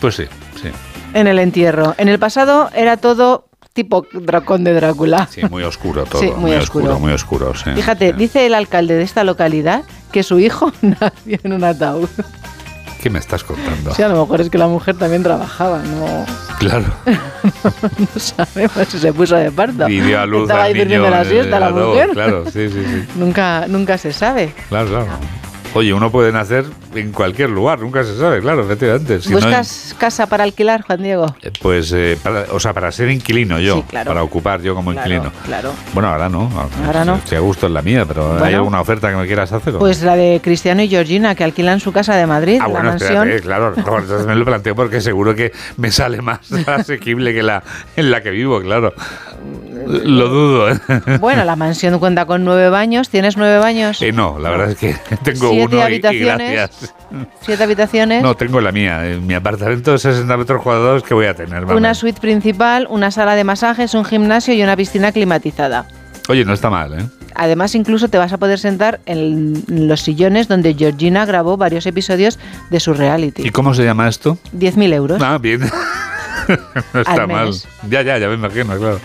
Pues 0.00 0.16
sí, 0.16 0.24
sí. 0.62 0.68
En 1.14 1.26
el 1.26 1.38
entierro. 1.38 1.94
En 1.98 2.08
el 2.08 2.18
pasado 2.18 2.70
era 2.74 2.96
todo 2.96 3.46
tipo 3.72 4.06
dracón 4.12 4.64
de 4.64 4.72
Drácula. 4.72 5.28
Sí, 5.30 5.42
muy 5.50 5.62
oscuro 5.62 6.04
todo. 6.10 6.20
Sí, 6.20 6.30
muy 6.36 6.52
oscuro. 6.52 6.98
Muy 6.98 7.12
oscuro, 7.12 7.54
sí. 7.54 7.70
Fíjate, 7.74 8.12
dice 8.12 8.46
el 8.46 8.54
alcalde 8.54 8.94
de 8.96 9.02
esta 9.02 9.24
localidad 9.24 9.84
que 10.12 10.22
su 10.22 10.38
hijo 10.38 10.72
nació 10.82 11.38
en 11.42 11.52
un 11.52 11.64
ataúd. 11.64 12.08
¿Qué 13.02 13.10
me 13.10 13.18
estás 13.18 13.44
contando? 13.44 13.94
Sí, 13.94 14.02
a 14.02 14.08
lo 14.08 14.20
mejor 14.20 14.40
es 14.40 14.50
que 14.50 14.58
la 14.58 14.66
mujer 14.66 14.96
también 14.96 15.22
trabajaba, 15.22 15.82
¿no? 15.82 16.26
Claro. 16.58 16.86
no 17.98 18.20
sabemos 18.20 18.88
si 18.88 18.98
se 18.98 19.12
puso 19.12 19.36
de 19.36 19.50
parto. 19.50 19.88
Y 19.88 20.00
dio 20.00 20.20
a 20.20 20.26
luz 20.26 20.42
Estaba 20.42 20.64
ahí 20.64 20.74
durmiendo 20.74 21.10
la 21.10 21.24
siesta 21.24 21.60
la 21.60 21.66
ataúd, 21.66 21.88
mujer. 21.88 22.10
Claro, 22.10 22.44
sí, 22.46 22.68
sí, 22.68 22.84
sí. 22.84 23.04
Nunca, 23.16 23.66
nunca 23.68 23.98
se 23.98 24.12
sabe. 24.12 24.52
Claro, 24.68 24.88
claro. 24.88 25.06
Oye, 25.74 25.92
uno 25.92 26.10
puede 26.10 26.32
nacer 26.32 26.64
en 26.94 27.12
cualquier 27.12 27.50
lugar, 27.50 27.80
nunca 27.80 28.02
se 28.02 28.16
sabe, 28.18 28.40
claro, 28.40 28.62
efectivamente. 28.64 29.20
Si 29.20 29.28
no- 29.28 29.36
¿Buscas 29.36 29.94
casa 29.98 30.26
para 30.26 30.44
alquilar, 30.44 30.80
Juan 30.82 31.02
Diego? 31.02 31.36
eh, 31.42 31.50
pues, 31.60 31.92
eh, 31.92 32.18
para- 32.22 32.46
o 32.52 32.58
sea, 32.58 32.72
para 32.72 32.90
ser 32.90 33.10
inquilino 33.10 33.58
yo, 33.60 33.76
Sí, 33.76 33.82
claro. 33.90 34.08
para 34.08 34.22
ocupar 34.22 34.62
yo 34.62 34.74
como 34.74 34.92
Claro, 34.92 35.06
inquilino. 35.10 35.32
claro. 35.44 35.72
Bueno, 35.92 36.08
ahora 36.08 36.30
no. 36.30 36.50
Ahora 36.86 37.04
no. 37.04 37.16
Estoy 37.16 37.36
a 37.36 37.40
gusto 37.40 37.66
en 37.66 37.74
la 37.74 37.82
mía, 37.82 38.06
pero 38.06 38.42
¿hay 38.42 38.54
alguna 38.54 38.80
oferta 38.80 39.10
que 39.10 39.16
me 39.16 39.26
quieras 39.26 39.52
hacer? 39.52 39.74
o? 39.74 39.78
Pues 39.78 40.00
la 40.02 40.16
de 40.16 40.40
Cristiano 40.42 40.80
y 40.82 40.88
Georgina, 40.88 41.34
que 41.34 41.44
alquilan 41.44 41.78
su 41.78 41.92
casa 41.92 42.16
de 42.16 42.26
Madrid, 42.26 42.58
Ah, 42.58 42.68
la 42.68 42.72
bueno, 42.72 42.88
mansión. 42.90 43.12
espérate, 43.28 43.42
claro, 43.42 43.74
no, 43.76 43.98
entonces 43.98 44.26
me 44.26 44.34
lo 44.34 44.44
planteo 44.46 44.74
porque 44.74 45.02
seguro 45.02 45.34
que 45.34 45.52
me 45.76 45.90
sale 45.90 46.22
más 46.22 46.40
asequible 46.66 47.34
que 47.34 47.42
la 47.42 47.62
en 47.96 48.10
la 48.10 48.22
que 48.22 48.30
vivo, 48.30 48.62
claro. 48.62 48.94
Lo 49.86 50.28
dudo, 50.28 50.70
¿eh? 50.70 50.78
Bueno, 51.20 51.44
la 51.44 51.56
mansión 51.56 51.98
cuenta 51.98 52.24
con 52.26 52.44
nueve 52.44 52.68
baños. 52.70 53.08
¿Tienes 53.08 53.36
nueve 53.36 53.58
baños? 53.58 54.00
Eh, 54.02 54.12
no, 54.12 54.38
la 54.38 54.50
verdad 54.50 54.70
es 54.70 54.76
que 54.78 54.94
tengo 55.24 55.50
Siete 55.50 55.64
uno 55.66 55.76
y- 55.76 55.78
y, 55.78 55.82
habitaciones. 55.82 56.52
gracias. 56.52 56.94
¿Siete 57.40 57.62
habitaciones? 57.62 58.22
No, 58.22 58.34
tengo 58.36 58.60
la 58.60 58.72
mía, 58.72 59.06
en 59.10 59.26
mi 59.26 59.34
apartamento 59.34 59.92
de 59.92 59.98
60 59.98 60.36
metros 60.36 60.62
cuadrados 60.62 61.02
que 61.02 61.14
voy 61.14 61.26
a 61.26 61.34
tener. 61.34 61.60
vamos. 61.64 61.76
Una 61.76 61.94
suite 61.94 62.20
principal, 62.20 62.86
una 62.90 63.10
sala 63.10 63.34
de 63.34 63.44
masajes, 63.44 63.94
un 63.94 64.04
gimnasio 64.04 64.54
y 64.54 64.62
una 64.62 64.76
piscina 64.76 65.12
climatizada. 65.12 65.86
Oye, 66.28 66.44
no 66.44 66.52
está 66.54 66.70
mal, 66.70 66.92
¿eh? 66.98 67.04
Además, 67.38 67.74
incluso 67.74 68.08
te 68.08 68.16
vas 68.16 68.32
a 68.32 68.38
poder 68.38 68.58
sentar 68.58 69.00
en 69.04 69.62
los 69.68 70.00
sillones 70.00 70.48
donde 70.48 70.72
Georgina 70.74 71.26
grabó 71.26 71.58
varios 71.58 71.84
episodios 71.86 72.38
de 72.70 72.80
su 72.80 72.94
reality. 72.94 73.46
¿Y 73.46 73.50
cómo 73.50 73.74
se 73.74 73.84
llama 73.84 74.08
esto? 74.08 74.38
10.000 74.56 74.92
euros. 74.94 75.22
Ah, 75.22 75.36
bien. 75.38 75.60
no 76.94 77.00
está 77.00 77.12
Al 77.12 77.28
mal. 77.28 77.50
Ya, 77.88 78.02
ya, 78.02 78.18
ya 78.18 78.28
me 78.28 78.34
imagino, 78.34 78.76
claro. 78.76 79.00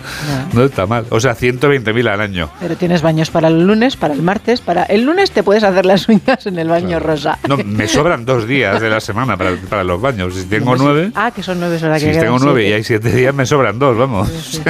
No 0.53 0.63
está 0.63 0.85
mal. 0.85 1.05
O 1.09 1.19
sea, 1.19 1.35
120.000 1.35 2.09
al 2.09 2.21
año. 2.21 2.49
Pero 2.59 2.75
tienes 2.75 3.01
baños 3.01 3.29
para 3.29 3.47
el 3.47 3.65
lunes, 3.65 3.95
para 3.95 4.13
el 4.13 4.21
martes, 4.21 4.61
para 4.61 4.83
el 4.83 5.03
lunes 5.03 5.31
te 5.31 5.43
puedes 5.43 5.63
hacer 5.63 5.85
las 5.85 6.07
uñas 6.09 6.45
en 6.45 6.59
el 6.59 6.67
baño 6.69 6.99
rosa. 6.99 7.37
No, 7.47 7.57
me 7.57 7.87
sobran 7.87 8.25
dos 8.25 8.47
días 8.47 8.79
de 8.81 8.89
la 8.89 8.99
semana 8.99 9.37
para, 9.37 9.55
para 9.69 9.83
los 9.83 10.01
baños. 10.01 10.35
Si 10.35 10.43
tengo 10.45 10.75
nueve, 10.75 11.11
Ah, 11.15 11.31
que 11.31 11.43
son 11.43 11.59
nueve 11.59 11.77
horas 11.83 11.99
si 11.99 12.07
que 12.07 12.11
quedan 12.13 12.25
tengo 12.25 12.39
nueve 12.39 12.67
y 12.69 12.73
hay 12.73 12.83
siete 12.83 13.11
días, 13.11 13.33
me 13.33 13.45
sobran 13.45 13.77
dos, 13.79 13.97
vamos. 13.97 14.29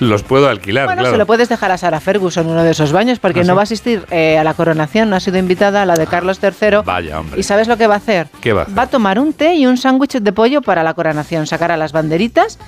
Los 0.00 0.22
puedo 0.22 0.48
alquilar, 0.48 0.86
Bueno, 0.86 1.00
claro. 1.02 1.14
se 1.14 1.18
lo 1.18 1.26
puedes 1.26 1.48
dejar 1.48 1.70
a 1.70 1.78
Sara 1.78 2.00
Ferguson 2.00 2.46
uno 2.46 2.62
de 2.62 2.70
esos 2.70 2.92
baños 2.92 3.18
porque 3.18 3.40
¿Ah, 3.40 3.44
no 3.44 3.54
va 3.54 3.62
a 3.62 3.64
asistir 3.64 4.04
eh, 4.10 4.38
a 4.38 4.44
la 4.44 4.54
coronación, 4.54 5.10
no 5.10 5.16
ha 5.16 5.20
sido 5.20 5.38
invitada 5.38 5.82
a 5.82 5.86
la 5.86 5.94
de 5.94 6.06
Carlos 6.06 6.38
III. 6.42 6.78
Vaya, 6.84 7.20
hombre. 7.20 7.38
¿Y 7.40 7.42
sabes 7.42 7.68
lo 7.68 7.76
que 7.76 7.86
va 7.86 7.94
a 7.94 7.98
hacer? 7.98 8.28
¿Qué 8.40 8.52
va 8.52 8.62
a 8.62 8.64
hacer? 8.64 8.78
Va 8.78 8.82
a 8.82 8.86
tomar 8.88 9.18
un 9.18 9.32
té 9.32 9.54
y 9.54 9.66
un 9.66 9.76
sándwich 9.76 10.18
de 10.20 10.32
pollo 10.32 10.62
para 10.62 10.82
la 10.82 10.94
coronación, 10.94 11.46
sacar 11.46 11.70
a 11.72 11.76
las 11.76 11.92
banderitas 11.92 12.58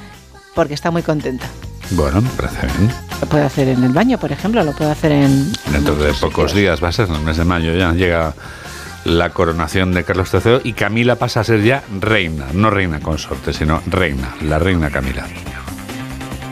porque 0.54 0.74
está 0.74 0.90
muy 0.90 1.02
contenta. 1.02 1.46
Bueno, 1.90 2.20
me 2.20 2.30
parece 2.30 2.66
bien. 2.78 2.90
Lo 3.20 3.28
puede 3.28 3.44
hacer 3.44 3.68
en 3.68 3.84
el 3.84 3.92
baño, 3.92 4.18
por 4.18 4.32
ejemplo, 4.32 4.64
lo 4.64 4.72
puede 4.72 4.90
hacer 4.90 5.12
en... 5.12 5.52
Dentro 5.70 5.94
de 5.96 6.12
pocos 6.14 6.54
días, 6.54 6.82
va 6.82 6.88
a 6.88 6.92
ser 6.92 7.08
en 7.08 7.16
el 7.16 7.20
mes 7.20 7.36
de 7.36 7.44
mayo, 7.44 7.74
ya 7.74 7.92
llega 7.92 8.34
la 9.04 9.30
coronación 9.30 9.92
de 9.92 10.04
Carlos 10.04 10.30
III 10.32 10.60
y 10.64 10.72
Camila 10.72 11.16
pasa 11.16 11.40
a 11.40 11.44
ser 11.44 11.62
ya 11.62 11.82
reina, 12.00 12.46
no 12.54 12.70
reina 12.70 13.00
consorte, 13.00 13.52
sino 13.52 13.82
reina, 13.86 14.34
la 14.42 14.58
reina 14.58 14.90
Camila. 14.90 15.26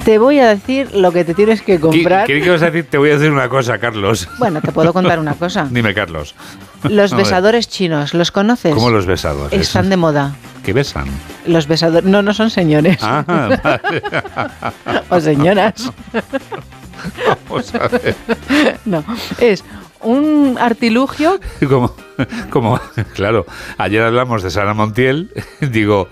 Te 0.04 0.18
voy 0.18 0.40
a 0.40 0.48
decir 0.48 0.94
lo 0.94 1.12
que 1.12 1.24
te 1.24 1.32
tienes 1.32 1.62
que 1.62 1.78
comprar. 1.78 2.26
¿Qué, 2.26 2.40
qué 2.40 2.46
ibas 2.46 2.62
a 2.62 2.66
decir? 2.66 2.90
Te 2.90 2.98
voy 2.98 3.10
a 3.10 3.14
decir 3.14 3.30
una 3.30 3.48
cosa, 3.48 3.78
Carlos. 3.78 4.28
Bueno, 4.38 4.60
te 4.60 4.72
puedo 4.72 4.92
contar 4.92 5.20
una 5.20 5.34
cosa. 5.34 5.68
Dime, 5.70 5.94
Carlos. 5.94 6.34
Los 6.82 7.14
besadores 7.16 7.68
chinos, 7.68 8.12
¿los 8.12 8.32
conoces? 8.32 8.74
¿Cómo 8.74 8.90
los 8.90 9.06
besadores? 9.06 9.58
Están 9.58 9.90
de 9.90 9.96
moda. 9.96 10.34
¿Qué 10.64 10.72
besan? 10.72 11.06
Los 11.46 11.66
besadores... 11.66 12.08
No, 12.08 12.22
no 12.22 12.32
son 12.34 12.50
señores. 12.50 12.98
Ah, 13.02 13.24
vale. 13.62 14.02
o 15.08 15.20
señoras. 15.20 15.90
Vamos 17.48 17.74
a 17.74 17.88
ver. 17.88 18.14
No, 18.84 19.04
es 19.40 19.64
un 20.02 20.56
artilugio 20.60 21.40
Como, 21.68 21.94
como, 22.50 22.80
claro, 23.14 23.44
ayer 23.78 24.02
hablamos 24.02 24.42
de 24.42 24.50
Sara 24.50 24.72
Montiel, 24.74 25.30
digo, 25.60 26.08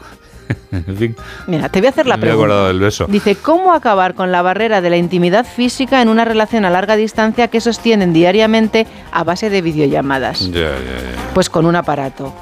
en 0.73 0.97
fin, 0.97 1.17
Mira, 1.47 1.69
te 1.69 1.79
voy 1.81 1.87
a 1.87 1.91
hacer 1.91 2.07
la 2.07 2.17
me 2.17 2.27
he 2.27 2.31
acordado 2.33 2.63
pregunta. 2.63 2.69
del 2.69 2.81
beso. 2.81 3.07
Dice, 3.09 3.37
¿cómo 3.37 3.73
acabar 3.73 4.15
con 4.15 4.33
la 4.33 4.43
barrera 4.43 4.81
de 4.81 4.91
la 4.91 4.97
intimidad 4.97 5.47
física 5.47 6.03
en 6.03 6.09
una 6.09 6.25
relación 6.25 6.65
a 6.65 6.71
larga 6.71 6.97
distancia 6.97 7.47
que 7.49 7.61
sostienen 7.61 8.13
diariamente 8.13 8.87
a 9.13 9.23
base 9.23 9.49
de 9.49 9.63
videollamadas? 9.63 10.51
Ya, 10.51 10.61
ya, 10.61 10.71
ya. 10.71 11.33
Pues 11.35 11.49
con 11.51 11.67
un 11.67 11.77
aparato. 11.77 12.35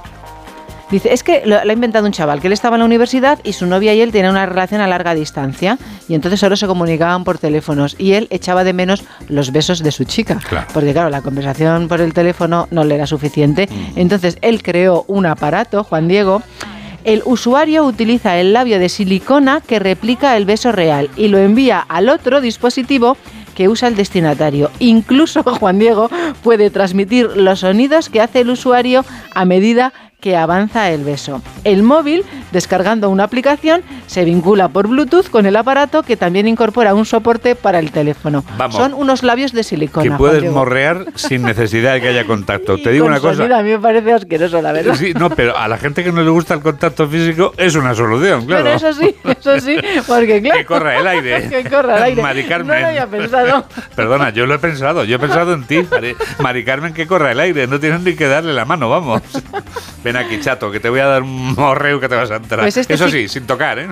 Dice, 0.90 1.12
es 1.12 1.22
que 1.22 1.42
lo, 1.44 1.62
lo 1.62 1.70
ha 1.70 1.74
inventado 1.74 2.06
un 2.06 2.12
chaval, 2.12 2.40
que 2.40 2.46
él 2.46 2.52
estaba 2.52 2.76
en 2.76 2.80
la 2.80 2.86
universidad 2.86 3.38
y 3.44 3.52
su 3.52 3.66
novia 3.66 3.94
y 3.94 4.00
él 4.00 4.10
tenían 4.10 4.32
una 4.32 4.46
relación 4.46 4.80
a 4.80 4.86
larga 4.86 5.14
distancia 5.14 5.78
y 6.08 6.14
entonces 6.14 6.40
solo 6.40 6.56
se 6.56 6.66
comunicaban 6.66 7.24
por 7.24 7.38
teléfonos 7.38 7.94
y 7.98 8.12
él 8.12 8.26
echaba 8.30 8.64
de 8.64 8.72
menos 8.72 9.04
los 9.28 9.52
besos 9.52 9.82
de 9.82 9.92
su 9.92 10.04
chica. 10.04 10.40
Porque 10.72 10.92
claro, 10.92 11.10
la 11.10 11.20
conversación 11.20 11.88
por 11.88 12.00
el 12.00 12.14
teléfono 12.14 12.68
no 12.70 12.84
le 12.84 12.94
era 12.94 13.06
suficiente. 13.06 13.68
Entonces 13.96 14.38
él 14.40 14.62
creó 14.62 15.04
un 15.08 15.26
aparato, 15.26 15.84
Juan 15.84 16.08
Diego. 16.08 16.42
El 17.04 17.22
usuario 17.24 17.84
utiliza 17.84 18.38
el 18.38 18.52
labio 18.52 18.78
de 18.78 18.88
silicona 18.88 19.60
que 19.60 19.78
replica 19.78 20.36
el 20.36 20.44
beso 20.44 20.72
real 20.72 21.10
y 21.16 21.28
lo 21.28 21.38
envía 21.38 21.80
al 21.80 22.08
otro 22.08 22.40
dispositivo 22.40 23.16
que 23.54 23.68
usa 23.68 23.88
el 23.88 23.96
destinatario. 23.96 24.70
Incluso 24.78 25.42
Juan 25.60 25.78
Diego 25.78 26.10
puede 26.42 26.70
transmitir 26.70 27.36
los 27.36 27.60
sonidos 27.60 28.08
que 28.08 28.20
hace 28.20 28.40
el 28.40 28.50
usuario 28.50 29.04
a 29.34 29.44
medida 29.44 29.92
que 29.92 30.07
avanza 30.36 30.90
el 30.90 31.04
beso. 31.04 31.40
El 31.64 31.82
móvil, 31.82 32.24
descargando 32.52 33.08
una 33.08 33.24
aplicación, 33.24 33.82
se 34.06 34.24
vincula 34.24 34.68
por 34.68 34.88
Bluetooth 34.88 35.28
con 35.30 35.46
el 35.46 35.56
aparato 35.56 36.02
que 36.02 36.16
también 36.16 36.48
incorpora 36.48 36.94
un 36.94 37.06
soporte 37.06 37.54
para 37.54 37.78
el 37.78 37.92
teléfono. 37.92 38.44
Vamos. 38.56 38.76
Son 38.76 38.94
unos 38.94 39.22
labios 39.22 39.52
de 39.52 39.62
silicona. 39.62 40.10
Que 40.10 40.16
puedes 40.16 40.50
morrear 40.50 41.06
sin 41.14 41.42
necesidad 41.42 41.94
de 41.94 42.00
que 42.00 42.08
haya 42.08 42.24
contacto. 42.24 42.76
Te 42.78 42.90
digo 42.90 43.06
una 43.06 43.20
cosa. 43.20 43.44
a 43.44 43.62
mí 43.62 43.70
me 43.70 43.78
parece 43.78 44.12
asqueroso, 44.12 44.60
la 44.60 44.72
verdad. 44.72 44.94
Sí, 44.96 45.14
no, 45.14 45.30
pero 45.30 45.56
a 45.56 45.68
la 45.68 45.78
gente 45.78 46.02
que 46.02 46.12
no 46.12 46.22
le 46.22 46.30
gusta 46.30 46.54
el 46.54 46.60
contacto 46.60 47.06
físico 47.08 47.52
es 47.56 47.74
una 47.76 47.94
solución, 47.94 48.46
claro. 48.46 48.64
Pero 48.64 48.76
eso 48.76 48.92
sí, 48.92 49.14
eso 49.24 49.60
sí, 49.60 49.76
porque 50.06 50.42
claro. 50.42 50.58
Que 50.58 50.66
corra 50.66 50.98
el 50.98 51.06
aire. 51.06 51.48
que 51.62 51.70
corra 51.70 51.96
el 51.98 52.02
aire. 52.02 52.22
Mari 52.22 52.42
No 52.42 52.48
Carmen. 52.48 52.80
lo 52.80 52.86
había 52.88 53.06
pensado. 53.06 53.64
Perdona, 53.94 54.30
yo 54.30 54.46
lo 54.46 54.54
he 54.54 54.58
pensado, 54.58 55.04
yo 55.04 55.16
he 55.16 55.18
pensado 55.18 55.52
en 55.54 55.64
ti, 55.64 55.86
Mari, 55.90 56.16
Mari 56.40 56.64
Carmen, 56.64 56.92
que 56.92 57.06
corra 57.06 57.32
el 57.32 57.40
aire, 57.40 57.66
no 57.66 57.78
tienes 57.78 58.00
ni 58.00 58.14
que 58.14 58.26
darle 58.26 58.52
la 58.52 58.64
mano, 58.64 58.88
vamos. 58.88 59.22
Ven 60.08 60.16
aquí, 60.16 60.40
chato, 60.40 60.70
que 60.70 60.80
te 60.80 60.88
voy 60.88 61.00
a 61.00 61.06
dar 61.06 61.22
un 61.22 61.54
morreo 61.56 62.00
que 62.00 62.08
te 62.08 62.14
vas 62.14 62.30
a 62.30 62.36
entrar. 62.36 62.60
Pues 62.60 62.78
este 62.78 62.94
Eso 62.94 63.10
sí- 63.10 63.22
sí, 63.22 63.28
sin 63.28 63.46
tocar, 63.46 63.78
¿eh? 63.78 63.88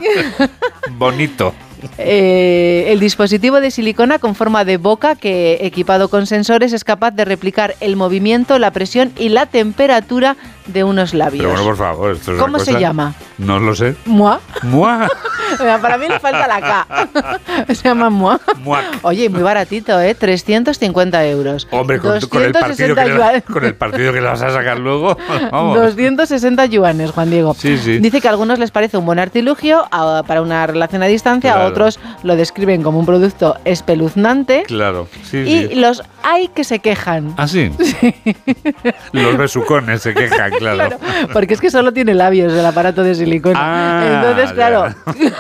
Bonito. 0.93 1.55
Eh, 1.99 2.87
el 2.89 3.01
dispositivo 3.01 3.61
de 3.61 3.70
silicona 3.70 4.18
con 4.18 4.34
forma 4.34 4.64
de 4.64 4.76
boca 4.76 5.14
que 5.16 5.59
equipado 5.62 6.09
con 6.09 6.26
sensores 6.26 6.72
es 6.72 6.84
capaz 6.84 7.11
de 7.12 7.24
replicar 7.24 7.74
el 7.80 7.97
movimiento, 7.97 8.59
la 8.59 8.70
presión 8.70 9.12
y 9.16 9.28
la 9.30 9.47
temperatura 9.47 10.37
de 10.66 10.82
unos 10.84 11.14
labios. 11.14 11.45
Pero 11.45 11.51
bueno, 11.51 11.64
por 11.64 11.76
favor, 11.76 12.12
esto 12.16 12.32
es 12.34 12.41
¿Cómo 12.41 12.59
se 12.59 12.66
cosa- 12.72 12.78
llama? 12.80 13.14
No 13.39 13.59
lo 13.61 13.74
sé. 13.74 13.95
Mua. 14.07 14.41
Mua. 14.62 15.09
Para 15.80 15.97
mí 15.97 16.09
le 16.09 16.18
falta 16.18 16.47
la 16.49 16.61
K. 16.61 17.68
se 17.74 17.74
llama 17.89 18.11
Mua. 18.11 18.41
Muac. 18.64 18.84
Oye, 19.03 19.28
muy 19.28 19.43
baratito, 19.43 20.01
¿eh? 20.01 20.14
350 20.14 21.24
euros. 21.26 21.68
Hombre, 21.70 21.99
con, 22.01 22.18
con 22.28 22.43
el 22.43 22.53
partido 22.53 22.95
260 22.95 23.05
que 23.05 23.34
le, 23.37 23.43
con 23.43 23.64
el 23.64 23.74
partido 23.76 24.12
que 24.12 24.20
le 24.20 24.26
vas 24.26 24.43
a 24.43 24.51
sacar 24.51 24.78
luego, 24.78 25.16
vamos. 25.53 25.76
260 25.76 26.66
yuanes, 26.66 27.11
Juan 27.12 27.30
Diego. 27.30 27.55
Sí, 27.57 27.78
sí. 27.78 27.99
Dice 27.99 28.20
que 28.20 28.26
a 28.26 28.32
algunos 28.32 28.59
les 28.59 28.70
parece 28.72 28.97
un 28.97 29.07
buen 29.07 29.18
artilugio 29.20 29.84
a- 29.93 30.24
para 30.26 30.43
una 30.43 30.66
relación 30.66 31.03
a 31.03 31.07
distancia, 31.07 31.53
a 31.53 31.55
Claro. 31.55 31.68
Otros 31.77 32.01
lo 32.22 32.37
describen 32.37 32.83
como 32.83 32.99
un 32.99 33.07
producto 33.07 33.57
espeluznante. 33.64 34.64
Claro, 34.66 35.09
sí, 35.24 35.39
Y 35.39 35.68
sí. 35.68 35.74
los 35.74 36.03
hay 36.22 36.49
que 36.49 36.64
se 36.64 36.79
quejan. 36.79 37.35
¿Ah, 37.37 37.47
sí? 37.47 37.70
Los 39.12 39.37
besucones 39.37 40.03
se 40.03 40.14
quejan, 40.14 40.51
claro. 40.59 40.97
Porque 41.33 41.55
es 41.55 41.61
que 41.61 41.70
solo 41.70 41.93
tiene 41.93 42.14
labios 42.14 42.53
el 42.53 42.64
aparato 42.64 43.03
de 43.03 43.14
silicona. 43.14 43.59
Ah, 43.61 44.22
Entonces, 44.29 44.53
claro, 44.53 44.95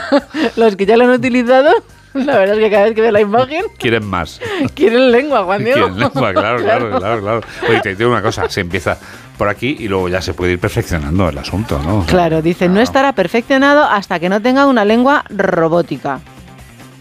los 0.56 0.76
que 0.76 0.86
ya 0.86 0.96
lo 0.96 1.04
han 1.04 1.10
utilizado, 1.10 1.70
la 2.14 2.38
verdad 2.38 2.56
es 2.56 2.62
que 2.64 2.70
cada 2.70 2.84
vez 2.84 2.94
que 2.94 3.00
veo 3.02 3.12
la 3.12 3.20
imagen, 3.20 3.64
Quieren 3.78 4.04
más. 4.06 4.40
quieren 4.74 5.10
lengua, 5.12 5.44
Juan 5.44 5.64
Diego. 5.64 5.78
Quieren 5.88 5.98
lengua, 6.00 6.32
claro, 6.32 6.58
claro, 6.62 6.98
claro, 6.98 7.20
claro. 7.22 7.40
Oye, 7.68 7.80
te 7.80 7.94
digo 7.96 8.10
una 8.10 8.22
cosa, 8.22 8.48
se 8.48 8.60
empieza 8.60 8.96
por 9.36 9.48
aquí 9.48 9.76
y 9.78 9.88
luego 9.88 10.08
ya 10.08 10.22
se 10.22 10.34
puede 10.34 10.52
ir 10.52 10.58
perfeccionando 10.58 11.28
el 11.28 11.38
asunto, 11.38 11.80
¿no? 11.82 12.04
Claro, 12.06 12.42
dice, 12.42 12.68
no 12.68 12.80
estará 12.80 13.12
perfeccionado 13.12 13.84
hasta 13.84 14.18
que 14.18 14.28
no 14.28 14.40
tenga 14.42 14.66
una 14.66 14.84
lengua 14.84 15.24
robótica. 15.30 16.20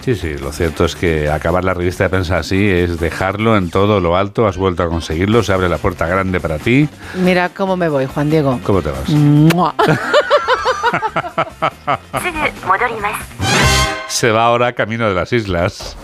Sí, 0.06 0.14
sí, 0.16 0.36
lo 0.36 0.52
cierto 0.52 0.86
es 0.86 0.96
que 0.96 1.32
acabar 1.32 1.64
la 1.64 1.74
revista 1.74 2.04
de 2.04 2.12
prensa 2.12 2.38
así 2.38 2.70
es 2.70 3.00
dejarlo 3.00 3.58
en 3.58 3.72
todo 3.72 4.00
lo 4.00 4.16
alto, 4.16 4.46
has 4.46 4.56
vuelto 4.56 4.84
a 4.84 4.88
conseguirlo, 4.88 5.42
se 5.42 5.52
abre 5.52 5.68
la 5.68 5.80
puerta 5.80 6.06
grande 6.06 6.40
para 6.40 6.60
ti. 6.60 6.88
Mira 7.16 7.50
cómo 7.50 7.76
me 7.76 7.90
voy, 7.90 8.06
Juan 8.06 8.30
Diego. 8.30 8.60
¿Cómo 8.64 8.84
te 8.84 8.92
vas? 8.92 9.10
Mua. 9.10 9.74
Se 14.08 14.30
va 14.32 14.46
ahora 14.46 14.74
camino 14.74 15.08
de 15.10 15.16
las 15.16 15.34
islas. 15.34 15.98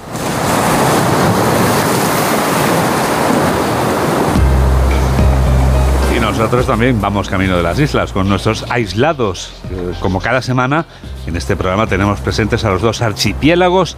Nosotros 6.31 6.65
también 6.65 7.01
vamos 7.01 7.27
camino 7.27 7.57
de 7.57 7.63
las 7.63 7.77
islas 7.77 8.13
con 8.13 8.29
nuestros 8.29 8.65
aislados. 8.69 9.51
Eh, 9.69 9.93
Como 9.99 10.21
cada 10.21 10.41
semana, 10.41 10.85
en 11.27 11.35
este 11.35 11.57
programa 11.57 11.87
tenemos 11.87 12.21
presentes 12.21 12.63
a 12.63 12.69
los 12.69 12.81
dos 12.81 13.01
archipiélagos 13.01 13.97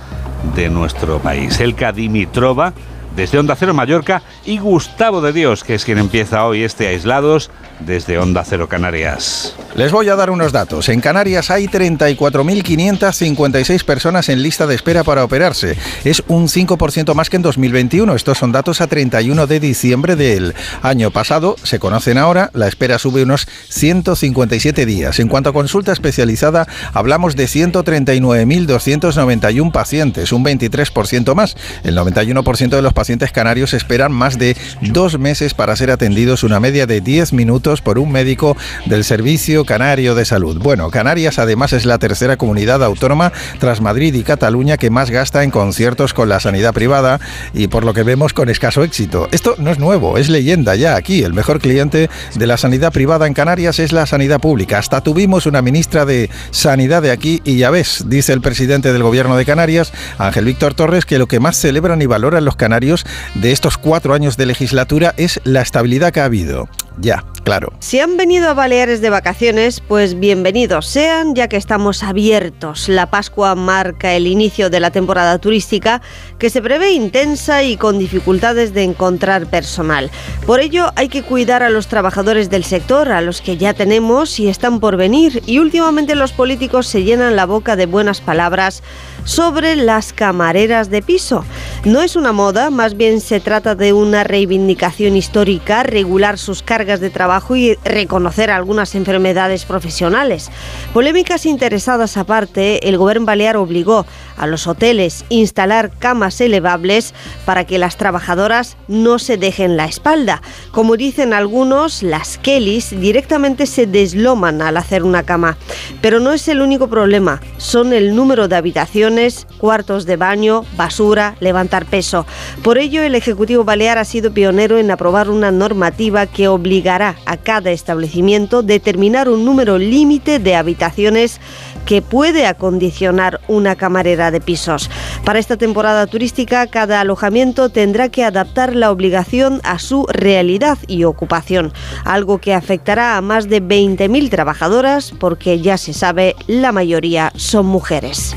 de 0.55 0.69
nuestro 0.69 1.19
país. 1.19 1.59
Elka 1.59 1.91
Dimitrova, 1.91 2.73
desde 3.15 3.37
Onda 3.37 3.55
Cero 3.55 3.75
Mallorca, 3.75 4.23
y 4.45 4.57
Gustavo 4.57 5.21
de 5.21 5.31
Dios, 5.31 5.63
que 5.63 5.75
es 5.75 5.85
quien 5.85 5.99
empieza 5.99 6.45
hoy 6.45 6.63
este 6.63 6.87
Aislados 6.87 7.51
desde 7.85 8.17
Onda 8.17 8.43
Cero 8.43 8.67
Canarias. 8.67 9.53
Les 9.75 9.91
voy 9.91 10.09
a 10.09 10.15
dar 10.15 10.29
unos 10.29 10.51
datos. 10.51 10.87
En 10.89 11.01
Canarias 11.01 11.49
hay 11.49 11.65
34.556 11.65 13.83
personas 13.83 14.29
en 14.29 14.43
lista 14.43 14.67
de 14.67 14.75
espera 14.75 15.03
para 15.03 15.23
operarse. 15.23 15.75
Es 16.03 16.21
un 16.27 16.47
5% 16.47 17.15
más 17.15 17.27
que 17.29 17.37
en 17.37 17.41
2021. 17.41 18.13
Estos 18.15 18.37
son 18.37 18.51
datos 18.51 18.81
a 18.81 18.87
31 18.87 19.47
de 19.47 19.59
diciembre 19.59 20.15
del 20.15 20.53
año 20.83 21.09
pasado. 21.09 21.55
Se 21.63 21.79
conocen 21.79 22.19
ahora. 22.19 22.51
La 22.53 22.67
espera 22.67 22.99
sube 22.99 23.23
unos 23.23 23.47
157 23.69 24.85
días. 24.85 25.19
En 25.19 25.27
cuanto 25.27 25.49
a 25.49 25.53
consulta 25.53 25.91
especializada, 25.91 26.67
hablamos 26.93 27.35
de 27.35 27.45
139.291 27.45 29.71
pacientes, 29.71 30.31
un 30.31 30.45
23% 30.45 31.33
más. 31.33 31.57
El 31.83 31.97
91% 31.97 32.69
de 32.69 32.81
los 32.81 32.93
pacientes 32.93 33.31
canarios 33.31 33.73
esperan 33.73 34.11
más 34.11 34.37
de 34.37 34.55
dos 34.81 35.17
meses 35.17 35.55
para 35.55 35.75
ser 35.75 35.89
atendidos, 35.89 36.43
una 36.43 36.59
media 36.59 36.85
de 36.85 37.01
10 37.01 37.33
minutos 37.33 37.72
por 37.81 37.99
un 37.99 38.11
médico 38.11 38.57
del 38.85 39.03
Servicio 39.03 39.65
Canario 39.65 40.15
de 40.15 40.25
Salud. 40.25 40.57
Bueno, 40.59 40.89
Canarias 40.89 41.39
además 41.39 41.73
es 41.73 41.85
la 41.85 41.97
tercera 41.97 42.37
comunidad 42.37 42.83
autónoma 42.83 43.31
tras 43.59 43.81
Madrid 43.81 44.13
y 44.13 44.23
Cataluña 44.23 44.77
que 44.77 44.89
más 44.89 45.09
gasta 45.09 45.43
en 45.43 45.51
conciertos 45.51 46.13
con 46.13 46.29
la 46.29 46.39
sanidad 46.39 46.73
privada 46.73 47.19
y 47.53 47.67
por 47.67 47.85
lo 47.85 47.93
que 47.93 48.03
vemos 48.03 48.33
con 48.33 48.49
escaso 48.49 48.83
éxito. 48.83 49.27
Esto 49.31 49.55
no 49.57 49.71
es 49.71 49.79
nuevo, 49.79 50.17
es 50.17 50.29
leyenda 50.29 50.75
ya 50.75 50.95
aquí. 50.95 51.23
El 51.23 51.33
mejor 51.33 51.59
cliente 51.59 52.09
de 52.35 52.47
la 52.47 52.57
sanidad 52.57 52.91
privada 52.91 53.27
en 53.27 53.33
Canarias 53.33 53.79
es 53.79 53.91
la 53.91 54.05
sanidad 54.05 54.39
pública. 54.39 54.77
Hasta 54.77 55.01
tuvimos 55.01 55.45
una 55.45 55.61
ministra 55.61 56.05
de 56.05 56.29
Sanidad 56.51 57.01
de 57.01 57.11
aquí 57.11 57.41
y 57.43 57.57
ya 57.57 57.69
ves, 57.69 58.05
dice 58.07 58.33
el 58.33 58.41
presidente 58.41 58.93
del 58.93 59.03
gobierno 59.03 59.37
de 59.37 59.45
Canarias, 59.45 59.93
Ángel 60.17 60.45
Víctor 60.45 60.73
Torres, 60.73 61.05
que 61.05 61.19
lo 61.19 61.27
que 61.27 61.39
más 61.39 61.57
celebran 61.57 62.01
y 62.01 62.05
valoran 62.05 62.45
los 62.45 62.55
canarios 62.55 63.05
de 63.35 63.51
estos 63.51 63.77
cuatro 63.77 64.13
años 64.13 64.37
de 64.37 64.45
legislatura 64.45 65.13
es 65.17 65.39
la 65.43 65.61
estabilidad 65.61 66.11
que 66.11 66.21
ha 66.21 66.25
habido. 66.25 66.67
Ya, 66.99 67.23
claro. 67.43 67.73
Si 67.79 67.99
han 67.99 68.17
venido 68.17 68.49
a 68.49 68.53
Baleares 68.53 69.01
de 69.01 69.09
vacaciones, 69.09 69.81
pues 69.81 70.19
bienvenidos 70.19 70.85
sean, 70.85 71.33
ya 71.33 71.47
que 71.47 71.57
estamos 71.57 72.03
abiertos. 72.03 72.87
La 72.87 73.09
Pascua 73.09 73.55
marca 73.55 74.13
el 74.13 74.27
inicio 74.27 74.69
de 74.69 74.79
la 74.79 74.91
temporada 74.91 75.39
turística, 75.39 76.01
que 76.37 76.51
se 76.51 76.61
prevé 76.61 76.91
intensa 76.91 77.63
y 77.63 77.77
con 77.77 77.97
dificultades 77.97 78.73
de 78.73 78.83
encontrar 78.83 79.47
personal. 79.47 80.11
Por 80.45 80.59
ello, 80.59 80.91
hay 80.95 81.09
que 81.09 81.23
cuidar 81.23 81.63
a 81.63 81.69
los 81.69 81.87
trabajadores 81.87 82.51
del 82.51 82.63
sector, 82.63 83.11
a 83.11 83.21
los 83.21 83.41
que 83.41 83.57
ya 83.57 83.73
tenemos 83.73 84.39
y 84.39 84.47
están 84.47 84.79
por 84.79 84.95
venir. 84.95 85.41
Y 85.47 85.59
últimamente 85.59 86.13
los 86.15 86.31
políticos 86.31 86.85
se 86.85 87.03
llenan 87.03 87.35
la 87.35 87.47
boca 87.47 87.75
de 87.75 87.87
buenas 87.87 88.21
palabras 88.21 88.83
sobre 89.25 89.75
las 89.75 90.13
camareras 90.13 90.89
de 90.89 91.01
piso. 91.01 91.45
No 91.85 92.01
es 92.01 92.15
una 92.15 92.31
moda, 92.31 92.69
más 92.69 92.95
bien 92.95 93.21
se 93.21 93.39
trata 93.39 93.75
de 93.75 93.93
una 93.93 94.23
reivindicación 94.23 95.15
histórica, 95.15 95.83
regular 95.83 96.37
sus 96.37 96.63
cargas 96.63 96.99
de 96.99 97.09
trabajo 97.09 97.55
y 97.55 97.75
reconocer 97.83 98.51
algunas 98.51 98.95
enfermedades 98.95 99.65
profesionales. 99.65 100.49
Polémicas 100.93 101.45
interesadas 101.45 102.17
aparte, 102.17 102.87
el 102.87 102.97
gobierno 102.97 103.25
balear 103.25 103.57
obligó 103.57 104.05
a 104.37 104.47
los 104.47 104.67
hoteles 104.67 105.23
a 105.29 105.33
instalar 105.33 105.91
camas 105.97 106.41
elevables 106.41 107.13
para 107.45 107.65
que 107.65 107.77
las 107.77 107.97
trabajadoras 107.97 108.77
no 108.87 109.19
se 109.19 109.37
dejen 109.37 109.77
la 109.77 109.85
espalda. 109.85 110.41
Como 110.71 110.97
dicen 110.97 111.33
algunos, 111.33 112.01
las 112.03 112.37
Kellys 112.37 112.99
directamente 112.99 113.65
se 113.65 113.85
desloman 113.85 114.61
al 114.61 114.77
hacer 114.77 115.03
una 115.03 115.23
cama. 115.23 115.57
Pero 116.01 116.19
no 116.19 116.31
es 116.31 116.47
el 116.47 116.61
único 116.61 116.87
problema, 116.87 117.41
son 117.57 117.93
el 117.93 118.15
número 118.15 118.47
de 118.47 118.55
habitaciones, 118.55 119.12
cuartos 119.57 120.05
de 120.05 120.17
baño, 120.17 120.65
basura, 120.75 121.35
levantar 121.39 121.85
peso. 121.85 122.25
Por 122.63 122.77
ello, 122.77 123.03
el 123.03 123.15
Ejecutivo 123.15 123.63
Balear 123.63 123.97
ha 123.97 124.05
sido 124.05 124.33
pionero 124.33 124.77
en 124.77 124.89
aprobar 124.89 125.29
una 125.29 125.51
normativa 125.51 126.25
que 126.25 126.47
obligará 126.47 127.15
a 127.25 127.37
cada 127.37 127.71
establecimiento 127.71 128.63
determinar 128.63 129.29
un 129.29 129.45
número 129.45 129.77
límite 129.77 130.39
de 130.39 130.55
habitaciones 130.55 131.39
que 131.85 132.01
puede 132.01 132.47
acondicionar 132.47 133.41
una 133.47 133.75
camarera 133.75 134.31
de 134.31 134.41
pisos. 134.41 134.89
Para 135.25 135.39
esta 135.39 135.57
temporada 135.57 136.07
turística, 136.07 136.65
cada 136.67 137.01
alojamiento 137.01 137.69
tendrá 137.69 138.09
que 138.09 138.23
adaptar 138.23 138.75
la 138.75 138.91
obligación 138.91 139.61
a 139.63 139.79
su 139.79 140.05
realidad 140.07 140.77
y 140.87 141.03
ocupación, 141.03 141.73
algo 142.05 142.39
que 142.39 142.53
afectará 142.53 143.17
a 143.17 143.21
más 143.21 143.49
de 143.49 143.61
20.000 143.61 144.29
trabajadoras 144.29 145.13
porque 145.19 145.59
ya 145.59 145.77
se 145.77 145.93
sabe, 145.93 146.35
la 146.47 146.71
mayoría 146.71 147.31
son 147.35 147.65
mujeres. 147.65 148.35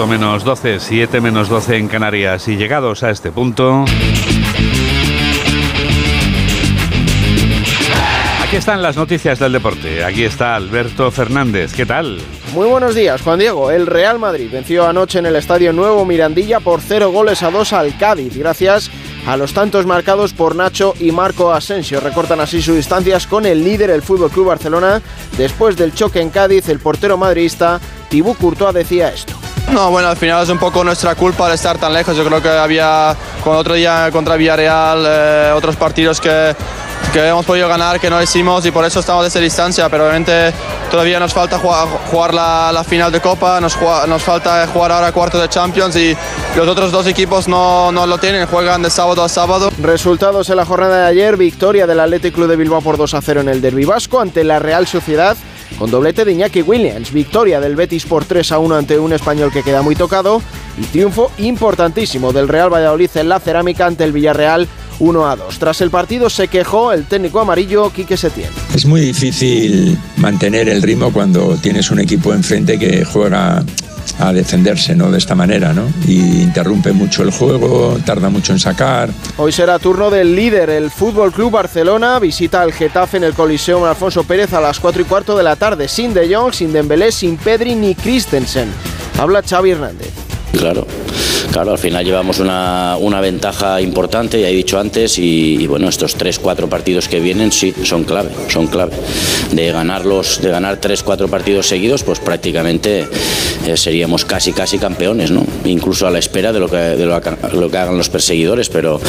8 0.00 0.06
menos 0.06 0.44
12, 0.44 0.80
7 0.80 1.20
menos 1.20 1.50
12 1.50 1.76
en 1.76 1.86
Canarias. 1.86 2.48
Y 2.48 2.56
llegados 2.56 3.02
a 3.02 3.10
este 3.10 3.30
punto. 3.30 3.84
Aquí 8.42 8.56
están 8.56 8.80
las 8.80 8.96
noticias 8.96 9.38
del 9.38 9.52
deporte. 9.52 10.02
Aquí 10.02 10.24
está 10.24 10.56
Alberto 10.56 11.10
Fernández. 11.10 11.74
¿Qué 11.74 11.84
tal? 11.84 12.18
Muy 12.54 12.66
buenos 12.66 12.94
días, 12.94 13.20
Juan 13.20 13.40
Diego. 13.40 13.70
El 13.70 13.86
Real 13.86 14.18
Madrid 14.18 14.48
venció 14.50 14.86
anoche 14.86 15.18
en 15.18 15.26
el 15.26 15.36
Estadio 15.36 15.70
Nuevo 15.74 16.06
Mirandilla 16.06 16.60
por 16.60 16.80
0 16.80 17.10
goles 17.10 17.42
a 17.42 17.50
2 17.50 17.72
al 17.74 17.98
Cádiz, 17.98 18.34
gracias 18.38 18.90
a 19.26 19.36
los 19.36 19.52
tantos 19.52 19.84
marcados 19.84 20.32
por 20.32 20.56
Nacho 20.56 20.94
y 20.98 21.12
Marco 21.12 21.52
Asensio. 21.52 22.00
Recortan 22.00 22.40
así 22.40 22.62
sus 22.62 22.76
distancias 22.76 23.26
con 23.26 23.44
el 23.44 23.62
líder, 23.62 23.90
el 23.90 24.00
Fútbol 24.00 24.30
Club 24.30 24.46
Barcelona. 24.46 25.02
Después 25.36 25.76
del 25.76 25.92
choque 25.92 26.22
en 26.22 26.30
Cádiz, 26.30 26.70
el 26.70 26.78
portero 26.78 27.18
madridista 27.18 27.78
Thibaut 28.08 28.38
Courtois 28.38 28.74
decía 28.74 29.10
esto. 29.10 29.39
No, 29.72 29.88
bueno, 29.90 30.08
al 30.08 30.16
final 30.16 30.42
es 30.42 30.48
un 30.48 30.58
poco 30.58 30.82
nuestra 30.82 31.14
culpa 31.14 31.48
de 31.48 31.54
estar 31.54 31.78
tan 31.78 31.92
lejos. 31.92 32.16
Yo 32.16 32.24
creo 32.24 32.42
que 32.42 32.48
había 32.48 33.16
con 33.44 33.56
otro 33.56 33.74
día 33.74 34.10
contra 34.10 34.36
Villarreal 34.36 35.04
eh, 35.06 35.52
otros 35.54 35.76
partidos 35.76 36.20
que, 36.20 36.54
que 37.12 37.28
hemos 37.28 37.46
podido 37.46 37.68
ganar 37.68 38.00
que 38.00 38.10
no 38.10 38.20
hicimos 38.20 38.66
y 38.66 38.72
por 38.72 38.84
eso 38.84 38.98
estamos 38.98 39.22
de 39.22 39.28
esa 39.28 39.38
distancia. 39.38 39.88
Pero 39.88 40.04
obviamente 40.04 40.52
todavía 40.90 41.20
nos 41.20 41.32
falta 41.32 41.58
jugar, 41.58 42.34
la, 42.34 42.72
la, 42.72 42.82
final 42.82 43.12
de 43.12 43.20
Copa, 43.20 43.60
nos, 43.60 43.78
nos 44.08 44.22
falta 44.22 44.66
jugar 44.66 44.90
ahora 44.90 45.12
cuarto 45.12 45.40
de 45.40 45.48
Champions 45.48 45.94
y 45.94 46.16
los 46.56 46.66
otros 46.66 46.90
dos 46.90 47.06
equipos 47.06 47.46
no, 47.46 47.92
no 47.92 48.06
lo 48.06 48.18
tienen, 48.18 48.46
juegan 48.46 48.82
de 48.82 48.90
sábado 48.90 49.22
a 49.22 49.28
sábado. 49.28 49.70
Resultados 49.80 50.50
en 50.50 50.56
la 50.56 50.66
jornada 50.66 51.02
de 51.02 51.06
ayer: 51.06 51.36
victoria 51.36 51.86
del 51.86 52.00
Athletic 52.00 52.34
Club 52.34 52.48
de 52.48 52.56
Bilbao 52.56 52.80
por 52.80 52.96
2 52.96 53.14
a 53.14 53.22
0 53.22 53.42
en 53.42 53.48
el 53.48 53.60
Derby 53.60 53.84
Vasco 53.84 54.20
ante 54.20 54.42
la 54.42 54.58
Real 54.58 54.88
Sociedad 54.88 55.36
con 55.78 55.90
doblete 55.90 56.24
de 56.24 56.32
Iñaki 56.32 56.62
Williams, 56.62 57.12
victoria 57.12 57.60
del 57.60 57.76
Betis 57.76 58.04
por 58.04 58.24
3 58.24 58.52
a 58.52 58.58
1 58.58 58.74
ante 58.74 58.98
un 58.98 59.12
español 59.12 59.52
que 59.52 59.62
queda 59.62 59.82
muy 59.82 59.94
tocado 59.96 60.42
y 60.78 60.82
triunfo 60.84 61.30
importantísimo 61.38 62.32
del 62.32 62.48
Real 62.48 62.72
Valladolid 62.72 63.10
en 63.14 63.28
la 63.28 63.40
cerámica 63.40 63.86
ante 63.86 64.04
el 64.04 64.12
Villarreal 64.12 64.68
1 65.00 65.28
a 65.28 65.36
2. 65.36 65.58
Tras 65.58 65.80
el 65.80 65.90
partido 65.90 66.30
se 66.30 66.48
quejó 66.48 66.92
el 66.92 67.06
técnico 67.06 67.40
amarillo 67.40 67.90
Quique 67.90 68.16
Setién. 68.16 68.50
Es 68.74 68.84
muy 68.84 69.00
difícil 69.00 69.98
mantener 70.18 70.68
el 70.68 70.82
ritmo 70.82 71.12
cuando 71.12 71.56
tienes 71.56 71.90
un 71.90 72.00
equipo 72.00 72.32
enfrente 72.34 72.78
que 72.78 73.04
juega 73.04 73.64
a 74.18 74.32
defenderse 74.32 74.94
¿no? 74.94 75.10
de 75.10 75.18
esta 75.18 75.34
manera 75.34 75.72
¿no? 75.72 75.84
y 76.06 76.42
interrumpe 76.42 76.92
mucho 76.92 77.22
el 77.22 77.30
juego, 77.30 77.98
tarda 78.04 78.28
mucho 78.28 78.52
en 78.52 78.58
sacar. 78.58 79.10
Hoy 79.36 79.52
será 79.52 79.78
turno 79.78 80.10
del 80.10 80.34
líder, 80.34 80.70
el 80.70 80.90
Fútbol 80.90 81.32
Club 81.32 81.52
Barcelona, 81.52 82.18
visita 82.18 82.62
al 82.62 82.72
Getafe 82.72 83.16
en 83.16 83.24
el 83.24 83.34
Coliseo 83.34 83.86
Alfonso 83.86 84.24
Pérez 84.24 84.52
a 84.52 84.60
las 84.60 84.80
4 84.80 85.02
y 85.02 85.04
cuarto 85.04 85.36
de 85.36 85.42
la 85.42 85.56
tarde, 85.56 85.88
sin 85.88 86.14
De 86.14 86.34
Jong, 86.34 86.52
sin 86.52 86.72
Dembélé, 86.72 87.12
sin 87.12 87.36
Pedri 87.36 87.74
ni 87.74 87.94
Christensen. 87.94 88.68
Habla 89.18 89.42
Xavi 89.42 89.70
Hernández. 89.70 90.10
Claro, 90.52 90.86
claro, 91.52 91.72
al 91.72 91.78
final 91.78 92.04
llevamos 92.04 92.38
una, 92.38 92.96
una 92.98 93.20
ventaja 93.20 93.80
importante, 93.80 94.40
ya 94.40 94.48
he 94.48 94.54
dicho 94.54 94.78
antes, 94.78 95.18
y, 95.18 95.56
y, 95.60 95.66
bueno, 95.66 95.88
estos 95.88 96.14
tres, 96.14 96.38
cuatro 96.38 96.68
partidos 96.68 97.08
que 97.08 97.20
vienen 97.20 97.52
sí, 97.52 97.74
son 97.84 98.04
clave, 98.04 98.30
son 98.48 98.66
clave. 98.66 98.92
De 99.52 99.72
ganarlos, 99.72 100.40
de 100.40 100.50
ganar 100.50 100.78
tres, 100.78 101.02
cuatro 101.02 101.28
partidos 101.28 101.66
seguidos, 101.66 102.02
pues 102.02 102.18
prácticamente 102.18 103.06
eh, 103.66 103.76
seríamos 103.76 104.24
casi, 104.24 104.52
casi 104.52 104.78
campeones, 104.78 105.30
¿no? 105.30 105.44
Incluso 105.64 106.06
a 106.06 106.10
la 106.10 106.18
espera 106.18 106.52
de 106.52 106.60
lo 106.60 106.68
que, 106.68 106.76
de 106.76 107.06
lo, 107.06 107.20
lo 107.52 107.70
que 107.70 107.76
hagan 107.76 107.96
los 107.96 108.08
perseguidores, 108.08 108.68
pero 108.68 109.00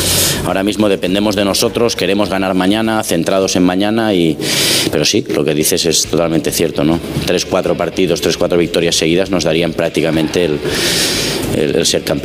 ahora 0.45 0.63
mismo 0.63 0.89
dependemos 0.89 1.35
de 1.35 1.45
nosotros, 1.45 1.95
queremos 1.95 2.29
ganar 2.29 2.53
mañana, 2.53 3.03
centrados 3.03 3.55
en 3.55 3.63
mañana, 3.63 4.13
y, 4.13 4.37
pero 4.91 5.05
sí, 5.05 5.25
lo 5.29 5.43
que 5.43 5.53
dices 5.53 5.85
es 5.85 6.05
totalmente 6.05 6.51
cierto, 6.51 6.83
¿no? 6.83 6.99
Tres, 7.25 7.45
cuatro 7.45 7.75
partidos, 7.75 8.21
tres, 8.21 8.37
cuatro 8.37 8.57
victorias 8.57 8.95
seguidas 8.95 9.29
nos 9.29 9.43
darían 9.43 9.73
prácticamente 9.73 10.45
el 10.45 10.59
el, 11.55 11.75
el 11.75 11.85
ser 11.85 12.03
campeones. 12.03 12.20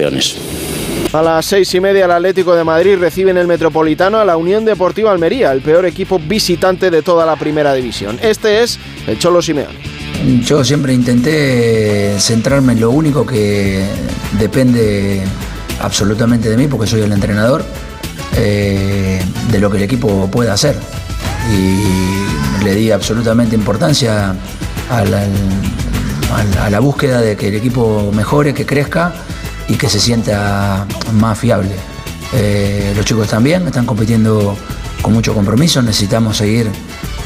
A 1.13 1.23
las 1.23 1.47
seis 1.47 1.73
y 1.75 1.81
media 1.81 2.05
el 2.05 2.11
Atlético 2.11 2.55
de 2.55 2.65
Madrid 2.65 2.97
recibe 2.99 3.31
en 3.31 3.39
el 3.39 3.47
Metropolitano 3.47 4.19
a 4.19 4.25
la 4.25 4.37
Unión 4.37 4.65
Deportiva 4.65 5.11
Almería, 5.13 5.53
el 5.53 5.63
peor 5.63 5.87
equipo 5.87 6.19
visitante 6.19 6.91
de 6.91 7.03
toda 7.03 7.25
la 7.25 7.37
primera 7.37 7.73
división. 7.73 8.19
Este 8.23 8.63
es 8.63 8.79
el 9.07 9.19
Cholo 9.19 9.41
Simeone. 9.41 9.79
Yo 10.43 10.65
siempre 10.65 10.93
intenté 10.93 12.19
centrarme 12.19 12.73
en 12.73 12.81
lo 12.81 12.91
único 12.91 13.25
que 13.25 13.85
depende 14.39 15.23
absolutamente 15.81 16.49
de 16.51 16.57
mí, 16.57 16.67
porque 16.67 16.87
soy 16.87 17.03
el 17.03 17.13
entrenador, 17.13 17.65
eh, 18.37 19.23
de 19.51 19.61
lo 19.61 19.71
que 19.71 19.77
el 19.77 19.85
equipo 19.85 20.29
pueda 20.31 20.55
hacer. 20.55 20.77
Y 21.55 22.65
le 22.65 22.75
di 22.75 22.91
absolutamente 22.91 23.55
importancia 23.55 24.35
a 24.91 25.05
la, 25.05 25.25
a 26.61 26.71
la 26.71 26.81
búsqueda 26.81 27.21
de 27.21 27.37
que 27.37 27.49
el 27.49 27.55
equipo 27.55 28.11
mejore, 28.13 28.53
que 28.53 28.67
crezca 28.67 29.15
y 29.69 29.75
que 29.75 29.89
se 29.89 30.01
sienta 30.01 30.87
más 31.13 31.39
fiable. 31.39 31.75
Eh, 32.33 32.93
los 32.97 33.05
chicos 33.05 33.29
también 33.29 33.67
están 33.67 33.87
compitiendo 33.87 34.57
con 35.03 35.13
mucho 35.13 35.35
compromiso, 35.35 35.83
necesitamos 35.83 36.37
seguir 36.37 36.71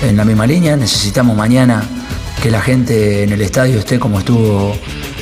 en 0.03 0.17
la 0.17 0.25
misma 0.25 0.47
línea, 0.47 0.77
necesitamos 0.77 1.37
mañana 1.37 1.83
que 2.43 2.51
la 2.51 2.61
gente 2.61 3.23
en 3.23 3.33
el 3.33 3.41
estadio 3.43 3.79
esté 3.79 3.99
como 3.99 4.19
estuvo 4.19 4.75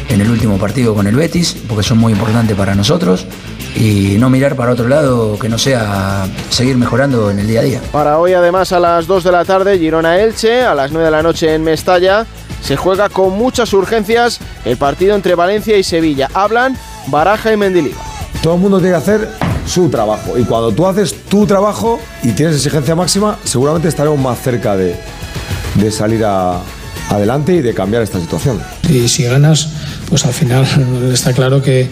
en 0.09 0.21
el 0.21 0.31
último 0.31 0.59
partido 0.59 0.95
con 0.95 1.07
el 1.07 1.17
Betis, 1.17 1.57
porque 1.69 1.83
son 1.83 1.99
muy 1.99 2.13
importantes 2.13 2.57
para 2.57 2.75
nosotros, 2.75 3.27
y 3.75 4.17
no 4.19 4.31
mirar 4.31 4.57
para 4.57 4.73
otro 4.73 4.89
lado 4.89 5.39
que 5.39 5.49
no 5.49 5.59
sea 5.59 6.27
seguir 6.49 6.77
mejorando 6.77 7.31
en 7.31 7.39
el 7.39 7.47
día 7.47 7.61
a 7.61 7.65
día. 7.65 7.81
Para 7.93 8.19
hoy 8.19 8.33
además 8.33 8.73
a 8.73 8.81
las 8.81 9.07
2 9.07 9.25
de 9.25 9.33
la 9.33 9.45
tarde 9.45 9.79
Girona-Elche, 9.79 10.65
a 10.65 10.75
las 10.75 10.91
9 10.91 11.05
de 11.05 11.11
la 11.11 11.23
noche 11.23 11.55
en 11.55 11.63
Mestalla, 11.63 12.27
se 12.63 12.77
juega 12.77 13.09
con 13.09 13.33
muchas 13.37 13.73
urgencias 13.73 14.41
el 14.65 14.77
partido 14.77 15.15
entre 15.15 15.35
Valencia 15.35 15.77
y 15.77 15.83
Sevilla. 15.83 16.29
Hablan 16.35 16.77
Baraja 17.11 17.53
y 17.53 17.57
Mendilibar. 17.57 18.01
Todo 18.43 18.55
el 18.55 18.61
mundo 18.61 18.79
tiene 18.79 18.93
que 18.93 19.03
hacer 19.03 19.29
su 19.67 19.89
trabajo 19.89 20.39
y 20.39 20.45
cuando 20.45 20.73
tú 20.73 20.87
haces 20.87 21.15
tu 21.29 21.47
trabajo 21.47 22.01
y 22.23 22.33
tienes 22.33 22.57
exigencia 22.57 22.95
máxima, 22.95 23.39
seguramente 23.45 23.89
estaremos 23.89 24.19
más 24.19 24.41
cerca 24.41 24.77
de, 24.77 24.97
de 25.75 25.91
salir 25.91 26.25
a, 26.25 26.61
adelante 27.11 27.55
y 27.55 27.61
de 27.63 27.75
cambiar 27.75 28.03
esta 28.03 28.21
situación. 28.21 28.61
Y 28.89 29.09
si 29.09 29.25
ganas, 29.25 29.69
pues 30.09 30.25
al 30.25 30.33
final 30.33 30.67
está 31.13 31.33
claro 31.33 31.63
que 31.63 31.89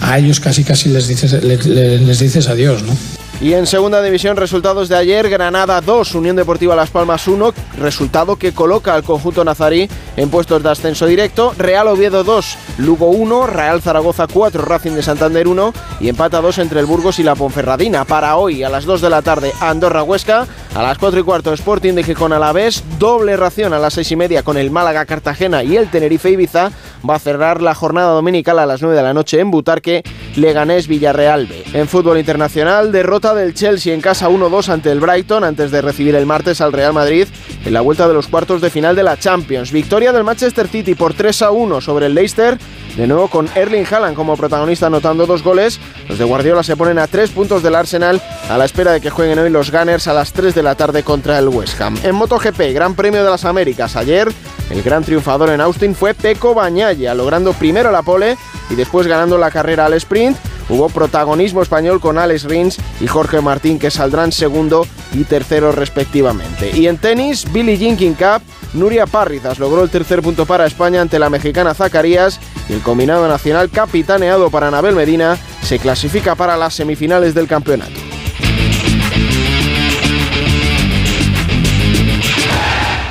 a 0.00 0.18
ellos 0.18 0.40
casi 0.40 0.64
casi 0.64 0.88
les 0.88 1.08
dices, 1.08 1.32
les, 1.44 1.66
les 1.66 2.18
dices 2.18 2.48
adiós, 2.48 2.82
¿no? 2.82 2.92
Y 3.38 3.52
en 3.52 3.66
segunda 3.66 4.00
división, 4.00 4.38
resultados 4.38 4.88
de 4.88 4.96
ayer, 4.96 5.28
Granada 5.28 5.82
2, 5.82 6.14
Unión 6.14 6.36
Deportiva 6.36 6.74
Las 6.74 6.88
Palmas 6.88 7.28
1, 7.28 7.52
resultado 7.78 8.36
que 8.36 8.52
coloca 8.52 8.94
al 8.94 9.02
conjunto 9.02 9.44
nazarí 9.44 9.90
en 10.16 10.30
puestos 10.30 10.62
de 10.62 10.70
ascenso 10.70 11.04
directo, 11.04 11.52
Real 11.58 11.86
Oviedo 11.88 12.24
2, 12.24 12.58
Lugo 12.78 13.10
1, 13.10 13.46
Real 13.46 13.82
Zaragoza 13.82 14.26
4, 14.26 14.62
Racing 14.62 14.92
de 14.92 15.02
Santander 15.02 15.48
1 15.48 15.74
y 16.00 16.08
empata 16.08 16.40
2 16.40 16.58
entre 16.58 16.80
el 16.80 16.86
Burgos 16.86 17.18
y 17.18 17.24
la 17.24 17.34
Ponferradina. 17.34 18.06
Para 18.06 18.36
hoy, 18.36 18.62
a 18.62 18.70
las 18.70 18.86
2 18.86 19.02
de 19.02 19.10
la 19.10 19.20
tarde, 19.20 19.52
Andorra 19.60 20.02
Huesca, 20.02 20.46
a 20.74 20.82
las 20.82 20.96
4 20.96 21.20
y 21.20 21.22
cuarto, 21.22 21.52
Sporting 21.52 21.92
de 21.92 22.04
Gijón 22.04 22.32
a 22.32 22.38
la 22.38 22.52
vez, 22.52 22.82
doble 22.98 23.36
ración 23.36 23.74
a 23.74 23.78
las 23.78 23.94
6 23.94 24.12
y 24.12 24.16
media 24.16 24.42
con 24.44 24.56
el 24.56 24.70
Málaga 24.70 25.04
Cartagena 25.04 25.62
y 25.62 25.76
el 25.76 25.90
Tenerife 25.90 26.30
Ibiza, 26.30 26.70
va 27.08 27.16
a 27.16 27.18
cerrar 27.18 27.60
la 27.60 27.74
jornada 27.74 28.12
dominical 28.12 28.58
a 28.58 28.66
las 28.66 28.80
9 28.80 28.96
de 28.96 29.02
la 29.02 29.14
noche 29.14 29.40
en 29.40 29.50
Butarque, 29.50 30.02
Leganés 30.36 30.88
Villarreal 30.88 31.46
B. 31.46 31.64
En 31.74 31.88
fútbol 31.88 32.18
internacional, 32.18 32.92
derrota 32.92 33.25
del 33.34 33.54
Chelsea 33.54 33.94
en 33.94 34.00
casa 34.00 34.28
1-2 34.28 34.68
ante 34.68 34.90
el 34.90 35.00
Brighton 35.00 35.44
antes 35.44 35.70
de 35.70 35.82
recibir 35.82 36.14
el 36.14 36.26
martes 36.26 36.60
al 36.60 36.72
Real 36.72 36.92
Madrid 36.92 37.26
en 37.64 37.72
la 37.72 37.80
vuelta 37.80 38.06
de 38.06 38.14
los 38.14 38.28
cuartos 38.28 38.60
de 38.60 38.70
final 38.70 38.94
de 38.94 39.02
la 39.02 39.18
Champions. 39.18 39.72
Victoria 39.72 40.12
del 40.12 40.24
Manchester 40.24 40.68
City 40.68 40.94
por 40.94 41.14
3-1 41.14 41.80
sobre 41.80 42.06
el 42.06 42.14
Leicester, 42.14 42.58
de 42.96 43.06
nuevo 43.06 43.28
con 43.28 43.48
Erling 43.54 43.86
Haaland 43.90 44.14
como 44.14 44.36
protagonista 44.36 44.86
anotando 44.86 45.26
dos 45.26 45.42
goles. 45.42 45.80
Los 46.08 46.18
de 46.18 46.24
Guardiola 46.24 46.62
se 46.62 46.76
ponen 46.76 46.98
a 46.98 47.06
tres 47.06 47.30
puntos 47.30 47.62
del 47.62 47.74
Arsenal 47.74 48.22
a 48.48 48.56
la 48.56 48.64
espera 48.64 48.92
de 48.92 49.00
que 49.00 49.10
jueguen 49.10 49.38
hoy 49.38 49.50
los 49.50 49.70
Gunners 49.70 50.06
a 50.08 50.14
las 50.14 50.32
3 50.32 50.54
de 50.54 50.62
la 50.62 50.74
tarde 50.74 51.02
contra 51.02 51.38
el 51.38 51.48
West 51.48 51.80
Ham. 51.80 51.96
En 52.02 52.14
MotoGP, 52.14 52.72
Gran 52.72 52.94
Premio 52.94 53.24
de 53.24 53.30
las 53.30 53.44
Américas, 53.44 53.96
ayer 53.96 54.28
el 54.70 54.82
gran 54.82 55.04
triunfador 55.04 55.50
en 55.50 55.60
Austin 55.60 55.94
fue 55.94 56.14
Peco 56.14 56.54
Bañaya, 56.54 57.14
logrando 57.14 57.52
primero 57.52 57.90
la 57.90 58.02
pole 58.02 58.36
y 58.70 58.74
después 58.74 59.06
ganando 59.06 59.38
la 59.38 59.50
carrera 59.50 59.86
al 59.86 59.94
sprint. 59.94 60.36
Hubo 60.68 60.88
protagonismo 60.88 61.62
español 61.62 62.00
con 62.00 62.18
Alex 62.18 62.44
Rins 62.44 62.78
y 63.00 63.06
Jorge 63.06 63.40
Martín 63.40 63.78
que 63.78 63.90
saldrán 63.90 64.32
segundo 64.32 64.86
y 65.12 65.24
tercero 65.24 65.72
respectivamente. 65.72 66.70
Y 66.76 66.88
en 66.88 66.98
tenis, 66.98 67.50
Billie 67.52 67.78
Jean 67.78 67.96
King 67.96 68.14
Cup, 68.14 68.42
Nuria 68.72 69.06
Parrizas 69.06 69.58
logró 69.58 69.82
el 69.82 69.90
tercer 69.90 70.22
punto 70.22 70.44
para 70.44 70.66
España 70.66 71.00
ante 71.00 71.18
la 71.18 71.30
mexicana 71.30 71.74
Zacarías 71.74 72.40
y 72.68 72.72
el 72.72 72.80
combinado 72.80 73.28
nacional 73.28 73.70
capitaneado 73.70 74.50
para 74.50 74.68
Anabel 74.68 74.96
Medina 74.96 75.38
se 75.62 75.78
clasifica 75.78 76.34
para 76.34 76.56
las 76.56 76.74
semifinales 76.74 77.34
del 77.34 77.46
campeonato. 77.46 78.00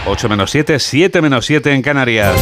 8 0.08 0.30
menos 0.30 0.52
7, 0.52 0.80
7 0.80 1.22
menos 1.22 1.46
7 1.46 1.74
en 1.74 1.82
Canarias. 1.82 2.36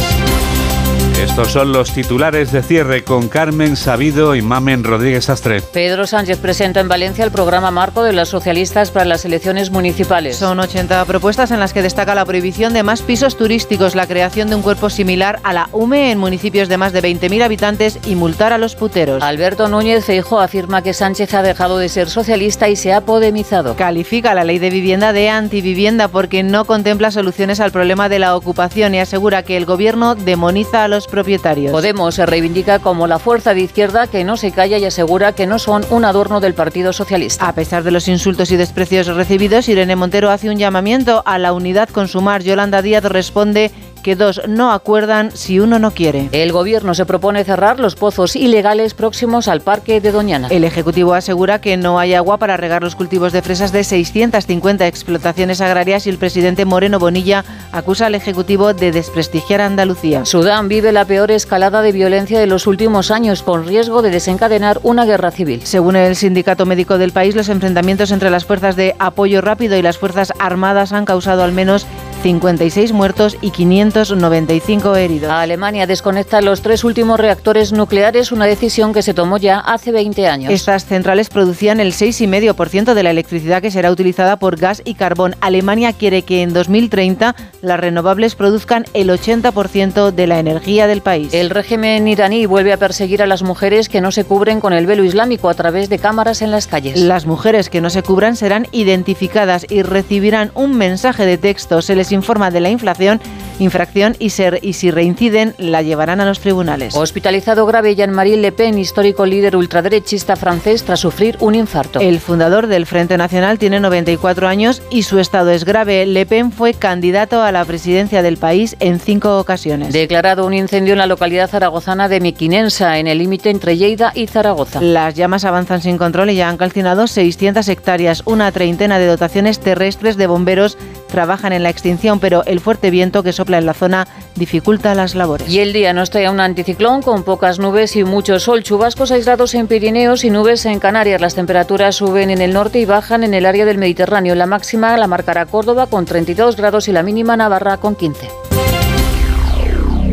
Estos 1.20 1.52
son 1.52 1.72
los 1.72 1.92
titulares 1.92 2.52
de 2.52 2.62
cierre 2.62 3.04
con 3.04 3.28
Carmen 3.28 3.76
Sabido 3.76 4.34
y 4.34 4.42
Mamen 4.42 4.84
Rodríguez 4.84 5.30
Astre. 5.30 5.62
Pedro 5.62 6.06
Sánchez 6.06 6.38
presenta 6.38 6.80
en 6.80 6.88
Valencia 6.88 7.24
el 7.24 7.30
programa 7.30 7.70
marco 7.70 8.02
de 8.02 8.12
las 8.12 8.28
socialistas 8.28 8.90
para 8.90 9.04
las 9.04 9.24
elecciones 9.24 9.70
municipales. 9.70 10.36
Son 10.36 10.60
80 10.60 11.04
propuestas 11.06 11.50
en 11.50 11.60
las 11.60 11.72
que 11.72 11.82
destaca 11.82 12.14
la 12.14 12.24
prohibición 12.24 12.72
de 12.72 12.82
más 12.82 13.02
pisos 13.02 13.36
turísticos, 13.36 13.94
la 13.94 14.06
creación 14.06 14.48
de 14.48 14.56
un 14.56 14.62
cuerpo 14.62 14.90
similar 14.90 15.40
a 15.44 15.52
la 15.52 15.68
UME 15.72 16.10
en 16.10 16.18
municipios 16.18 16.68
de 16.68 16.78
más 16.78 16.92
de 16.92 17.02
20.000 17.02 17.42
habitantes 17.42 17.98
y 18.04 18.16
multar 18.16 18.52
a 18.52 18.58
los 18.58 18.74
puteros. 18.74 19.22
Alberto 19.22 19.68
Núñez 19.68 20.04
Feijo 20.04 20.40
afirma 20.40 20.82
que 20.82 20.94
Sánchez 20.94 21.32
ha 21.34 21.42
dejado 21.42 21.78
de 21.78 21.88
ser 21.88 22.10
socialista 22.10 22.68
y 22.68 22.76
se 22.76 22.92
ha 22.92 23.00
podemizado. 23.00 23.76
Califica 23.76 24.34
la 24.34 24.44
ley 24.44 24.58
de 24.58 24.70
vivienda 24.70 25.12
de 25.12 25.30
antivivienda 25.30 26.08
porque 26.08 26.42
no 26.42 26.64
contempla 26.64 27.10
soluciones 27.10 27.60
al 27.60 27.72
problema 27.72 28.08
de 28.08 28.18
la 28.18 28.36
ocupación 28.36 28.94
y 28.94 28.98
asegura 28.98 29.42
que 29.42 29.56
el 29.56 29.64
gobierno 29.64 30.14
demoniza 30.14 30.84
a 30.84 30.88
los 30.88 31.03
propietarios. 31.06 31.72
Podemos 31.72 32.14
se 32.14 32.26
reivindica 32.26 32.78
como 32.78 33.06
la 33.06 33.18
fuerza 33.18 33.54
de 33.54 33.60
izquierda 33.60 34.06
que 34.06 34.24
no 34.24 34.36
se 34.36 34.52
calla 34.52 34.78
y 34.78 34.84
asegura 34.84 35.32
que 35.32 35.46
no 35.46 35.58
son 35.58 35.84
un 35.90 36.04
adorno 36.04 36.40
del 36.40 36.54
Partido 36.54 36.92
Socialista. 36.92 37.48
A 37.48 37.54
pesar 37.54 37.82
de 37.82 37.90
los 37.90 38.08
insultos 38.08 38.50
y 38.50 38.56
desprecios 38.56 39.08
recibidos, 39.08 39.68
Irene 39.68 39.96
Montero 39.96 40.30
hace 40.30 40.50
un 40.50 40.58
llamamiento 40.58 41.22
a 41.26 41.38
la 41.38 41.52
unidad 41.52 41.88
con 41.88 42.08
Sumar. 42.08 42.42
Yolanda 42.42 42.82
Díaz 42.82 43.04
responde 43.04 43.70
que 44.04 44.14
dos 44.14 44.42
no 44.46 44.70
acuerdan 44.70 45.32
si 45.32 45.58
uno 45.58 45.80
no 45.80 45.90
quiere. 45.90 46.28
El 46.30 46.52
gobierno 46.52 46.94
se 46.94 47.06
propone 47.06 47.42
cerrar 47.42 47.80
los 47.80 47.96
pozos 47.96 48.36
ilegales 48.36 48.94
próximos 48.94 49.48
al 49.48 49.62
parque 49.62 50.00
de 50.00 50.12
Doñana. 50.12 50.48
El 50.50 50.62
Ejecutivo 50.62 51.14
asegura 51.14 51.60
que 51.60 51.76
no 51.76 51.98
hay 51.98 52.14
agua 52.14 52.36
para 52.36 52.56
regar 52.56 52.82
los 52.82 52.94
cultivos 52.94 53.32
de 53.32 53.42
fresas 53.42 53.72
de 53.72 53.82
650 53.82 54.86
explotaciones 54.86 55.60
agrarias 55.62 56.06
y 56.06 56.10
el 56.10 56.18
presidente 56.18 56.66
Moreno 56.66 56.98
Bonilla 56.98 57.44
acusa 57.72 58.06
al 58.06 58.14
Ejecutivo 58.14 58.74
de 58.74 58.92
desprestigiar 58.92 59.62
a 59.62 59.66
Andalucía. 59.66 60.26
Sudán 60.26 60.68
vive 60.68 60.92
la 60.92 61.06
peor 61.06 61.30
escalada 61.30 61.80
de 61.80 61.92
violencia 61.92 62.38
de 62.38 62.46
los 62.46 62.66
últimos 62.66 63.10
años 63.10 63.42
con 63.42 63.66
riesgo 63.66 64.02
de 64.02 64.10
desencadenar 64.10 64.80
una 64.82 65.06
guerra 65.06 65.30
civil. 65.30 65.62
Según 65.64 65.96
el 65.96 66.14
sindicato 66.14 66.66
médico 66.66 66.98
del 66.98 67.12
país, 67.12 67.34
los 67.34 67.48
enfrentamientos 67.48 68.10
entre 68.10 68.30
las 68.30 68.44
fuerzas 68.44 68.76
de 68.76 68.94
apoyo 68.98 69.40
rápido 69.40 69.78
y 69.78 69.82
las 69.82 69.96
fuerzas 69.96 70.34
armadas 70.38 70.92
han 70.92 71.06
causado 71.06 71.42
al 71.42 71.52
menos 71.52 71.86
56 72.24 72.94
muertos 72.94 73.36
y 73.42 73.50
595 73.50 74.96
heridos. 74.96 75.30
Alemania 75.30 75.86
desconecta 75.86 76.40
los 76.40 76.62
tres 76.62 76.82
últimos 76.82 77.20
reactores 77.20 77.74
nucleares, 77.74 78.32
una 78.32 78.46
decisión 78.46 78.94
que 78.94 79.02
se 79.02 79.12
tomó 79.12 79.36
ya 79.36 79.58
hace 79.58 79.92
20 79.92 80.26
años. 80.26 80.50
Estas 80.50 80.86
centrales 80.86 81.28
producían 81.28 81.80
el 81.80 81.92
6,5% 81.92 82.94
de 82.94 83.02
la 83.02 83.10
electricidad 83.10 83.60
que 83.60 83.70
será 83.70 83.90
utilizada 83.90 84.38
por 84.38 84.56
gas 84.56 84.80
y 84.86 84.94
carbón. 84.94 85.36
Alemania 85.42 85.92
quiere 85.92 86.22
que 86.22 86.40
en 86.40 86.54
2030 86.54 87.36
las 87.60 87.78
renovables 87.78 88.36
produzcan 88.36 88.86
el 88.94 89.10
80% 89.10 90.10
de 90.10 90.26
la 90.26 90.38
energía 90.38 90.86
del 90.86 91.02
país. 91.02 91.34
El 91.34 91.50
régimen 91.50 92.08
iraní 92.08 92.46
vuelve 92.46 92.72
a 92.72 92.78
perseguir 92.78 93.22
a 93.22 93.26
las 93.26 93.42
mujeres 93.42 93.90
que 93.90 94.00
no 94.00 94.10
se 94.12 94.24
cubren 94.24 94.60
con 94.60 94.72
el 94.72 94.86
velo 94.86 95.04
islámico 95.04 95.50
a 95.50 95.54
través 95.54 95.90
de 95.90 95.98
cámaras 95.98 96.40
en 96.40 96.50
las 96.50 96.68
calles. 96.68 96.98
Las 96.98 97.26
mujeres 97.26 97.68
que 97.68 97.82
no 97.82 97.90
se 97.90 98.02
cubran 98.02 98.34
serán 98.34 98.66
identificadas 98.72 99.66
y 99.68 99.82
recibirán 99.82 100.52
un 100.54 100.74
mensaje 100.78 101.26
de 101.26 101.36
texto. 101.36 101.82
Se 101.82 101.94
les 101.94 102.13
informa 102.14 102.50
de 102.50 102.60
la 102.60 102.70
inflación, 102.70 103.20
infracción 103.58 104.16
y, 104.18 104.30
ser, 104.30 104.58
y 104.62 104.74
si 104.74 104.90
reinciden 104.90 105.54
la 105.58 105.82
llevarán 105.82 106.20
a 106.20 106.24
los 106.24 106.40
tribunales. 106.40 106.94
Hospitalizado 106.94 107.66
grave 107.66 107.94
Jean-Marie 107.94 108.36
Le 108.36 108.52
Pen, 108.52 108.78
histórico 108.78 109.26
líder 109.26 109.56
ultraderechista 109.56 110.36
francés, 110.36 110.84
tras 110.84 111.00
sufrir 111.00 111.36
un 111.40 111.54
infarto. 111.54 112.00
El 112.00 112.20
fundador 112.20 112.66
del 112.66 112.86
Frente 112.86 113.16
Nacional 113.16 113.58
tiene 113.58 113.80
94 113.80 114.48
años 114.48 114.82
y 114.90 115.02
su 115.02 115.18
estado 115.18 115.50
es 115.50 115.64
grave. 115.64 116.06
Le 116.06 116.26
Pen 116.26 116.52
fue 116.52 116.74
candidato 116.74 117.42
a 117.42 117.52
la 117.52 117.64
presidencia 117.64 118.22
del 118.22 118.36
país 118.36 118.76
en 118.80 119.00
cinco 119.00 119.38
ocasiones. 119.38 119.92
Declarado 119.92 120.46
un 120.46 120.54
incendio 120.54 120.92
en 120.92 120.98
la 120.98 121.06
localidad 121.06 121.50
zaragozana 121.50 122.08
de 122.08 122.20
Miquinensa, 122.20 122.98
en 122.98 123.06
el 123.06 123.18
límite 123.18 123.50
entre 123.50 123.76
Lleida 123.76 124.12
y 124.14 124.26
Zaragoza. 124.26 124.80
Las 124.80 125.14
llamas 125.14 125.44
avanzan 125.44 125.82
sin 125.82 125.98
control 125.98 126.30
y 126.30 126.36
ya 126.36 126.48
han 126.48 126.56
calcinado 126.56 127.06
600 127.06 127.68
hectáreas, 127.68 128.22
una 128.24 128.50
treintena 128.52 128.98
de 128.98 129.06
dotaciones 129.06 129.60
terrestres 129.60 130.16
de 130.16 130.26
bomberos 130.26 130.76
trabajan 131.08 131.52
en 131.52 131.62
la 131.62 131.70
extinción, 131.70 132.18
pero 132.18 132.44
el 132.44 132.60
fuerte 132.60 132.90
viento 132.90 133.22
que 133.22 133.32
sopla 133.44 133.58
en 133.58 133.66
la 133.66 133.74
zona 133.74 134.08
dificulta 134.36 134.94
las 134.94 135.14
labores. 135.14 135.48
Y 135.48 135.60
el 135.60 135.74
día 135.74 135.92
no 135.92 136.02
está 136.02 136.20
ya 136.20 136.30
un 136.30 136.40
anticiclón 136.40 137.02
con 137.02 137.24
pocas 137.24 137.58
nubes 137.58 137.94
y 137.94 138.04
mucho 138.04 138.40
sol, 138.40 138.62
chubascos 138.62 139.10
aislados 139.10 139.54
en 139.54 139.66
Pirineos 139.66 140.24
y 140.24 140.30
nubes 140.30 140.64
en 140.64 140.80
Canarias. 140.80 141.20
Las 141.20 141.34
temperaturas 141.34 141.96
suben 141.96 142.30
en 142.30 142.40
el 142.40 142.54
norte 142.54 142.78
y 142.78 142.86
bajan 142.86 143.22
en 143.22 143.34
el 143.34 143.44
área 143.44 143.66
del 143.66 143.76
Mediterráneo. 143.76 144.34
La 144.34 144.46
máxima 144.46 144.96
la 144.96 145.06
marcará 145.06 145.44
Córdoba 145.44 145.86
con 145.86 146.06
32 146.06 146.56
grados 146.56 146.88
y 146.88 146.92
la 146.92 147.02
mínima 147.02 147.36
Navarra 147.36 147.76
con 147.76 147.94
15. 147.94 148.28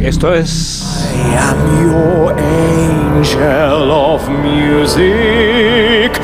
Esto 0.04 0.34
es 0.34 0.84
I 1.16 1.36
am 1.38 1.84
your 1.84 2.34
angel 2.34 3.92
of 3.92 4.28
music. 4.28 6.20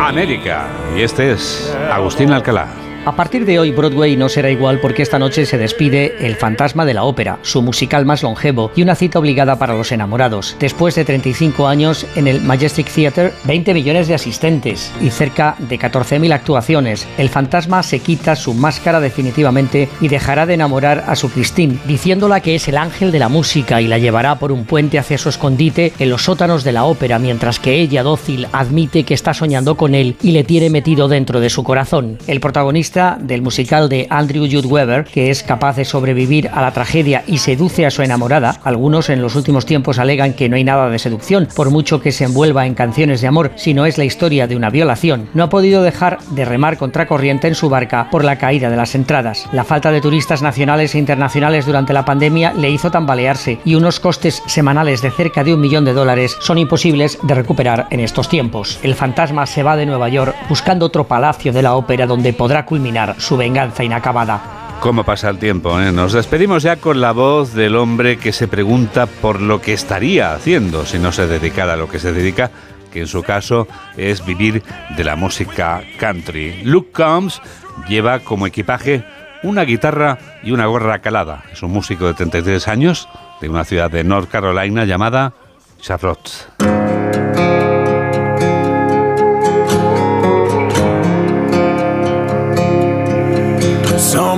América. 0.00 0.66
Y 0.94 1.02
este 1.02 1.32
es 1.32 1.74
Agustín 1.90 2.32
Alcalá. 2.32 2.85
A 3.06 3.14
partir 3.14 3.44
de 3.46 3.60
hoy 3.60 3.70
Broadway 3.70 4.16
no 4.16 4.28
será 4.28 4.50
igual 4.50 4.80
porque 4.80 5.02
esta 5.02 5.20
noche 5.20 5.46
se 5.46 5.58
despide 5.58 6.16
El 6.18 6.34
fantasma 6.34 6.84
de 6.84 6.92
la 6.92 7.04
ópera, 7.04 7.38
su 7.42 7.62
musical 7.62 8.04
más 8.04 8.24
longevo 8.24 8.72
y 8.74 8.82
una 8.82 8.96
cita 8.96 9.20
obligada 9.20 9.60
para 9.60 9.74
los 9.74 9.92
enamorados. 9.92 10.56
Después 10.58 10.96
de 10.96 11.04
35 11.04 11.68
años 11.68 12.04
en 12.16 12.26
el 12.26 12.40
Majestic 12.40 12.88
Theatre, 12.92 13.32
20 13.44 13.74
millones 13.74 14.08
de 14.08 14.16
asistentes 14.16 14.92
y 15.00 15.10
cerca 15.10 15.54
de 15.60 15.78
14.000 15.78 16.32
actuaciones, 16.32 17.06
el 17.16 17.28
fantasma 17.28 17.84
se 17.84 18.00
quita 18.00 18.34
su 18.34 18.54
máscara 18.54 18.98
definitivamente 18.98 19.88
y 20.00 20.08
dejará 20.08 20.44
de 20.44 20.54
enamorar 20.54 21.04
a 21.06 21.14
su 21.14 21.30
Christine, 21.30 21.78
diciéndola 21.86 22.40
que 22.40 22.56
es 22.56 22.66
el 22.66 22.76
ángel 22.76 23.12
de 23.12 23.20
la 23.20 23.28
música 23.28 23.80
y 23.80 23.86
la 23.86 23.98
llevará 23.98 24.40
por 24.40 24.50
un 24.50 24.64
puente 24.64 24.98
hacia 24.98 25.16
su 25.16 25.28
escondite 25.28 25.92
en 26.00 26.10
los 26.10 26.24
sótanos 26.24 26.64
de 26.64 26.72
la 26.72 26.82
ópera, 26.82 27.20
mientras 27.20 27.60
que 27.60 27.80
ella, 27.80 28.02
dócil, 28.02 28.48
admite 28.50 29.04
que 29.04 29.14
está 29.14 29.32
soñando 29.32 29.76
con 29.76 29.94
él 29.94 30.16
y 30.22 30.32
le 30.32 30.42
tiene 30.42 30.70
metido 30.70 31.06
dentro 31.06 31.38
de 31.38 31.50
su 31.50 31.62
corazón. 31.62 32.18
El 32.26 32.40
protagonista 32.40 32.95
del 32.96 33.42
musical 33.42 33.90
de 33.90 34.06
Andrew 34.08 34.46
Jude 34.50 34.66
Weber, 34.66 35.04
que 35.04 35.30
es 35.30 35.42
capaz 35.42 35.76
de 35.76 35.84
sobrevivir 35.84 36.48
a 36.48 36.62
la 36.62 36.72
tragedia 36.72 37.22
y 37.26 37.38
seduce 37.38 37.84
a 37.84 37.90
su 37.90 38.00
enamorada. 38.00 38.58
Algunos 38.64 39.10
en 39.10 39.20
los 39.20 39.36
últimos 39.36 39.66
tiempos 39.66 39.98
alegan 39.98 40.32
que 40.32 40.48
no 40.48 40.56
hay 40.56 40.64
nada 40.64 40.88
de 40.88 40.98
seducción, 40.98 41.46
por 41.54 41.70
mucho 41.70 42.00
que 42.00 42.10
se 42.10 42.24
envuelva 42.24 42.64
en 42.64 42.74
canciones 42.74 43.20
de 43.20 43.26
amor, 43.26 43.52
sino 43.56 43.84
es 43.84 43.98
la 43.98 44.04
historia 44.04 44.46
de 44.46 44.56
una 44.56 44.70
violación. 44.70 45.28
No 45.34 45.44
ha 45.44 45.50
podido 45.50 45.82
dejar 45.82 46.18
de 46.30 46.46
remar 46.46 46.78
contracorriente 46.78 47.48
en 47.48 47.54
su 47.54 47.68
barca 47.68 48.08
por 48.10 48.24
la 48.24 48.38
caída 48.38 48.70
de 48.70 48.76
las 48.76 48.94
entradas. 48.94 49.46
La 49.52 49.64
falta 49.64 49.90
de 49.90 50.00
turistas 50.00 50.40
nacionales 50.40 50.94
e 50.94 50.98
internacionales 50.98 51.66
durante 51.66 51.92
la 51.92 52.06
pandemia 52.06 52.54
le 52.54 52.70
hizo 52.70 52.90
tambalearse 52.90 53.58
y 53.66 53.74
unos 53.74 54.00
costes 54.00 54.42
semanales 54.46 55.02
de 55.02 55.10
cerca 55.10 55.44
de 55.44 55.52
un 55.52 55.60
millón 55.60 55.84
de 55.84 55.92
dólares 55.92 56.34
son 56.40 56.56
imposibles 56.56 57.18
de 57.22 57.34
recuperar 57.34 57.88
en 57.90 58.00
estos 58.00 58.30
tiempos. 58.30 58.80
El 58.82 58.94
fantasma 58.94 59.44
se 59.44 59.62
va 59.62 59.76
de 59.76 59.84
Nueva 59.84 60.08
York 60.08 60.34
buscando 60.48 60.86
otro 60.86 61.04
palacio 61.04 61.52
de 61.52 61.62
la 61.62 61.74
ópera 61.74 62.06
donde 62.06 62.32
podrá 62.32 62.64
culminar 62.64 62.85
su 63.18 63.36
venganza 63.36 63.84
inacabada. 63.84 64.40
¿Cómo 64.80 65.04
pasa 65.04 65.30
el 65.30 65.38
tiempo? 65.38 65.80
eh? 65.80 65.90
Nos 65.90 66.12
despedimos 66.12 66.62
ya 66.62 66.76
con 66.76 67.00
la 67.00 67.12
voz 67.12 67.54
del 67.54 67.76
hombre 67.76 68.18
que 68.18 68.32
se 68.32 68.46
pregunta 68.46 69.06
por 69.06 69.40
lo 69.40 69.60
que 69.60 69.72
estaría 69.72 70.34
haciendo 70.34 70.84
si 70.84 70.98
no 70.98 71.12
se 71.12 71.26
dedicara 71.26 71.72
a 71.72 71.76
lo 71.76 71.88
que 71.88 71.98
se 71.98 72.12
dedica, 72.12 72.50
que 72.92 73.00
en 73.00 73.06
su 73.06 73.22
caso 73.22 73.66
es 73.96 74.24
vivir 74.24 74.62
de 74.96 75.04
la 75.04 75.16
música 75.16 75.82
country. 75.98 76.62
Luke 76.64 76.92
Combs 76.92 77.40
lleva 77.88 78.20
como 78.20 78.46
equipaje 78.46 79.04
una 79.42 79.62
guitarra 79.62 80.18
y 80.42 80.52
una 80.52 80.66
gorra 80.66 81.00
calada. 81.00 81.44
Es 81.52 81.62
un 81.62 81.72
músico 81.72 82.06
de 82.06 82.14
33 82.14 82.68
años 82.68 83.08
de 83.40 83.48
una 83.48 83.64
ciudad 83.64 83.90
de 83.90 84.04
North 84.04 84.30
Carolina 84.30 84.84
llamada 84.84 85.32
Charlotte. 85.80 86.48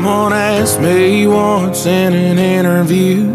Someone 0.08 0.32
asked 0.32 0.80
me 0.80 1.26
once 1.26 1.84
in 1.84 2.14
an 2.14 2.38
interview 2.38 3.26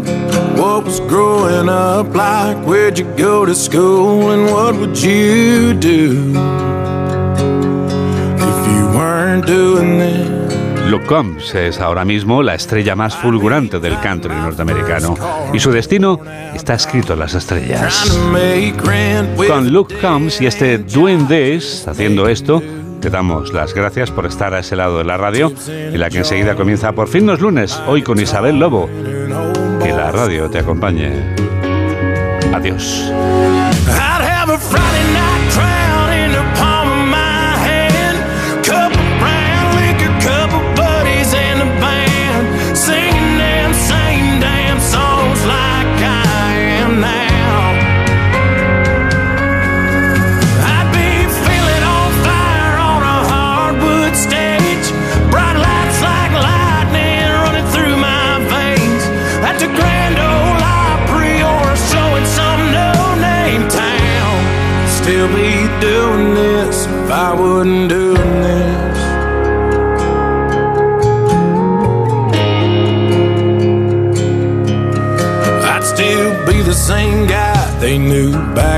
what 0.60 0.84
was 0.84 0.98
growing 1.06 1.68
up 1.68 2.12
like, 2.16 2.56
where'd 2.66 2.98
you 2.98 3.04
go 3.16 3.46
to 3.46 3.54
school, 3.54 4.32
and 4.32 4.50
what 4.50 4.74
would 4.74 4.98
you 5.00 5.72
do 5.74 6.32
if 8.40 8.58
you 8.72 8.86
weren't 8.92 9.46
doing 9.46 10.00
this? 10.00 10.90
Luke 10.90 11.06
Combs 11.06 11.54
es 11.54 11.78
ahora 11.78 12.04
mismo 12.04 12.42
la 12.42 12.56
estrella 12.56 12.96
más 12.96 13.14
fulgurante 13.14 13.78
del 13.78 13.96
country 14.00 14.34
norteamericano 14.34 15.14
y 15.52 15.60
su 15.60 15.70
destino 15.70 16.18
está 16.54 16.74
escrito 16.74 17.12
en 17.12 17.20
las 17.20 17.34
estrellas. 17.34 18.18
Con 19.46 19.72
Luke 19.72 19.94
Combs 20.00 20.40
y 20.40 20.46
este 20.46 20.78
Doing 20.78 21.28
This, 21.28 21.86
haciendo 21.86 22.28
esto, 22.28 22.60
te 23.04 23.10
damos 23.10 23.52
las 23.52 23.74
gracias 23.74 24.10
por 24.10 24.24
estar 24.24 24.54
a 24.54 24.60
ese 24.60 24.76
lado 24.76 24.96
de 24.96 25.04
la 25.04 25.18
radio 25.18 25.52
y 25.68 25.98
la 25.98 26.08
que 26.08 26.16
enseguida 26.18 26.54
comienza 26.56 26.92
por 26.92 27.06
fin 27.06 27.26
los 27.26 27.38
lunes, 27.38 27.78
hoy 27.86 28.02
con 28.02 28.18
Isabel 28.18 28.58
Lobo. 28.58 28.88
Que 29.82 29.92
la 29.92 30.10
radio 30.10 30.48
te 30.48 30.60
acompañe. 30.60 31.12
Adiós. 32.54 33.12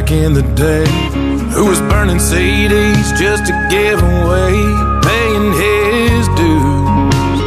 Back 0.06 0.12
in 0.12 0.32
the 0.34 0.42
day 0.54 0.86
who 1.52 1.66
was 1.66 1.80
burning 1.80 2.18
CDs 2.18 3.18
just 3.18 3.46
to 3.46 3.52
give 3.70 4.00
away, 4.00 4.52
paying 5.02 5.52
his 5.52 6.28
dues. 6.40 7.40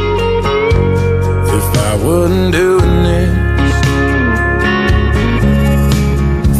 If 1.58 1.66
I 1.88 1.92
wasn't 2.04 2.52
doing 2.52 3.02
this, 3.08 3.74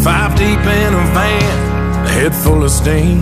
five 0.05 0.35
deep 0.37 0.65
in 0.81 0.95
a 0.95 1.05
van, 1.15 2.07
head 2.07 2.35
full 2.35 2.65
of 2.65 2.71
steam. 2.71 3.21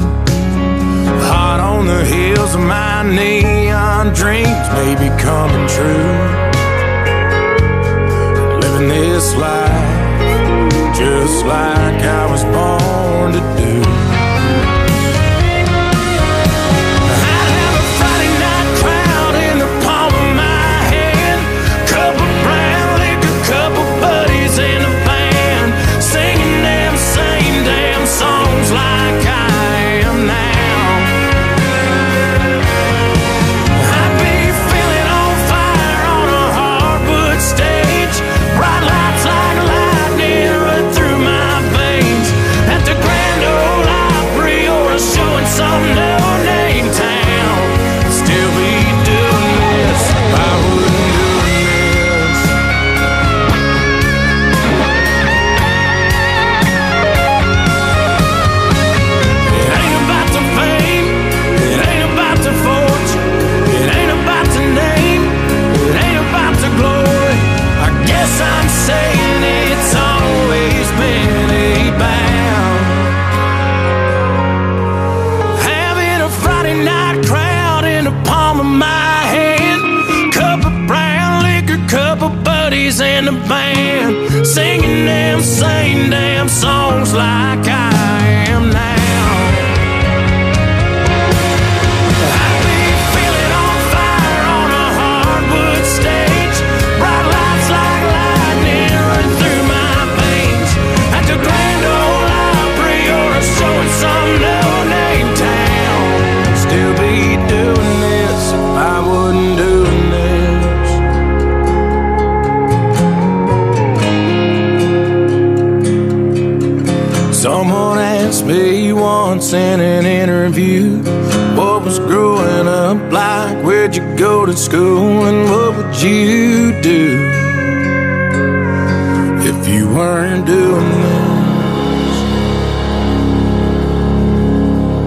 Hot 1.31 1.61
on 1.61 1.87
the 1.87 2.05
heels 2.05 2.55
of 2.55 2.61
my 2.61 3.03
neon 3.03 4.13
dreams 4.15 4.69
maybe 4.79 5.09
coming 5.21 5.67
true. 5.69 6.15
Living 8.61 8.89
this 8.89 9.35
life 9.37 9.98
just 10.99 11.45
like 11.47 12.03
I 12.03 12.27
was 12.29 12.43
born 12.43 13.33
to 13.33 13.41
do. 13.57 14.08